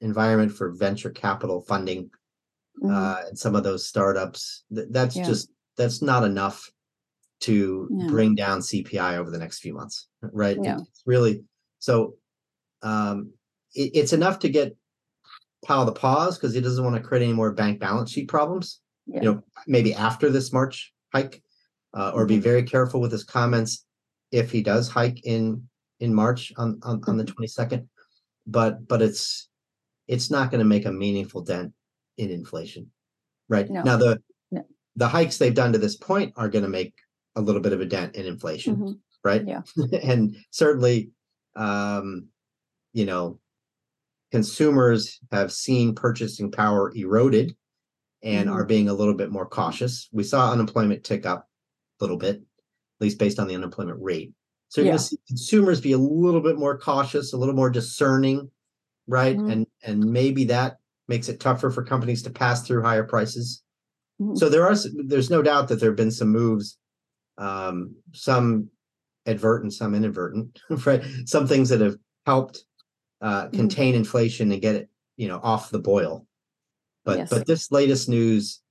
environment 0.00 0.52
for 0.52 0.70
venture 0.72 1.10
capital 1.10 1.60
funding 1.62 2.10
Mhm. 2.82 2.90
uh, 2.92 3.26
and 3.28 3.38
some 3.38 3.56
of 3.56 3.64
those 3.64 3.86
startups, 3.86 4.64
th- 4.74 4.88
that's 4.90 5.16
Yeah. 5.16 5.24
just 5.26 5.50
that's 5.76 6.02
not 6.02 6.24
enough 6.24 6.70
to 7.40 7.88
Yeah. 7.90 8.06
bring 8.08 8.34
down 8.34 8.60
CPI 8.60 9.16
over 9.16 9.30
the 9.30 9.38
next 9.38 9.60
few 9.60 9.72
months, 9.74 10.08
right? 10.20 10.58
Yeah. 10.62 10.78
It's 10.80 11.02
really 11.06 11.44
so. 11.78 12.16
Um, 12.82 13.32
it, 13.74 13.90
it's 13.94 14.12
enough 14.12 14.38
to 14.40 14.48
get 14.48 14.76
Powell 15.64 15.84
the 15.86 15.92
pause 15.92 16.36
because 16.38 16.54
he 16.54 16.60
doesn't 16.60 16.84
want 16.84 16.96
to 16.96 17.02
create 17.02 17.22
any 17.24 17.32
more 17.32 17.52
bank 17.52 17.80
balance 17.80 18.10
sheet 18.12 18.28
problems 18.28 18.80
yeah. 19.06 19.22
you 19.22 19.32
know, 19.32 19.42
maybe 19.66 19.94
after 19.94 20.30
this 20.30 20.52
March 20.52 20.92
hike, 21.12 21.42
uh, 21.94 22.12
or 22.14 22.26
be 22.26 22.38
Mhm. 22.38 22.42
very 22.42 22.62
careful 22.62 23.00
with 23.00 23.10
his 23.10 23.24
comments 23.24 23.84
if 24.30 24.52
he 24.52 24.62
does 24.62 24.88
hike 24.88 25.24
in 25.24 25.68
in 26.00 26.14
March 26.14 26.52
on 26.56 26.78
on, 26.82 27.00
on 27.06 27.16
the 27.16 27.24
Mm-hmm. 27.24 27.32
twenty 27.34 27.48
second, 27.48 27.88
but 28.46 28.86
but 28.88 29.02
it's 29.02 29.48
it's 30.06 30.30
not 30.30 30.50
going 30.50 30.60
to 30.60 30.64
make 30.64 30.86
a 30.86 30.92
meaningful 30.92 31.42
dent 31.42 31.72
in 32.16 32.30
inflation, 32.30 32.90
right? 33.48 33.68
No. 33.70 33.82
Now 33.82 33.96
the 33.96 34.22
No. 34.50 34.64
the 34.96 35.08
hikes 35.08 35.38
they've 35.38 35.54
done 35.54 35.72
to 35.72 35.78
this 35.78 35.96
point 35.96 36.32
are 36.36 36.48
going 36.48 36.64
to 36.64 36.70
make 36.70 36.94
a 37.36 37.40
little 37.40 37.60
bit 37.60 37.72
of 37.72 37.80
a 37.80 37.86
dent 37.86 38.16
in 38.16 38.26
inflation, 38.26 38.76
Mhm. 38.76 38.98
right? 39.24 39.46
Yeah. 39.46 39.62
and 40.02 40.36
certainly, 40.50 41.10
um, 41.56 42.28
you 42.92 43.04
know, 43.04 43.38
consumers 44.32 45.20
have 45.30 45.52
seen 45.52 45.94
purchasing 45.94 46.50
power 46.50 46.92
eroded 46.96 47.54
and 48.22 48.48
Mhm. 48.48 48.52
are 48.52 48.64
being 48.64 48.88
a 48.88 48.94
little 48.94 49.14
bit 49.14 49.30
more 49.30 49.46
cautious. 49.46 50.08
We 50.12 50.24
saw 50.24 50.52
unemployment 50.52 51.04
tick 51.04 51.26
up 51.26 51.48
a 52.00 52.04
little 52.04 52.16
bit, 52.16 52.36
at 52.36 53.00
least 53.00 53.18
based 53.18 53.38
on 53.38 53.46
the 53.46 53.54
unemployment 53.54 54.00
rate. 54.02 54.32
So 54.68 54.80
you're 54.80 54.86
Yeah. 54.86 54.92
going 54.92 54.98
to 54.98 55.04
see 55.04 55.18
consumers 55.26 55.80
be 55.80 55.92
a 55.92 55.98
little 55.98 56.40
bit 56.42 56.58
more 56.58 56.78
cautious, 56.78 57.32
a 57.32 57.36
little 57.38 57.54
more 57.54 57.70
discerning, 57.70 58.50
right? 59.08 59.36
Mhm. 59.36 59.52
And 59.52 59.66
and 59.84 60.04
maybe 60.12 60.44
that 60.46 60.78
makes 61.08 61.28
it 61.28 61.40
tougher 61.40 61.70
for 61.70 61.84
companies 61.84 62.22
to 62.24 62.30
pass 62.30 62.66
through 62.66 62.82
higher 62.82 63.04
prices. 63.04 63.62
Mhm. 64.20 64.38
So 64.38 64.48
there 64.48 64.66
are 64.66 64.74
there's 65.06 65.30
no 65.30 65.42
doubt 65.42 65.68
that 65.68 65.80
there 65.80 65.90
have 65.90 65.96
been 65.96 66.10
some 66.12 66.30
moves, 66.30 66.78
um, 67.38 67.96
some 68.14 68.70
advertent, 69.26 69.74
some 69.74 69.94
inadvertent, 69.94 70.60
right? 70.86 71.04
Some 71.26 71.46
things 71.48 71.68
that 71.70 71.80
have 71.82 71.96
helped 72.26 72.64
uh, 73.22 73.48
Mhm. 73.52 73.56
contain 73.56 73.94
inflation 73.96 74.52
and 74.52 74.62
get 74.62 74.76
it, 74.76 74.90
you 75.16 75.28
know, 75.28 75.40
off 75.42 75.70
the 75.70 75.80
boil. 75.80 76.26
But 77.04 77.18
Yes. 77.18 77.30
but 77.30 77.46
this 77.46 77.70
latest 77.72 78.08
news 78.08 78.62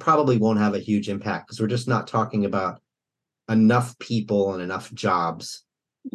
probably 0.00 0.38
won't 0.38 0.58
have 0.60 0.74
a 0.74 0.78
huge 0.80 1.08
impact 1.08 1.48
because 1.48 1.60
we're 1.60 1.66
just 1.68 1.88
not 1.88 2.06
talking 2.08 2.44
about 2.44 2.82
enough 3.50 3.98
people 3.98 4.54
and 4.54 4.62
enough 4.62 4.92
jobs 4.94 5.64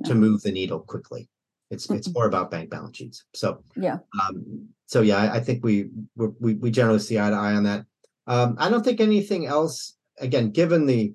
to 0.06 0.16
move 0.16 0.42
the 0.42 0.52
needle 0.52 0.80
quickly. 0.80 1.30
It's 1.70 1.90
it's 1.90 2.12
more 2.14 2.26
about 2.26 2.50
bank 2.50 2.70
balance 2.70 2.98
sheets. 2.98 3.24
So 3.34 3.62
Yeah. 3.76 3.98
um, 4.22 4.70
so 4.88 5.02
yeah, 5.02 5.18
I, 5.18 5.36
I 5.36 5.40
think 5.40 5.64
we 5.64 5.90
we 6.16 6.54
we 6.56 6.72
generally 6.72 7.00
see 7.00 7.20
eye 7.20 7.30
to 7.30 7.36
eye 7.36 7.54
on 7.54 7.64
that. 7.64 7.86
Um, 8.28 8.56
I 8.58 8.70
don't 8.70 8.84
think 8.84 9.00
anything 9.02 9.46
else. 9.46 9.96
Again, 10.20 10.52
given 10.52 10.86
the 10.86 11.14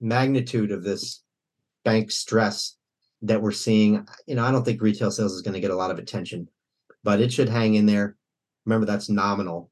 magnitude 0.00 0.70
of 0.70 0.82
this 0.82 1.22
bank 1.84 2.10
stress 2.10 2.76
that 3.22 3.40
we're 3.40 3.52
seeing, 3.52 4.06
you 4.26 4.34
know, 4.34 4.44
I 4.44 4.50
don't 4.52 4.64
think 4.64 4.82
retail 4.82 5.10
sales 5.10 5.32
is 5.32 5.42
going 5.42 5.54
to 5.54 5.60
get 5.60 5.70
a 5.70 5.76
lot 5.76 5.90
of 5.90 5.98
attention, 5.98 6.48
but 7.04 7.20
it 7.20 7.32
should 7.32 7.48
hang 7.48 7.74
in 7.74 7.86
there. 7.86 8.16
Remember, 8.66 8.84
that's 8.86 9.08
nominal; 9.08 9.70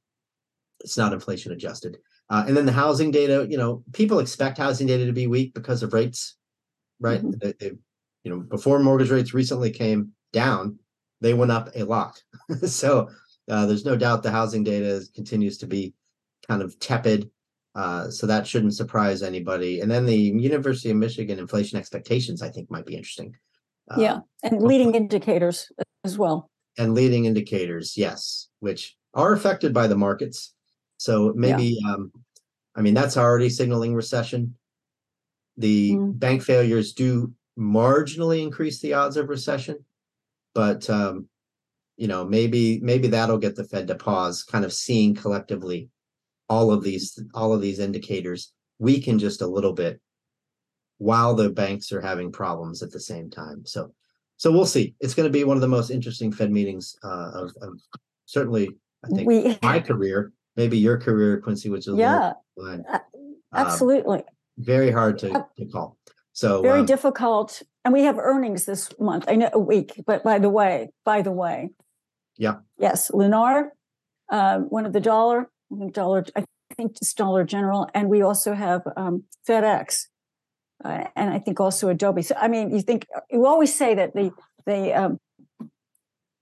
it's 0.81 0.97
not 0.97 1.13
inflation 1.13 1.53
adjusted. 1.53 1.99
Uh, 2.31 2.45
and 2.47 2.57
then 2.57 2.65
the 2.65 2.73
housing 2.73 3.11
data, 3.11 3.47
you 3.51 3.59
know, 3.59 3.83
people 3.93 4.21
expect 4.21 4.57
housing 4.59 4.87
data 4.87 5.05
to 5.05 5.13
be 5.13 5.27
weak 5.27 5.53
because 5.53 5.83
of 5.83 5.93
rates, 5.93 6.37
right? 7.01 7.23
Mhm. 7.23 7.41
They, 7.41 7.53
they, 7.59 7.73
you 8.25 8.31
know, 8.31 8.39
before 8.41 8.79
mortgage 8.79 9.11
rates 9.11 9.35
recently 9.35 9.71
came 9.71 10.13
down, 10.33 10.79
they 11.21 11.35
went 11.35 11.51
up 11.51 11.71
a 11.75 11.83
lot. 11.83 12.23
so 12.67 13.09
uh, 13.49 13.67
there's 13.67 13.85
no 13.85 13.97
doubt 13.97 14.23
the 14.23 14.31
housing 14.31 14.63
data 14.63 14.87
is, 14.87 15.09
continues 15.09 15.59
to 15.59 15.67
be 15.67 15.93
kind 16.49 16.63
of 16.63 16.79
tepid. 16.79 17.31
Uh, 17.75 18.11
so 18.11 18.27
that 18.27 18.47
shouldn't 18.47 18.75
surprise 18.75 19.23
anybody. 19.23 19.81
And 19.81 19.91
then 19.91 20.05
the 20.07 20.17
University 20.17 20.91
of 20.91 20.97
Michigan 20.97 21.39
inflation 21.39 21.79
expectations, 21.79 22.43
I 22.43 22.49
think, 22.49 22.71
might 22.71 22.87
be 22.87 22.97
interesting. 22.97 23.35
Uh, 23.91 24.01
Yeah. 24.01 24.19
And 24.43 24.63
leading 24.63 24.95
indicators 24.95 25.71
as 26.05 26.17
well. 26.19 26.49
and 26.79 26.95
leading 26.95 27.25
indicators, 27.27 27.97
yes, 27.97 28.49
which 28.61 28.97
are 29.15 29.33
affected 29.33 29.73
by 29.75 29.87
the 29.89 29.97
markets. 29.97 30.55
So 31.01 31.33
maybe, 31.35 31.79
um, 31.89 32.13
I 32.77 32.83
mean, 32.83 32.93
that's 32.93 33.17
already 33.17 33.49
signaling 33.49 33.95
recession. 33.95 34.55
The 35.57 35.93
Mm. 35.93 36.19
bank 36.19 36.43
failures 36.43 36.93
do 36.93 37.33
marginally 37.59 38.43
increase 38.43 38.81
the 38.81 38.93
odds 38.93 39.17
of 39.17 39.31
recession, 39.31 39.83
but 40.55 40.91
um, 40.91 41.27
you 41.97 42.07
know, 42.07 42.27
maybe 42.27 42.81
maybe 42.81 43.09
that'll 43.09 43.39
get 43.39 43.57
the 43.57 43.65
Fed 43.65 43.89
to 43.89 43.95
pause, 43.95 44.43
kind 44.43 44.63
of 44.63 44.75
seeing 44.75 45.15
collectively 45.15 45.89
all 46.51 46.71
of 46.71 46.83
these 46.83 47.19
all 47.33 47.55
of 47.55 47.63
these 47.63 47.79
indicators 47.79 48.53
weaken 48.79 49.19
just 49.19 49.41
a 49.41 49.47
little 49.47 49.73
bit 49.73 50.03
while 50.99 51.35
the 51.35 51.49
banks 51.49 51.93
are 51.93 52.03
having 52.03 52.31
problems 52.31 52.83
at 52.83 52.91
the 52.91 53.01
same 53.01 53.31
time. 53.31 53.65
So 53.65 53.95
so 54.37 54.53
we'll 54.53 54.67
see. 54.67 54.95
It's 55.01 55.15
going 55.15 55.29
to 55.29 55.33
be 55.33 55.45
one 55.45 55.57
of 55.57 55.63
the 55.63 55.69
most 55.77 55.89
interesting 55.91 56.31
Fed 56.31 56.51
meetings 56.53 56.95
uh, 57.03 57.31
of, 57.33 57.55
of 57.63 57.81
certainly, 58.27 58.69
I 59.03 59.09
think, 59.09 59.27
We, 59.27 59.59
my 59.63 59.81
career, 59.81 60.33
maybe 60.57 60.79
your 60.79 60.99
career, 60.99 61.41
Quincy, 61.41 61.69
which 61.69 61.81
is 61.81 61.89
a 61.89 61.91
little 61.93 62.01
yeah, 62.01 62.33
a- 62.59 63.01
Um, 63.53 63.67
absolutely. 63.67 64.23
very 64.59 64.91
hard 64.91 65.19
to, 65.19 65.47
to 65.59 65.67
call. 65.67 65.97
So 66.33 66.63
Very 66.63 66.81
um, 66.81 66.87
difficult. 66.87 67.63
And 67.85 67.93
we 67.95 68.05
have 68.05 68.19
earnings 68.19 68.67
this 68.67 68.91
month. 69.01 69.25
I 69.27 69.37
know 69.37 69.51
a 69.53 69.59
week, 69.59 70.01
but 70.07 70.23
by 70.23 70.39
the 70.39 70.51
way, 70.51 70.91
by 71.05 71.23
the 71.23 71.33
way. 71.33 71.71
Yeah. 72.37 72.57
Yes, 72.79 73.11
Lennar, 73.11 73.71
uh, 74.31 74.59
one 74.61 74.87
of 74.87 74.93
the 74.93 75.01
dollar, 75.01 75.51
I 75.73 75.79
think 75.79 75.95
dollar, 75.95 76.25
I 76.37 76.45
think 76.77 76.97
it's 77.01 77.13
Dollar 77.15 77.45
General, 77.45 77.89
and 77.95 78.09
we 78.09 78.23
also 78.23 78.55
have 78.55 78.83
um, 78.97 79.25
FedEx, 79.49 80.07
uh, 80.85 81.05
and 81.17 81.31
I 81.31 81.39
think 81.39 81.61
also 81.61 81.89
Adobe. 81.89 82.23
So 82.23 82.35
I 82.41 82.49
mean, 82.49 82.71
you 82.71 82.81
think 82.81 83.07
you 83.31 83.45
always 83.47 83.75
say 83.75 83.95
that 83.95 84.15
the 84.15 84.31
the 84.67 84.93
um, 84.95 85.19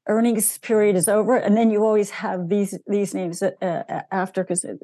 earnings 0.09 0.59
period 0.59 0.97
is 0.97 1.09
over, 1.09 1.37
and 1.37 1.57
then 1.57 1.71
you 1.71 1.85
always 1.85 2.11
have 2.11 2.49
these 2.49 2.79
these 2.87 3.15
names 3.15 3.43
uh, 3.43 3.51
uh, 3.63 4.03
after 4.11 4.43
because 4.43 4.65
of 4.65 4.79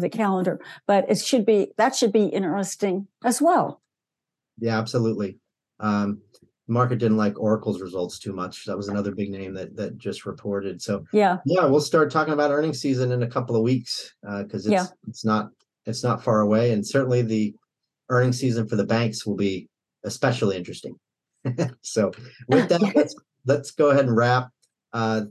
the 0.00 0.08
calendar. 0.08 0.60
But 0.86 1.10
it 1.10 1.18
should 1.18 1.44
be 1.46 1.72
that 1.78 1.94
should 1.96 2.12
be 2.12 2.24
interesting 2.26 3.06
as 3.24 3.40
well. 3.42 3.80
yeah, 4.58 4.78
absolutely. 4.78 5.38
Um, 5.80 6.20
market 6.66 6.98
didn't 6.98 7.16
like 7.16 7.38
Oracle's 7.38 7.80
results 7.80 8.18
too 8.18 8.32
much. 8.32 8.66
That 8.66 8.76
was 8.76 8.88
another 8.88 9.12
big 9.14 9.30
name 9.30 9.54
that 9.54 9.74
that 9.76 9.96
just 9.98 10.26
reported. 10.26 10.82
So 10.82 11.04
Yeah. 11.12 11.38
yeah, 11.46 11.64
we'll 11.64 11.80
start 11.80 12.10
talking 12.10 12.34
about 12.34 12.50
earnings 12.50 12.80
season 12.80 13.12
in 13.12 13.22
a 13.22 13.28
couple 13.28 13.56
of 13.56 13.62
weeks 13.62 14.14
because 14.22 14.66
it's 14.66 14.72
Yeah. 14.72 14.86
it's 15.08 15.24
not 15.24 15.50
it's 15.86 16.04
not 16.04 16.22
far 16.22 16.40
away, 16.40 16.72
and 16.72 16.86
certainly 16.86 17.22
the 17.22 17.54
earnings 18.10 18.38
season 18.38 18.68
for 18.68 18.76
the 18.76 18.84
banks 18.86 19.26
will 19.26 19.36
be 19.36 19.68
especially 20.04 20.56
interesting. 20.56 20.94
so 21.82 22.10
with 22.48 22.68
that, 22.68 22.82
let's 22.96 23.14
let's 23.46 23.70
go 23.70 23.90
ahead 23.90 24.04
and 24.04 24.16
wrap. 24.16 24.50
Uh, 24.92 25.22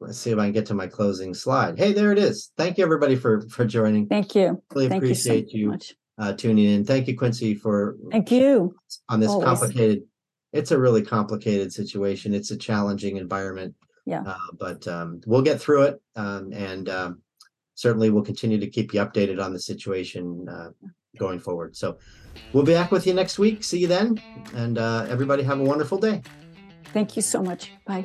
let's 0.00 0.18
see 0.18 0.30
if 0.30 0.38
I 0.38 0.44
can 0.44 0.52
get 0.52 0.66
to 0.66 0.74
my 0.74 0.86
closing 0.86 1.34
slide. 1.34 1.78
Hey, 1.78 1.92
there 1.92 2.12
it 2.12 2.18
is. 2.18 2.52
Thank 2.56 2.78
you 2.78 2.84
everybody 2.84 3.16
for 3.16 3.42
for 3.48 3.64
joining. 3.64 4.06
Thank 4.08 4.34
you. 4.34 4.62
Really 4.74 4.88
Thank 4.88 5.02
you 5.04 5.14
so 5.14 5.30
appreciate 5.30 5.52
you, 5.52 5.78
uh, 6.18 6.32
tuning 6.34 6.68
in. 6.68 6.84
Thank 6.84 7.08
you, 7.08 7.16
Quincy, 7.16 7.54
for 7.54 7.96
Thank 8.10 8.30
you. 8.30 8.74
on 9.08 9.20
this 9.20 9.30
Always. 9.30 9.46
complicated. 9.46 10.02
It's 10.52 10.70
a 10.70 10.78
really 10.78 11.02
complicated 11.02 11.72
situation. 11.72 12.34
It's 12.34 12.50
a 12.50 12.56
challenging 12.56 13.16
environment. 13.16 13.74
Yeah. 14.04 14.22
Uh, 14.26 14.36
but 14.58 14.86
um, 14.88 15.20
we'll 15.26 15.42
get 15.42 15.60
through 15.60 15.82
it, 15.82 16.02
um, 16.16 16.52
and 16.52 16.88
um, 16.88 17.22
certainly 17.74 18.10
we'll 18.10 18.24
continue 18.24 18.58
to 18.58 18.66
keep 18.66 18.92
you 18.92 19.00
updated 19.00 19.42
on 19.42 19.52
the 19.52 19.60
situation 19.60 20.48
uh, 20.48 20.70
going 21.18 21.38
forward. 21.38 21.76
So 21.76 21.98
we'll 22.52 22.64
be 22.64 22.72
back 22.72 22.90
with 22.90 23.06
you 23.06 23.14
next 23.14 23.38
week. 23.38 23.62
See 23.62 23.78
you 23.78 23.86
then, 23.86 24.20
and 24.54 24.76
uh, 24.76 25.06
everybody 25.08 25.42
have 25.44 25.60
a 25.60 25.64
wonderful 25.64 25.98
day. 25.98 26.22
Thank 26.92 27.16
you 27.16 27.22
so 27.22 27.42
much. 27.42 27.70
Bye. 27.86 28.04